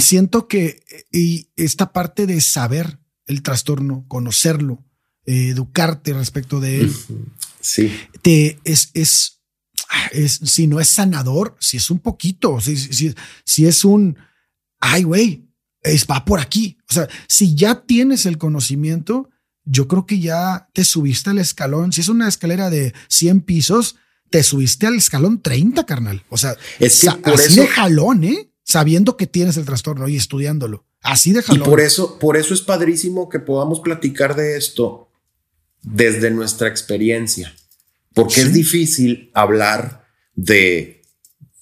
siento 0.00 0.48
que 0.48 0.82
y 1.10 1.48
esta 1.56 1.92
parte 1.92 2.26
de 2.26 2.40
saber 2.40 2.98
el 3.26 3.42
trastorno, 3.42 4.04
conocerlo, 4.08 4.84
educarte 5.24 6.12
respecto 6.12 6.60
de 6.60 6.80
él, 6.80 6.96
sí. 7.60 7.92
te 8.22 8.58
es, 8.64 8.90
es, 8.94 9.42
es, 10.12 10.32
si 10.32 10.66
no 10.66 10.80
es 10.80 10.88
sanador, 10.88 11.56
si 11.60 11.76
es 11.76 11.90
un 11.90 12.00
poquito, 12.00 12.60
si, 12.60 12.76
si, 12.76 13.14
si 13.44 13.66
es 13.66 13.84
un, 13.84 14.18
ay, 14.80 15.04
güey, 15.04 15.48
es, 15.82 16.06
va 16.06 16.24
por 16.24 16.40
aquí. 16.40 16.78
O 16.90 16.94
sea, 16.94 17.08
si 17.28 17.54
ya 17.54 17.82
tienes 17.86 18.26
el 18.26 18.38
conocimiento, 18.38 19.30
yo 19.64 19.88
creo 19.88 20.06
que 20.06 20.18
ya 20.20 20.68
te 20.72 20.84
subiste 20.84 21.30
al 21.30 21.38
escalón. 21.38 21.92
Si 21.92 22.00
es 22.00 22.08
una 22.08 22.28
escalera 22.28 22.70
de 22.70 22.94
100 23.08 23.42
pisos, 23.42 23.96
te 24.30 24.42
subiste 24.42 24.86
al 24.86 24.96
escalón 24.96 25.40
30, 25.40 25.84
carnal. 25.86 26.24
O 26.28 26.36
sea, 26.36 26.56
es 26.78 27.06
así 27.06 27.60
de 27.60 27.66
jalón, 27.68 28.24
¿eh? 28.24 28.51
Sabiendo 28.64 29.16
que 29.16 29.26
tienes 29.26 29.56
el 29.56 29.64
trastorno 29.64 30.08
y 30.08 30.16
estudiándolo. 30.16 30.84
Así 31.02 31.32
de 31.32 31.42
jalón. 31.42 31.62
Y 31.62 31.64
por 31.64 31.80
eso, 31.80 32.18
por 32.18 32.36
eso 32.36 32.54
es 32.54 32.60
padrísimo 32.60 33.28
que 33.28 33.40
podamos 33.40 33.80
platicar 33.80 34.36
de 34.36 34.56
esto 34.56 35.08
desde 35.82 36.30
nuestra 36.30 36.68
experiencia. 36.68 37.54
Porque 38.14 38.42
es 38.42 38.52
difícil 38.52 39.30
hablar 39.34 40.06
de, 40.34 41.02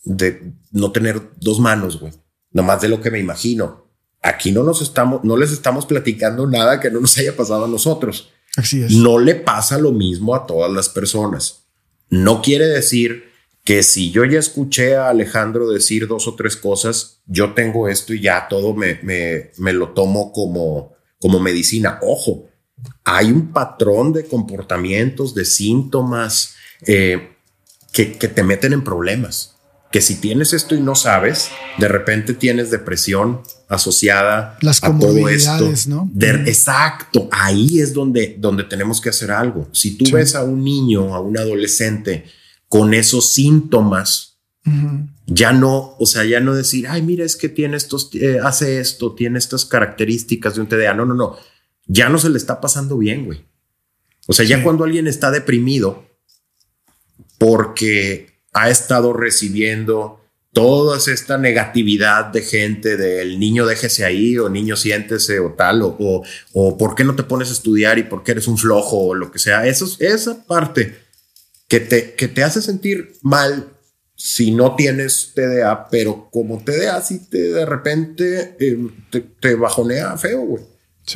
de 0.05 0.53
no 0.73 0.93
tener 0.93 1.31
dos 1.37 1.61
manos, 1.61 2.01
güey. 2.01 2.13
Nomás 2.53 2.81
de 2.81 2.89
lo 2.89 3.01
que 3.01 3.11
me 3.11 3.21
imagino 3.21 3.91
aquí 4.23 4.53
no 4.53 4.63
nos 4.63 4.83
estamos, 4.83 5.25
no 5.25 5.37
les 5.37 5.53
estamos 5.53 5.87
platicando 5.87 6.47
nada 6.47 6.81
que 6.81 6.91
no 6.91 7.01
nos 7.01 7.17
haya 7.19 7.37
pasado 7.37 7.65
a 7.65 7.69
nosotros. 7.69 8.31
Así 8.57 8.83
es. 8.83 8.93
No 8.93 9.19
le 9.19 9.37
pasa 9.37 9.79
lo 9.79 9.93
mismo 9.93 10.35
a 10.35 10.47
todas 10.47 10.71
las 10.71 10.89
personas. 10.89 11.65
No 12.09 12.43
quiere 12.43 12.67
decir 12.67 13.30
que 13.65 13.83
si 13.83 14.11
yo 14.11 14.25
ya 14.25 14.39
escuché 14.39 14.97
a 14.97 15.09
Alejandro 15.09 15.69
decir 15.69 16.07
dos 16.07 16.27
o 16.27 16.35
tres 16.35 16.57
cosas, 16.57 17.21
yo 17.27 17.55
tengo 17.55 17.89
esto 17.89 18.15
y 18.15 18.21
ya 18.21 18.49
todo 18.49 18.75
me, 18.75 18.99
me, 19.03 19.51
me 19.59 19.73
lo 19.73 19.91
tomo 19.91 20.33
como, 20.33 20.95
como 21.19 21.41
medicina. 21.41 21.99
Ojo, 22.03 22.49
hay 23.05 23.31
un 23.31 23.53
patrón 23.53 24.13
de 24.13 24.25
comportamientos, 24.25 25.35
de 25.35 25.45
síntomas 25.45 26.55
eh, 26.87 27.37
que, 27.93 28.13
que 28.13 28.29
te 28.29 28.43
meten 28.43 28.73
en 28.73 28.83
problemas 28.83 29.57
que 29.91 30.01
si 30.01 30.17
tienes 30.17 30.53
esto 30.53 30.75
y 30.75 30.81
no 30.81 30.95
sabes, 30.95 31.51
de 31.79 31.89
repente 31.89 32.35
tienes 32.35 32.71
depresión 32.71 33.43
asociada 33.69 34.57
Las 34.61 34.83
a 34.85 34.97
todo 34.97 35.29
esto. 35.29 35.73
¿no? 35.89 36.09
exacto, 36.47 37.29
ahí 37.33 37.81
es 37.81 37.93
donde, 37.93 38.37
donde 38.39 38.65
tenemos 38.65 39.01
que 39.01 39.09
hacer 39.09 39.33
algo. 39.33 39.69
Si 39.73 39.97
tú 39.97 40.05
ves 40.13 40.37
a 40.37 40.45
un 40.45 40.63
niño, 40.63 41.15
a 41.15 41.21
un 41.21 41.37
adolescente 41.37 42.25
con 42.71 42.95
esos 42.95 43.33
síntomas, 43.33 44.39
ya 45.27 45.53
no, 45.53 45.97
o 45.99 46.07
sea, 46.07 46.25
ya 46.25 46.39
no 46.39 46.55
decir, 46.55 46.87
ay, 46.87 47.03
mira, 47.03 47.25
es 47.25 47.35
que 47.35 47.49
tiene 47.49 47.77
estos, 47.77 48.11
eh, 48.15 48.39
hace 48.41 48.79
esto, 48.79 49.13
tiene 49.17 49.41
estas 49.41 49.65
características 49.65 50.55
de 50.55 50.61
un 50.61 50.69
TDA. 50.69 50.95
No, 50.95 51.05
no, 51.05 51.15
no. 51.15 51.37
Ya 51.89 52.09
no 52.09 52.19
se 52.19 52.31
le 52.31 52.39
está 52.39 52.61
pasando 52.61 52.97
bien, 52.97 53.27
güey. 53.27 53.45
O 54.29 54.33
sea, 54.33 54.47
ya 54.47 54.63
cuando 54.63 54.85
alguien 54.85 55.09
está 55.09 55.33
deprimido 55.33 56.05
porque 57.39 58.39
ha 58.53 58.71
estado 58.71 59.13
recibiendo 59.15 60.21
toda 60.53 60.97
esta 60.97 61.39
negatividad 61.39 62.27
de 62.27 62.43
gente 62.43 62.97
del 62.97 63.41
niño 63.41 63.67
déjese 63.67 64.05
ahí 64.05 64.39
o 64.39 64.49
niño 64.49 64.77
siéntese 64.77 65.41
o 65.41 65.55
tal 65.55 65.83
o, 65.83 66.23
o, 66.53 66.79
por 66.79 66.95
qué 66.95 67.03
no 67.03 67.17
te 67.17 67.23
pones 67.25 67.49
a 67.49 67.53
estudiar 67.53 67.99
y 67.99 68.05
por 68.05 68.23
qué 68.23 68.33
eres 68.33 68.47
un 68.47 68.59
flojo 68.59 69.09
o 69.09 69.15
lo 69.15 69.33
que 69.33 69.41
sea. 69.41 69.67
Eso, 69.67 69.89
esa 69.99 70.45
parte 70.47 71.00
que 71.71 71.79
te, 71.79 72.15
que 72.15 72.27
te 72.27 72.43
hace 72.43 72.61
sentir 72.61 73.13
mal 73.23 73.69
si 74.17 74.51
no 74.51 74.75
tienes 74.75 75.33
TDA, 75.35 75.89
pero 75.89 76.29
como 76.33 76.63
TDA 76.63 77.01
si 77.01 77.31
te 77.31 77.39
de 77.39 77.65
repente 77.65 78.57
eh, 78.59 78.77
te, 79.41 79.55
bajonea 79.55 80.19
feo, 80.19 80.41
güey. 80.41 80.65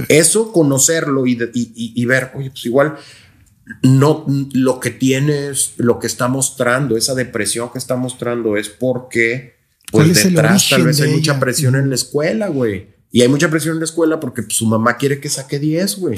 Eso, 0.08 0.52
conocerlo 0.52 1.26
y, 1.26 1.32
y, 1.32 1.92
y 2.00 2.04
ver, 2.06 2.30
oye, 2.34 2.50
pues 2.50 2.64
igual 2.66 2.94
no 3.82 4.24
lo 4.52 4.78
que 4.78 4.90
tienes, 4.90 5.74
lo 5.76 5.98
que 5.98 6.06
está 6.06 6.28
mostrando, 6.28 6.96
esa 6.96 7.14
depresión 7.14 7.70
que 7.72 7.78
está 7.78 7.96
mostrando 7.96 8.56
es 8.56 8.68
porque 8.68 9.54
pues 9.90 10.22
detrás 10.22 10.68
tal 10.70 10.84
vez 10.84 11.00
hay 11.00 11.10
mucha 11.10 11.40
presión 11.40 11.74
en 11.74 11.88
la 11.88 11.96
escuela, 11.96 12.46
güey. 12.46 12.94
Y 13.10 13.22
hay 13.22 13.28
mucha 13.28 13.50
presión 13.50 13.74
en 13.74 13.80
la 13.80 13.86
escuela 13.86 14.20
porque 14.20 14.42
pues, 14.42 14.56
su 14.56 14.66
mamá 14.66 14.98
quiere 14.98 15.18
que 15.20 15.28
saque 15.28 15.58
10, 15.58 15.98
güey. 15.98 16.16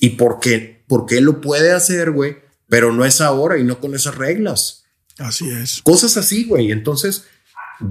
Y 0.00 0.10
porque, 0.10 0.84
porque 0.88 1.18
él 1.18 1.24
lo 1.24 1.40
puede 1.40 1.72
hacer, 1.72 2.10
güey, 2.10 2.36
pero 2.68 2.92
no 2.92 3.04
es 3.04 3.20
ahora 3.20 3.58
y 3.58 3.64
no 3.64 3.80
con 3.80 3.94
esas 3.94 4.14
reglas. 4.14 4.84
Así 5.18 5.48
es. 5.50 5.82
Cosas 5.82 6.16
así, 6.16 6.44
güey. 6.44 6.70
Entonces, 6.70 7.24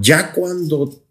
ya 0.00 0.32
cuando 0.32 1.04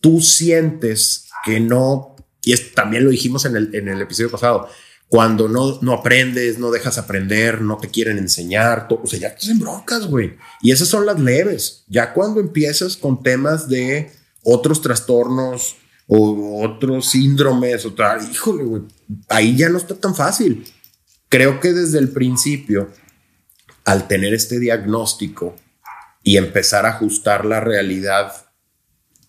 tú 0.00 0.20
sientes 0.20 1.26
que 1.44 1.60
no, 1.60 2.16
y 2.42 2.54
también 2.74 3.04
lo 3.04 3.10
dijimos 3.10 3.44
en 3.44 3.56
el, 3.56 3.74
en 3.74 3.88
el 3.88 4.00
episodio 4.00 4.30
pasado, 4.30 4.68
cuando 5.08 5.48
no, 5.48 5.78
no 5.80 5.92
aprendes, 5.92 6.58
no 6.58 6.70
dejas 6.70 6.98
aprender, 6.98 7.60
no 7.60 7.78
te 7.78 7.88
quieren 7.88 8.18
enseñar, 8.18 8.88
todo, 8.88 9.02
o 9.04 9.06
sea, 9.06 9.18
ya 9.18 9.28
estás 9.28 9.48
en 9.48 9.60
broncas, 9.60 10.06
güey. 10.06 10.36
Y 10.60 10.72
esas 10.72 10.88
son 10.88 11.06
las 11.06 11.20
leves. 11.20 11.84
Ya 11.88 12.12
cuando 12.12 12.40
empiezas 12.40 12.96
con 12.96 13.22
temas 13.22 13.68
de 13.68 14.10
otros 14.42 14.82
trastornos 14.82 15.76
o 16.06 16.62
otros 16.64 17.10
síndromes 17.10 17.86
o 17.86 17.92
tal, 17.94 18.28
híjole, 18.30 18.64
güey, 18.64 18.82
ahí 19.28 19.56
ya 19.56 19.68
no 19.68 19.78
está 19.78 19.94
tan 19.94 20.14
fácil. 20.14 20.66
Creo 21.28 21.60
que 21.60 21.72
desde 21.72 21.98
el 21.98 22.10
principio, 22.10 22.90
al 23.84 24.08
tener 24.08 24.34
este 24.34 24.58
diagnóstico 24.58 25.56
y 26.22 26.36
empezar 26.36 26.86
a 26.86 26.90
ajustar 26.90 27.44
la 27.44 27.60
realidad 27.60 28.32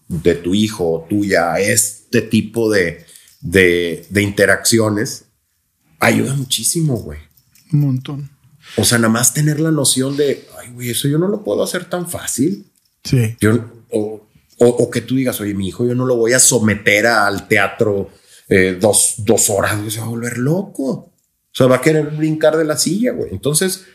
de 0.08 0.36
tu 0.36 0.54
hijo 0.54 0.92
o 0.92 1.06
tuya 1.10 1.54
a 1.54 1.60
este 1.60 2.22
tipo 2.22 2.72
de, 2.72 3.06
de, 3.42 4.06
de 4.10 4.22
interacciones, 4.22 5.26
ayuda 6.00 6.34
muchísimo, 6.36 6.98
güey. 6.98 7.20
Un 7.74 7.80
montón. 7.82 8.30
O 8.78 8.84
sea, 8.84 8.98
nada 8.98 9.10
más 9.10 9.34
tener 9.34 9.60
la 9.60 9.72
noción 9.72 10.16
de, 10.18 10.48
ay, 10.60 10.72
güey, 10.72 10.90
eso 10.90 11.08
yo 11.08 11.18
no 11.18 11.28
lo 11.28 11.44
puedo 11.44 11.64
hacer 11.64 11.86
tan 11.86 12.10
fácil. 12.10 12.66
Sí. 13.04 13.36
Yo, 13.40 13.86
o, 13.92 14.26
o, 14.58 14.90
que 14.90 15.02
tú 15.02 15.16
digas, 15.16 15.40
oye, 15.42 15.54
mi 15.54 15.68
hijo, 15.68 15.86
yo 15.86 15.96
no 15.96 16.06
lo 16.06 16.16
voy 16.16 16.34
a 16.34 16.40
someter 16.40 17.08
al 17.08 17.48
teatro 17.48 18.10
eh, 18.48 18.78
dos, 18.80 19.16
dos 19.18 19.50
horas, 19.50 19.78
se 19.92 20.00
va 20.00 20.06
a 20.06 20.10
volver 20.10 20.38
loco. 20.38 20.84
O 20.92 21.12
sea, 21.58 21.68
va 21.68 21.78
a 21.78 21.82
querer 21.82 22.08
brincar 22.12 22.58
de 22.58 22.66
la 22.66 22.78
silla, 22.78 23.14
güey. 23.14 23.32
Entonces, 23.32 23.86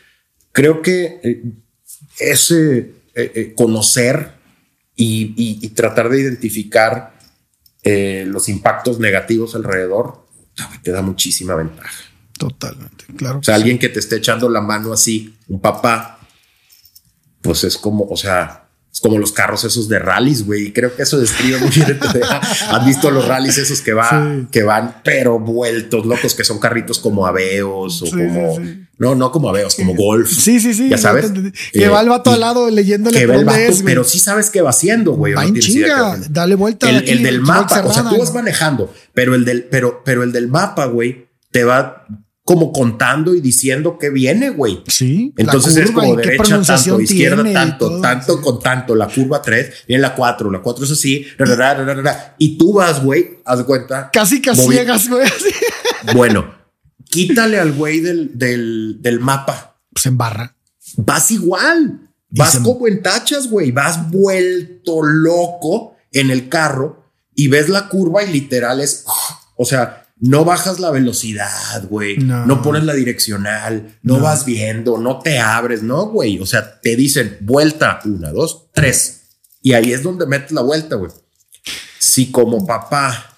creo 0.51 0.81
que 0.81 1.19
eh, 1.23 1.43
ese 2.19 2.93
eh, 3.15 3.53
conocer 3.55 4.31
y, 4.95 5.33
y, 5.35 5.69
tratar 5.69 6.09
de 6.09 6.21
identificar 6.21 7.19
los 7.83 8.49
impactos 8.49 8.99
negativos 8.99 9.55
alrededor 9.55 10.27
te 10.83 10.91
da 10.91 11.01
muchísima 11.01 11.55
ventaja. 11.55 12.03
Totalmente, 12.37 13.05
claro. 13.15 13.39
O 13.39 13.43
sea, 13.43 13.55
alguien 13.55 13.79
que 13.79 13.89
te 13.89 13.99
esté 13.99 14.17
echando 14.17 14.49
la 14.49 14.61
mano 14.61 14.93
así, 14.93 15.35
un 15.47 15.59
papá, 15.59 16.19
pues 17.41 17.63
es 17.63 17.77
como, 17.77 18.05
o 18.05 18.17
sea, 18.17 18.60
como 19.01 19.17
los 19.17 19.31
carros 19.31 19.63
esos 19.63 19.89
de 19.89 19.99
rallies, 19.99 20.45
güey. 20.45 20.71
Creo 20.71 20.95
que 20.95 21.03
eso 21.03 21.19
describe 21.19 21.57
muy 21.57 21.69
bien. 21.69 21.99
Han 22.69 22.85
visto 22.85 23.09
los 23.09 23.27
rallies 23.27 23.57
esos 23.57 23.81
que, 23.81 23.93
va, 23.93 24.45
que 24.51 24.63
van, 24.63 25.01
pero 25.03 25.39
vueltos, 25.39 26.05
locos, 26.05 26.35
que 26.35 26.43
son 26.43 26.59
carritos 26.59 26.99
como 26.99 27.25
aveos 27.25 28.03
o 28.03 28.09
como. 28.09 28.59
No, 28.97 29.15
no 29.15 29.31
como 29.31 29.49
aveos, 29.49 29.73
como 29.73 29.95
golf. 29.95 30.29
Sí, 30.29 30.59
sí, 30.59 30.75
sí. 30.75 30.89
Ya 30.89 30.99
sabes. 30.99 31.31
Que 31.73 31.87
va 31.87 32.01
el 32.01 32.09
vato 32.09 32.31
al 32.31 32.39
lado 32.39 32.69
leyéndole 32.69 33.17
que 33.17 33.23
el 33.23 33.45
pero 33.83 34.03
sí 34.03 34.19
sabes 34.19 34.51
qué 34.51 34.61
va 34.61 34.69
haciendo, 34.69 35.13
güey. 35.13 35.33
Va 35.33 35.43
en 35.43 35.59
chinga, 35.59 36.19
dale 36.29 36.53
vuelta. 36.53 36.87
El, 36.87 37.09
el 37.09 37.23
del 37.23 37.41
mapa, 37.41 37.83
o 37.83 37.91
sea, 37.91 38.07
tú 38.07 38.19
vas 38.19 38.33
manejando, 38.33 38.93
pero 39.13 39.33
el 39.33 39.43
del, 39.43 39.63
pero, 39.63 40.03
pero 40.05 40.21
el 40.21 40.31
del 40.31 40.47
mapa, 40.47 40.85
güey, 40.85 41.27
te 41.49 41.63
va 41.63 42.05
como 42.43 42.71
contando 42.71 43.35
y 43.35 43.41
diciendo 43.41 43.97
que 43.99 44.09
viene, 44.09 44.49
güey. 44.49 44.83
Sí. 44.87 45.33
Entonces 45.37 45.77
es 45.77 45.91
como 45.91 46.15
derecha 46.15 46.61
tanto, 46.61 46.99
izquierda 46.99 47.43
tanto, 47.53 48.01
tanto 48.01 48.41
con 48.41 48.59
tanto, 48.59 48.95
la 48.95 49.07
curva 49.07 49.41
3, 49.41 49.85
viene 49.87 50.01
la 50.01 50.15
4, 50.15 50.49
la 50.49 50.61
4 50.61 50.85
es 50.85 50.91
así, 50.91 51.27
y 52.37 52.57
tú 52.57 52.73
vas, 52.73 53.03
güey, 53.03 53.39
haz 53.45 53.59
de 53.59 53.65
cuenta. 53.65 54.09
Casi 54.11 54.41
casi 54.41 54.69
llegas, 54.69 55.07
güey. 55.07 55.27
Bueno, 56.15 56.51
quítale 57.05 57.59
al 57.59 57.73
güey 57.73 57.99
del, 57.99 58.37
del, 58.37 58.97
del 59.01 59.19
mapa. 59.19 59.79
Se 59.95 60.09
embarra. 60.09 60.55
Vas 60.97 61.29
igual. 61.29 62.09
Vas 62.31 62.57
como 62.57 62.87
en 62.87 63.03
tachas, 63.03 63.47
güey. 63.47 63.71
Vas 63.71 64.09
vuelto 64.09 65.03
loco 65.03 65.95
en 66.11 66.31
el 66.31 66.49
carro 66.49 67.05
y 67.35 67.49
ves 67.49 67.69
la 67.69 67.87
curva 67.87 68.23
y 68.23 68.31
literal 68.31 68.79
es, 68.81 69.05
o 69.55 69.65
sea, 69.65 70.00
no 70.21 70.45
bajas 70.45 70.79
la 70.79 70.91
velocidad, 70.91 71.83
güey. 71.89 72.17
No. 72.17 72.61
pones 72.61 72.83
la 72.83 72.93
direccional, 72.93 73.97
no, 74.03 74.19
vas 74.19 74.45
viendo, 74.45 74.99
no 74.99 75.19
te 75.19 75.39
abres, 75.39 75.81
no, 75.81 76.05
güey. 76.05 76.39
O 76.39 76.45
sea, 76.45 76.79
te 76.79 76.95
dicen 76.95 77.37
vuelta, 77.41 77.99
una, 78.05 78.31
dos, 78.31 78.67
tres. 78.71 79.23
Y 79.63 79.73
ahí 79.73 79.91
es 79.91 80.03
donde 80.03 80.27
metes 80.27 80.51
la 80.51 80.61
vuelta, 80.61 80.95
güey. 80.95 81.11
Si 81.97 82.31
como 82.31 82.65
papá 82.67 83.35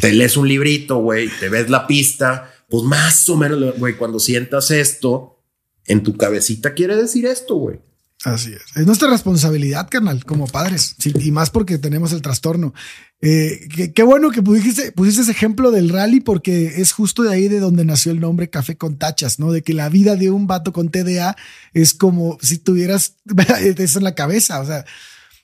te 0.00 0.12
lees 0.12 0.36
un 0.36 0.46
librito, 0.46 0.98
güey, 0.98 1.28
te 1.40 1.48
ves 1.48 1.68
la 1.68 1.88
pista, 1.88 2.54
pues 2.68 2.84
más 2.84 3.28
o 3.28 3.36
menos, 3.36 3.78
güey, 3.78 3.96
cuando 3.96 4.20
sientas 4.20 4.70
esto 4.70 5.42
en 5.86 6.04
tu 6.04 6.16
cabecita 6.16 6.74
quiere 6.74 6.94
decir 6.94 7.26
esto, 7.26 7.56
güey. 7.56 7.80
Así 8.24 8.52
es. 8.52 8.62
Es 8.76 8.84
nuestra 8.84 9.08
responsabilidad, 9.08 9.88
carnal, 9.88 10.24
como 10.24 10.46
padres. 10.48 10.96
y 11.04 11.30
más 11.30 11.50
porque 11.50 11.78
tenemos 11.78 12.12
el 12.12 12.20
trastorno. 12.20 12.74
Eh, 13.20 13.68
qué, 13.94 14.02
bueno 14.02 14.30
que 14.30 14.42
pusiste, 14.42 14.92
pusiste 14.92 15.22
ese 15.22 15.30
ejemplo 15.30 15.70
del 15.70 15.88
rally 15.88 16.20
porque 16.20 16.80
es 16.80 16.92
justo 16.92 17.22
de 17.22 17.34
ahí 17.34 17.48
de 17.48 17.60
donde 17.60 17.84
nació 17.84 18.12
el 18.12 18.20
nombre 18.20 18.50
Café 18.50 18.76
con 18.76 18.96
Tachas, 18.96 19.38
¿no? 19.38 19.52
De 19.52 19.62
que 19.62 19.72
la 19.72 19.88
vida 19.88 20.16
de 20.16 20.30
un 20.30 20.46
vato 20.46 20.72
con 20.72 20.88
TDA 20.88 21.36
es 21.74 21.94
como 21.94 22.38
si 22.40 22.58
tuvieras 22.58 23.14
eso 23.78 23.98
en 23.98 24.04
la 24.04 24.14
cabeza. 24.16 24.60
O 24.60 24.66
sea, 24.66 24.84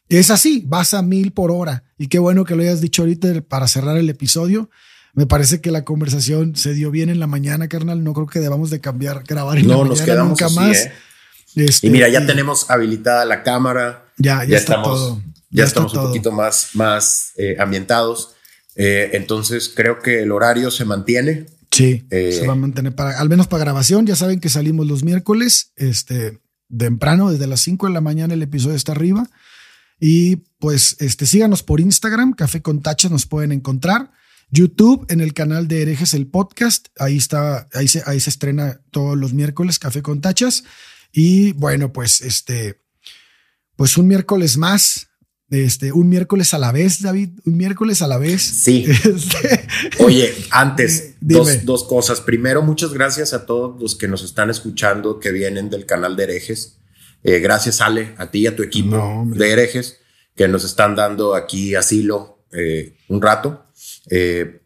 es 0.08 0.30
así, 0.30 0.64
vas 0.66 0.94
a 0.94 1.02
mil 1.02 1.32
por 1.32 1.52
hora. 1.52 1.84
Y 1.96 2.08
qué 2.08 2.18
bueno 2.18 2.44
que 2.44 2.56
lo 2.56 2.62
hayas 2.62 2.80
dicho 2.80 3.02
ahorita 3.02 3.40
para 3.42 3.68
cerrar 3.68 3.96
el 3.96 4.10
episodio. 4.10 4.68
Me 5.14 5.26
parece 5.26 5.60
que 5.60 5.70
la 5.70 5.84
conversación 5.84 6.56
se 6.56 6.74
dio 6.74 6.90
bien 6.90 7.08
en 7.08 7.20
la 7.20 7.28
mañana, 7.28 7.68
carnal. 7.68 8.02
No 8.02 8.14
creo 8.14 8.26
que 8.26 8.40
debamos 8.40 8.70
de 8.70 8.80
cambiar, 8.80 9.22
grabar 9.22 9.58
en 9.58 9.68
no, 9.68 9.84
la 9.84 9.94
mañana 9.94 10.24
nunca 10.24 10.48
más. 10.48 10.76
¿eh? 10.76 10.92
Este, 11.55 11.86
y 11.86 11.90
mira, 11.90 12.09
ya 12.09 12.26
tenemos 12.26 12.70
habilitada 12.70 13.24
la 13.24 13.42
cámara. 13.42 14.07
Ya, 14.16 14.44
ya, 14.44 14.57
estamos, 14.57 15.18
Ya, 15.50 15.64
estamos 15.64 15.94
un 15.94 16.02
poquito 16.02 16.32
más, 16.32 16.70
más 16.74 17.32
eh, 17.36 17.57
ambientados. 17.59 18.34
Eh, 18.76 19.11
entonces 19.12 19.72
creo 19.74 20.00
que 20.00 20.22
el 20.22 20.32
horario 20.32 20.70
se 20.70 20.84
mantiene. 20.84 21.46
Sí, 21.70 22.07
eh, 22.11 22.32
se 22.32 22.46
va 22.46 22.52
a 22.52 22.57
mantener 22.57 22.94
para, 22.94 23.18
al 23.18 23.28
menos 23.28 23.46
para 23.46 23.64
grabación. 23.64 24.07
Ya 24.07 24.16
saben 24.16 24.40
que 24.40 24.48
salimos 24.48 24.86
los 24.86 25.05
miércoles, 25.05 25.72
este, 25.76 26.40
temprano, 26.76 27.30
desde 27.30 27.46
las 27.46 27.61
5 27.61 27.86
de 27.86 27.92
la 27.92 28.00
mañana 28.00 28.34
el 28.34 28.42
episodio 28.42 28.76
está 28.76 28.92
arriba. 28.92 29.28
Y 30.00 30.36
pues 30.59 30.96
este, 31.00 31.26
síganos 31.26 31.62
por 31.62 31.80
Instagram, 31.80 32.32
Café 32.32 32.62
con 32.62 32.82
Tachas, 32.82 33.11
nos 33.11 33.26
pueden 33.26 33.52
encontrar. 33.52 34.11
YouTube, 34.50 35.07
en 35.09 35.20
el 35.20 35.34
canal 35.34 35.66
de 35.66 35.82
Herejes 35.82 36.14
el 36.14 36.26
podcast, 36.26 36.88
ahí 36.98 37.16
está, 37.16 37.68
ahí 37.72 37.88
se, 37.88 38.02
ahí 38.07 38.20
se 38.20 38.30
estrena 38.30 38.80
todos 38.90 39.16
los 39.16 39.32
miércoles 39.32 39.78
Café 39.78 40.02
con 40.02 40.20
Tachas. 40.20 40.64
Y 41.16 41.52
bueno, 41.52 41.92
pues 41.92 42.20
este, 42.22 42.80
pues 43.76 43.96
un 43.96 44.08
miércoles 44.08 44.56
más, 44.56 45.08
este, 45.48 45.92
un 45.92 46.08
miércoles 46.08 46.52
a 46.54 46.58
la 46.58 46.72
vez, 46.72 47.02
David, 47.02 47.30
un 47.44 47.56
miércoles 47.56 48.02
a 48.02 48.08
la 48.08 48.18
vez. 48.18 48.42
Sí. 48.42 48.84
Este, 49.04 49.68
Oye, 50.00 50.34
antes, 50.50 51.14
dos, 51.20 51.84
cosas. 51.84 52.20
Primero, 52.20 52.62
muchas 52.62 52.92
gracias 52.92 53.32
a 53.32 53.46
todos 53.46 53.80
los 53.80 53.94
que 53.94 54.08
nos 54.08 54.24
están 54.24 54.50
escuchando, 54.50 55.20
que 55.20 55.30
vienen 55.30 55.70
del 55.70 55.86
canal 55.86 56.16
de 56.16 56.24
herejes. 56.24 56.78
Eh, 57.22 57.38
gracias, 57.38 57.80
Ale, 57.80 58.14
a 58.18 58.32
ti 58.32 58.40
y 58.40 58.46
a 58.48 58.56
tu 58.56 58.64
equipo 58.64 59.24
de 59.26 59.52
herejes, 59.52 60.00
que 60.34 60.48
nos 60.48 60.64
están 60.64 60.96
dando 60.96 61.36
aquí 61.36 61.76
asilo 61.76 62.44
eh, 62.52 62.96
un 63.08 63.22
rato. 63.22 63.66
Eh, 64.10 64.62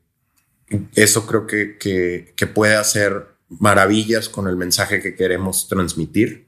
eso 0.95 1.27
creo 1.27 1.47
que, 1.47 1.77
que, 1.77 2.33
que 2.35 2.47
puede 2.47 2.75
hacer 2.75 3.38
maravillas 3.49 4.29
con 4.29 4.49
el 4.49 4.57
mensaje 4.57 5.01
que 5.01 5.15
queremos 5.15 5.69
transmitir. 5.69 6.47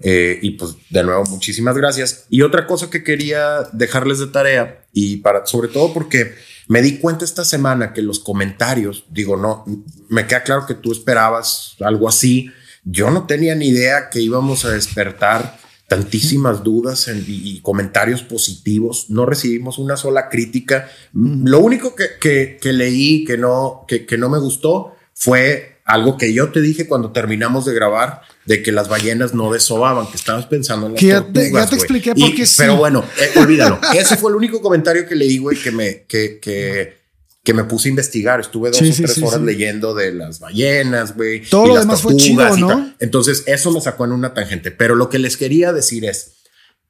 Eh, 0.00 0.38
y 0.42 0.52
pues 0.52 0.74
de 0.90 1.04
nuevo, 1.04 1.24
muchísimas 1.26 1.76
gracias. 1.76 2.26
Y 2.28 2.42
otra 2.42 2.66
cosa 2.66 2.90
que 2.90 3.04
quería 3.04 3.68
dejarles 3.72 4.18
de 4.18 4.26
tarea 4.26 4.84
y 4.92 5.18
para, 5.18 5.46
sobre 5.46 5.68
todo 5.68 5.92
porque 5.92 6.34
me 6.68 6.82
di 6.82 6.98
cuenta 6.98 7.24
esta 7.24 7.44
semana 7.44 7.92
que 7.92 8.02
los 8.02 8.18
comentarios, 8.18 9.04
digo, 9.10 9.36
no, 9.36 9.64
me 10.08 10.26
queda 10.26 10.42
claro 10.42 10.66
que 10.66 10.74
tú 10.74 10.92
esperabas 10.92 11.76
algo 11.80 12.08
así. 12.08 12.50
Yo 12.84 13.10
no 13.10 13.26
tenía 13.26 13.54
ni 13.54 13.68
idea 13.68 14.10
que 14.10 14.20
íbamos 14.20 14.64
a 14.64 14.70
despertar 14.70 15.58
tantísimas 15.86 16.62
dudas 16.62 17.08
y, 17.08 17.60
comentarios 17.60 18.22
positivos. 18.22 19.10
No 19.10 19.26
recibimos 19.26 19.78
una 19.78 19.96
sola 19.96 20.30
crítica. 20.30 20.88
Lo 21.12 21.60
único 21.60 21.94
que, 21.94 22.06
que, 22.18 22.58
que 22.60 22.72
leí 22.72 23.24
que 23.24 23.36
no, 23.36 23.84
que, 23.86 24.06
que 24.06 24.16
no 24.16 24.30
me 24.30 24.38
gustó 24.38 24.96
fue 25.12 25.71
algo 25.84 26.16
que 26.16 26.32
yo 26.32 26.50
te 26.50 26.60
dije 26.60 26.86
cuando 26.86 27.10
terminamos 27.12 27.64
de 27.64 27.74
grabar, 27.74 28.22
de 28.46 28.62
que 28.62 28.72
las 28.72 28.88
ballenas 28.88 29.34
no 29.34 29.52
desobaban, 29.52 30.06
que 30.06 30.16
estabas 30.16 30.46
pensando 30.46 30.86
en 30.86 30.94
las 30.94 31.02
ya 31.02 31.22
tortugas, 31.22 31.70
te, 31.70 31.76
expliqué 31.76 32.14
por 32.14 32.34
qué 32.34 32.44
Pero 32.56 32.76
bueno, 32.76 33.04
eh, 33.18 33.38
olvídalo. 33.38 33.80
Ese 33.94 34.16
fue 34.16 34.30
el 34.30 34.36
único 34.36 34.60
comentario 34.60 35.06
que 35.06 35.14
leí, 35.14 35.38
güey, 35.38 35.56
que 35.56 35.70
me, 35.70 36.02
que, 36.04 36.38
que, 36.40 36.98
que 37.42 37.54
me 37.54 37.64
puse 37.64 37.88
a 37.88 37.90
investigar. 37.90 38.40
Estuve 38.40 38.70
dos 38.70 38.80
o 38.80 39.02
tres 39.02 39.22
horas 39.22 39.40
leyendo 39.40 39.94
de 39.94 40.12
las 40.12 40.40
ballenas, 40.40 41.16
güey. 41.16 41.42
Todo 41.42 41.66
lo 41.66 41.80
demás 41.80 42.00
fue 42.00 42.16
chido, 42.16 42.56
¿no? 42.56 42.94
Entonces, 43.00 43.44
eso 43.46 43.72
me 43.72 43.80
sacó 43.80 44.04
en 44.04 44.12
una 44.12 44.34
tangente. 44.34 44.70
Pero 44.70 44.94
lo 44.94 45.08
que 45.08 45.18
les 45.18 45.36
quería 45.36 45.72
decir 45.72 46.04
es, 46.04 46.41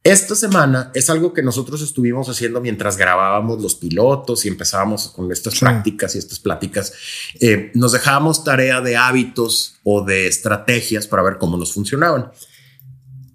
esta 0.04 0.34
semana 0.34 0.90
es 0.94 1.10
algo 1.10 1.32
que 1.32 1.44
nosotros 1.44 1.80
estuvimos 1.80 2.28
haciendo 2.28 2.60
mientras 2.60 2.96
grabábamos 2.96 3.62
los 3.62 3.76
pilotos 3.76 4.44
y 4.44 4.48
empezábamos 4.48 5.08
con 5.08 5.30
estas 5.30 5.60
prácticas 5.60 6.16
y 6.16 6.18
estas 6.18 6.40
pláticas. 6.40 6.92
Eh, 7.38 7.70
nos 7.74 7.92
dejábamos 7.92 8.42
tarea 8.42 8.80
de 8.80 8.96
hábitos 8.96 9.76
o 9.84 10.04
de 10.04 10.26
estrategias 10.26 11.06
para 11.06 11.22
ver 11.22 11.38
cómo 11.38 11.56
nos 11.56 11.72
funcionaban. 11.72 12.32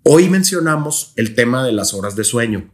Hoy 0.04 0.30
mencionamos 0.30 1.14
el 1.16 1.36
tema 1.36 1.66
de 1.66 1.72
las 1.72 1.94
horas 1.94 2.18
de 2.18 2.26
sueño. 2.26 2.70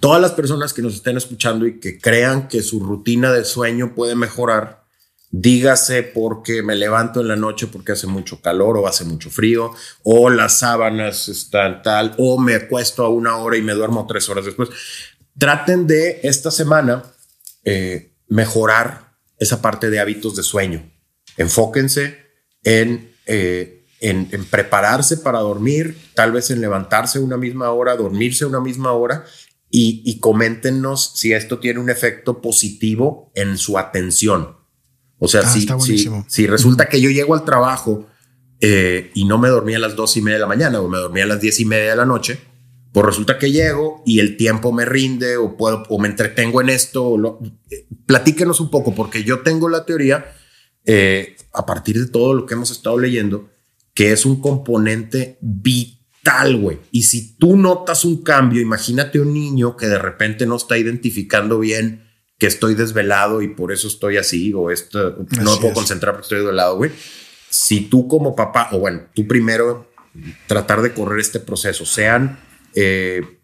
Todas 0.00 0.20
las 0.20 0.32
personas 0.32 0.72
que 0.72 0.82
nos 0.82 0.94
estén 0.94 1.16
escuchando 1.16 1.66
y 1.66 1.78
que 1.78 2.00
crean 2.00 2.48
que 2.48 2.62
su 2.62 2.80
rutina 2.80 3.32
de 3.32 3.44
sueño 3.44 3.94
puede 3.94 4.16
mejorar, 4.16 4.81
dígase 5.32 6.02
porque 6.02 6.62
me 6.62 6.76
levanto 6.76 7.22
en 7.22 7.28
la 7.28 7.36
noche 7.36 7.66
porque 7.66 7.92
hace 7.92 8.06
mucho 8.06 8.40
calor 8.42 8.76
o 8.76 8.86
hace 8.86 9.04
mucho 9.04 9.30
frío, 9.30 9.72
o 10.04 10.30
las 10.30 10.58
sábanas 10.58 11.28
están 11.28 11.82
tal, 11.82 12.14
o 12.18 12.38
me 12.38 12.54
acuesto 12.54 13.04
a 13.04 13.08
una 13.08 13.38
hora 13.38 13.56
y 13.56 13.62
me 13.62 13.72
duermo 13.72 14.06
tres 14.06 14.28
horas 14.28 14.44
después. 14.44 14.68
Traten 15.36 15.86
de 15.86 16.20
esta 16.22 16.50
semana 16.50 17.02
eh, 17.64 18.12
mejorar 18.28 19.16
esa 19.38 19.62
parte 19.62 19.88
de 19.88 19.98
hábitos 19.98 20.36
de 20.36 20.42
sueño. 20.42 20.92
Enfóquense 21.38 22.18
en, 22.62 23.10
eh, 23.24 23.86
en, 24.00 24.28
prepararse 24.44 25.16
para 25.16 25.38
dormir, 25.38 25.96
tal 26.14 26.32
vez 26.32 26.50
en 26.50 26.60
levantarse 26.60 27.18
una 27.18 27.38
misma 27.38 27.70
hora, 27.70 27.96
dormirse 27.96 28.44
una 28.44 28.60
misma 28.60 28.92
hora 28.92 29.24
y, 29.70 30.02
y 30.04 30.20
coméntenos 30.20 31.12
si 31.14 31.32
esto 31.32 31.58
tiene 31.58 31.80
un 31.80 31.88
efecto 31.88 32.42
positivo 32.42 33.32
en 33.34 33.56
su 33.56 33.78
atención 33.78 34.61
o 35.24 35.28
sea, 35.28 35.42
ah, 35.44 35.78
si, 36.26 36.46
resulta 36.48 36.88
que 36.88 37.00
yo 37.00 37.08
llego 37.08 37.34
al 37.34 37.44
trabajo 37.44 38.08
eh, 38.60 39.12
y 39.14 39.24
no 39.24 39.38
me 39.38 39.50
dormí 39.50 39.72
a 39.72 39.78
las 39.78 39.94
dos 39.94 40.16
y 40.16 40.20
media 40.20 40.38
de 40.38 40.40
la 40.40 40.48
mañana 40.48 40.80
o 40.80 40.88
me 40.88 40.98
dormí 40.98 41.20
a 41.20 41.26
las 41.26 41.40
diez 41.40 41.60
y 41.60 41.64
media 41.64 41.90
de 41.90 41.96
la 41.96 42.04
noche, 42.04 42.40
pues 42.90 43.06
resulta 43.06 43.38
que 43.38 43.52
llego 43.52 44.02
y 44.04 44.18
el 44.18 44.36
tiempo 44.36 44.72
me 44.72 44.84
rinde 44.84 45.36
o 45.36 45.56
puedo 45.56 45.84
o 45.88 46.00
me 46.00 46.08
entretengo 46.08 46.60
en 46.60 46.70
esto. 46.70 47.04
O 47.04 47.40
eh, 47.70 47.86
platíquenos 48.04 48.58
un 48.58 48.68
poco, 48.68 48.96
porque 48.96 49.22
yo 49.22 49.42
tengo 49.42 49.68
la 49.68 49.84
teoría, 49.84 50.26
eh, 50.86 51.36
a 51.52 51.66
partir 51.66 52.00
de 52.00 52.10
todo 52.10 52.34
lo 52.34 52.44
que 52.44 52.54
hemos 52.54 52.72
estado 52.72 52.98
leyendo, 52.98 53.48
que 53.94 54.10
es 54.10 54.26
un 54.26 54.40
componente 54.40 55.38
vital, 55.40 56.56
güey. 56.56 56.80
Y 56.90 57.04
si 57.04 57.36
tú 57.36 57.56
notas 57.56 58.04
un 58.04 58.24
cambio, 58.24 58.60
imagínate 58.60 59.20
un 59.20 59.32
niño 59.32 59.76
que 59.76 59.86
de 59.86 59.98
repente 59.98 60.46
no 60.46 60.56
está 60.56 60.76
identificando 60.78 61.60
bien 61.60 62.10
que 62.42 62.48
estoy 62.48 62.74
desvelado 62.74 63.40
y 63.40 63.46
por 63.54 63.70
eso 63.70 63.86
estoy 63.86 64.16
así, 64.16 64.52
o 64.52 64.72
esto, 64.72 65.16
no 65.40 65.52
me 65.52 65.60
puedo 65.60 65.74
concentrar 65.74 66.12
porque 66.12 66.24
estoy 66.24 66.38
desvelado, 66.38 66.76
güey. 66.76 66.90
Si 67.48 67.82
tú 67.82 68.08
como 68.08 68.34
papá, 68.34 68.70
o 68.72 68.80
bueno, 68.80 69.02
tú 69.14 69.28
primero 69.28 69.88
tratar 70.48 70.82
de 70.82 70.92
correr 70.92 71.20
este 71.20 71.38
proceso, 71.38 71.86
sean, 71.86 72.40
eh, 72.74 73.38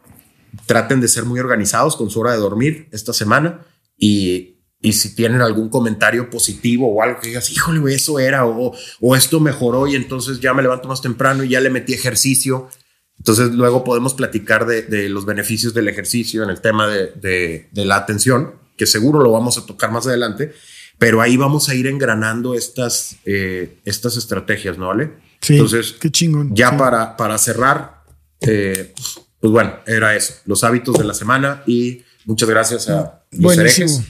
traten 0.67 1.01
de 1.01 1.07
ser 1.07 1.27
muy 1.27 1.39
organizados 1.39 1.95
con 1.95 2.11
su 2.11 2.19
hora 2.19 2.33
de 2.33 2.39
dormir 2.39 2.89
esta 2.91 3.13
semana 3.13 3.65
y, 3.97 4.65
y 4.81 4.95
si 4.95 5.15
tienen 5.15 5.43
algún 5.43 5.69
comentario 5.69 6.29
positivo 6.29 6.93
o 6.93 7.01
algo 7.01 7.21
que 7.21 7.29
digas, 7.29 7.53
híjole, 7.53 7.95
eso 7.95 8.19
era, 8.19 8.47
o, 8.47 8.75
o 9.01 9.15
esto 9.15 9.39
mejoró 9.39 9.87
y 9.87 9.95
entonces 9.95 10.41
ya 10.41 10.55
me 10.55 10.63
levanto 10.63 10.89
más 10.89 11.03
temprano 11.03 11.45
y 11.45 11.51
ya 11.51 11.61
le 11.61 11.71
metí 11.71 11.95
ejercicio. 11.95 12.69
Entonces 13.17 13.53
luego 13.53 13.85
podemos 13.85 14.15
platicar 14.15 14.67
de, 14.67 14.83
de 14.83 15.09
los 15.09 15.25
beneficios 15.25 15.73
del 15.73 15.87
ejercicio 15.87 16.43
en 16.43 16.51
el 16.51 16.61
tema 16.61 16.89
de, 16.89 17.13
de, 17.13 17.69
de 17.71 17.85
la 17.85 17.95
atención 17.95 18.58
que 18.79 18.87
seguro 18.87 19.21
lo 19.21 19.33
vamos 19.33 19.59
a 19.59 19.67
tocar 19.67 19.91
más 19.91 20.07
adelante. 20.07 20.55
pero 20.97 21.21
ahí 21.21 21.37
vamos 21.37 21.69
a 21.69 21.77
ir 21.77 21.87
engranando 21.87 22.55
estas, 22.55 23.17
eh, 23.25 23.79
estas 23.85 24.17
estrategias, 24.17 24.79
¿no, 24.79 24.89
vale? 24.89 25.13
Sí, 25.41 25.53
Entonces, 25.53 25.93
qué 25.93 26.11
chingón. 26.11 26.53
Ya 26.57 26.77
para, 26.77 27.17
para 27.17 27.39
cerrar, 27.39 28.03
eh, 28.41 28.95
pues 29.39 29.53
bueno, 29.53 29.75
era 29.87 30.17
eso, 30.17 30.35
los 30.47 30.65
hábitos 30.65 30.99
de 30.99 31.05
la 31.05 31.15
semana 31.15 31.63
y 31.67 32.03
muchas 32.25 32.49
gracias 32.49 32.89
a 32.89 33.23
los 33.31 33.57
herejes. 33.57 34.03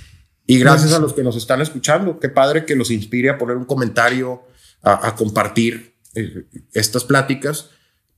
Y 0.46 0.58
gracias 0.58 0.94
a 0.94 0.98
los 0.98 1.12
que 1.12 1.22
nos 1.22 1.36
están 1.36 1.60
escuchando. 1.60 2.18
Qué 2.18 2.30
padre 2.30 2.64
que 2.64 2.74
los 2.74 2.90
inspire 2.90 3.28
a 3.28 3.36
poner 3.36 3.58
un 3.58 3.66
comentario, 3.66 4.44
a, 4.82 5.14
compartir 5.14 5.96
eh, 6.14 6.46
estas 6.72 7.04
pláticas. 7.04 7.68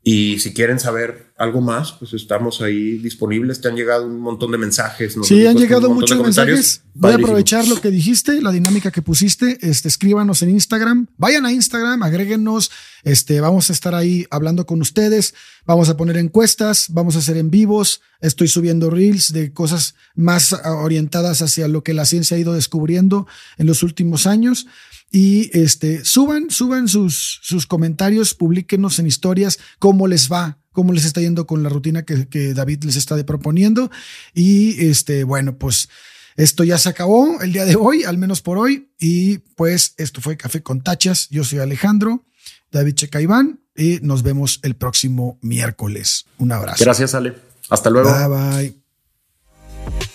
Y 0.02 0.38
si 0.38 0.54
quieren 0.54 0.80
saber 0.80 1.30
algo 1.36 1.60
más, 1.60 1.92
pues 1.92 2.14
estamos 2.14 2.62
ahí 2.62 2.98
disponibles. 2.98 3.60
Te 3.60 3.68
han 3.68 3.76
llegado 3.76 4.06
un 4.06 4.20
montón 4.20 4.50
de 4.50 4.56
mensajes. 4.56 5.14
Sí, 5.24 5.46
han 5.46 5.58
llegado 5.58 5.90
muchos 5.90 6.18
mensajes. 6.18 6.82
Voy 6.94 7.12
a 7.12 7.16
aprovechar 7.16 7.68
lo 7.68 7.78
que 7.80 7.90
dijiste, 7.90 8.40
la 8.40 8.50
dinámica 8.50 8.90
que 8.90 9.02
pusiste. 9.02 9.58
Este, 9.60 9.88
escríbanos 9.88 10.40
en 10.40 10.50
Instagram. 10.50 11.06
Vayan 11.18 11.44
a 11.44 11.52
Instagram, 11.52 12.02
agréguenos. 12.02 12.70
Este, 13.02 13.40
vamos 13.42 13.68
a 13.68 13.74
estar 13.74 13.94
ahí 13.94 14.26
hablando 14.30 14.64
con 14.64 14.80
ustedes. 14.80 15.34
Vamos 15.66 15.90
a 15.90 15.96
poner 15.98 16.16
encuestas, 16.16 16.86
vamos 16.90 17.16
a 17.16 17.18
hacer 17.18 17.36
en 17.36 17.50
vivos. 17.50 18.00
Estoy 18.20 18.48
subiendo 18.48 18.90
reels 18.90 19.32
de 19.32 19.52
cosas 19.52 19.94
más 20.14 20.54
orientadas 20.64 21.42
hacia 21.42 21.68
lo 21.68 21.82
que 21.82 21.94
la 21.94 22.06
ciencia 22.06 22.36
ha 22.36 22.40
ido 22.40 22.54
descubriendo 22.54 23.26
en 23.58 23.66
los 23.66 23.82
últimos 23.82 24.26
años. 24.26 24.66
Y 25.10 25.50
este, 25.58 26.04
suban, 26.04 26.50
suban 26.50 26.86
sus, 26.86 27.40
sus 27.42 27.66
comentarios, 27.66 28.34
publíquenos 28.34 28.98
en 28.98 29.06
historias 29.06 29.58
cómo 29.78 30.06
les 30.06 30.30
va, 30.30 30.58
cómo 30.72 30.92
les 30.92 31.04
está 31.04 31.20
yendo 31.20 31.46
con 31.46 31.62
la 31.62 31.68
rutina 31.68 32.04
que, 32.04 32.28
que 32.28 32.54
David 32.54 32.84
les 32.84 32.96
está 32.96 33.16
proponiendo. 33.26 33.90
Y 34.34 34.86
este, 34.86 35.24
bueno, 35.24 35.58
pues 35.58 35.88
esto 36.36 36.64
ya 36.64 36.78
se 36.78 36.88
acabó 36.88 37.40
el 37.42 37.52
día 37.52 37.64
de 37.64 37.76
hoy, 37.76 38.04
al 38.04 38.18
menos 38.18 38.40
por 38.40 38.56
hoy. 38.56 38.92
Y 38.98 39.38
pues 39.56 39.94
esto 39.98 40.20
fue 40.20 40.36
Café 40.36 40.62
con 40.62 40.82
Tachas. 40.82 41.28
Yo 41.30 41.44
soy 41.44 41.58
Alejandro, 41.58 42.24
David 42.70 42.94
Checaiván, 42.94 43.60
y 43.76 43.98
nos 44.02 44.22
vemos 44.22 44.60
el 44.62 44.76
próximo 44.76 45.38
miércoles. 45.42 46.26
Un 46.38 46.52
abrazo. 46.52 46.84
Gracias, 46.84 47.14
Ale. 47.14 47.34
Hasta 47.68 47.90
luego. 47.90 48.10
Bye 48.10 48.28
bye. 48.28 50.10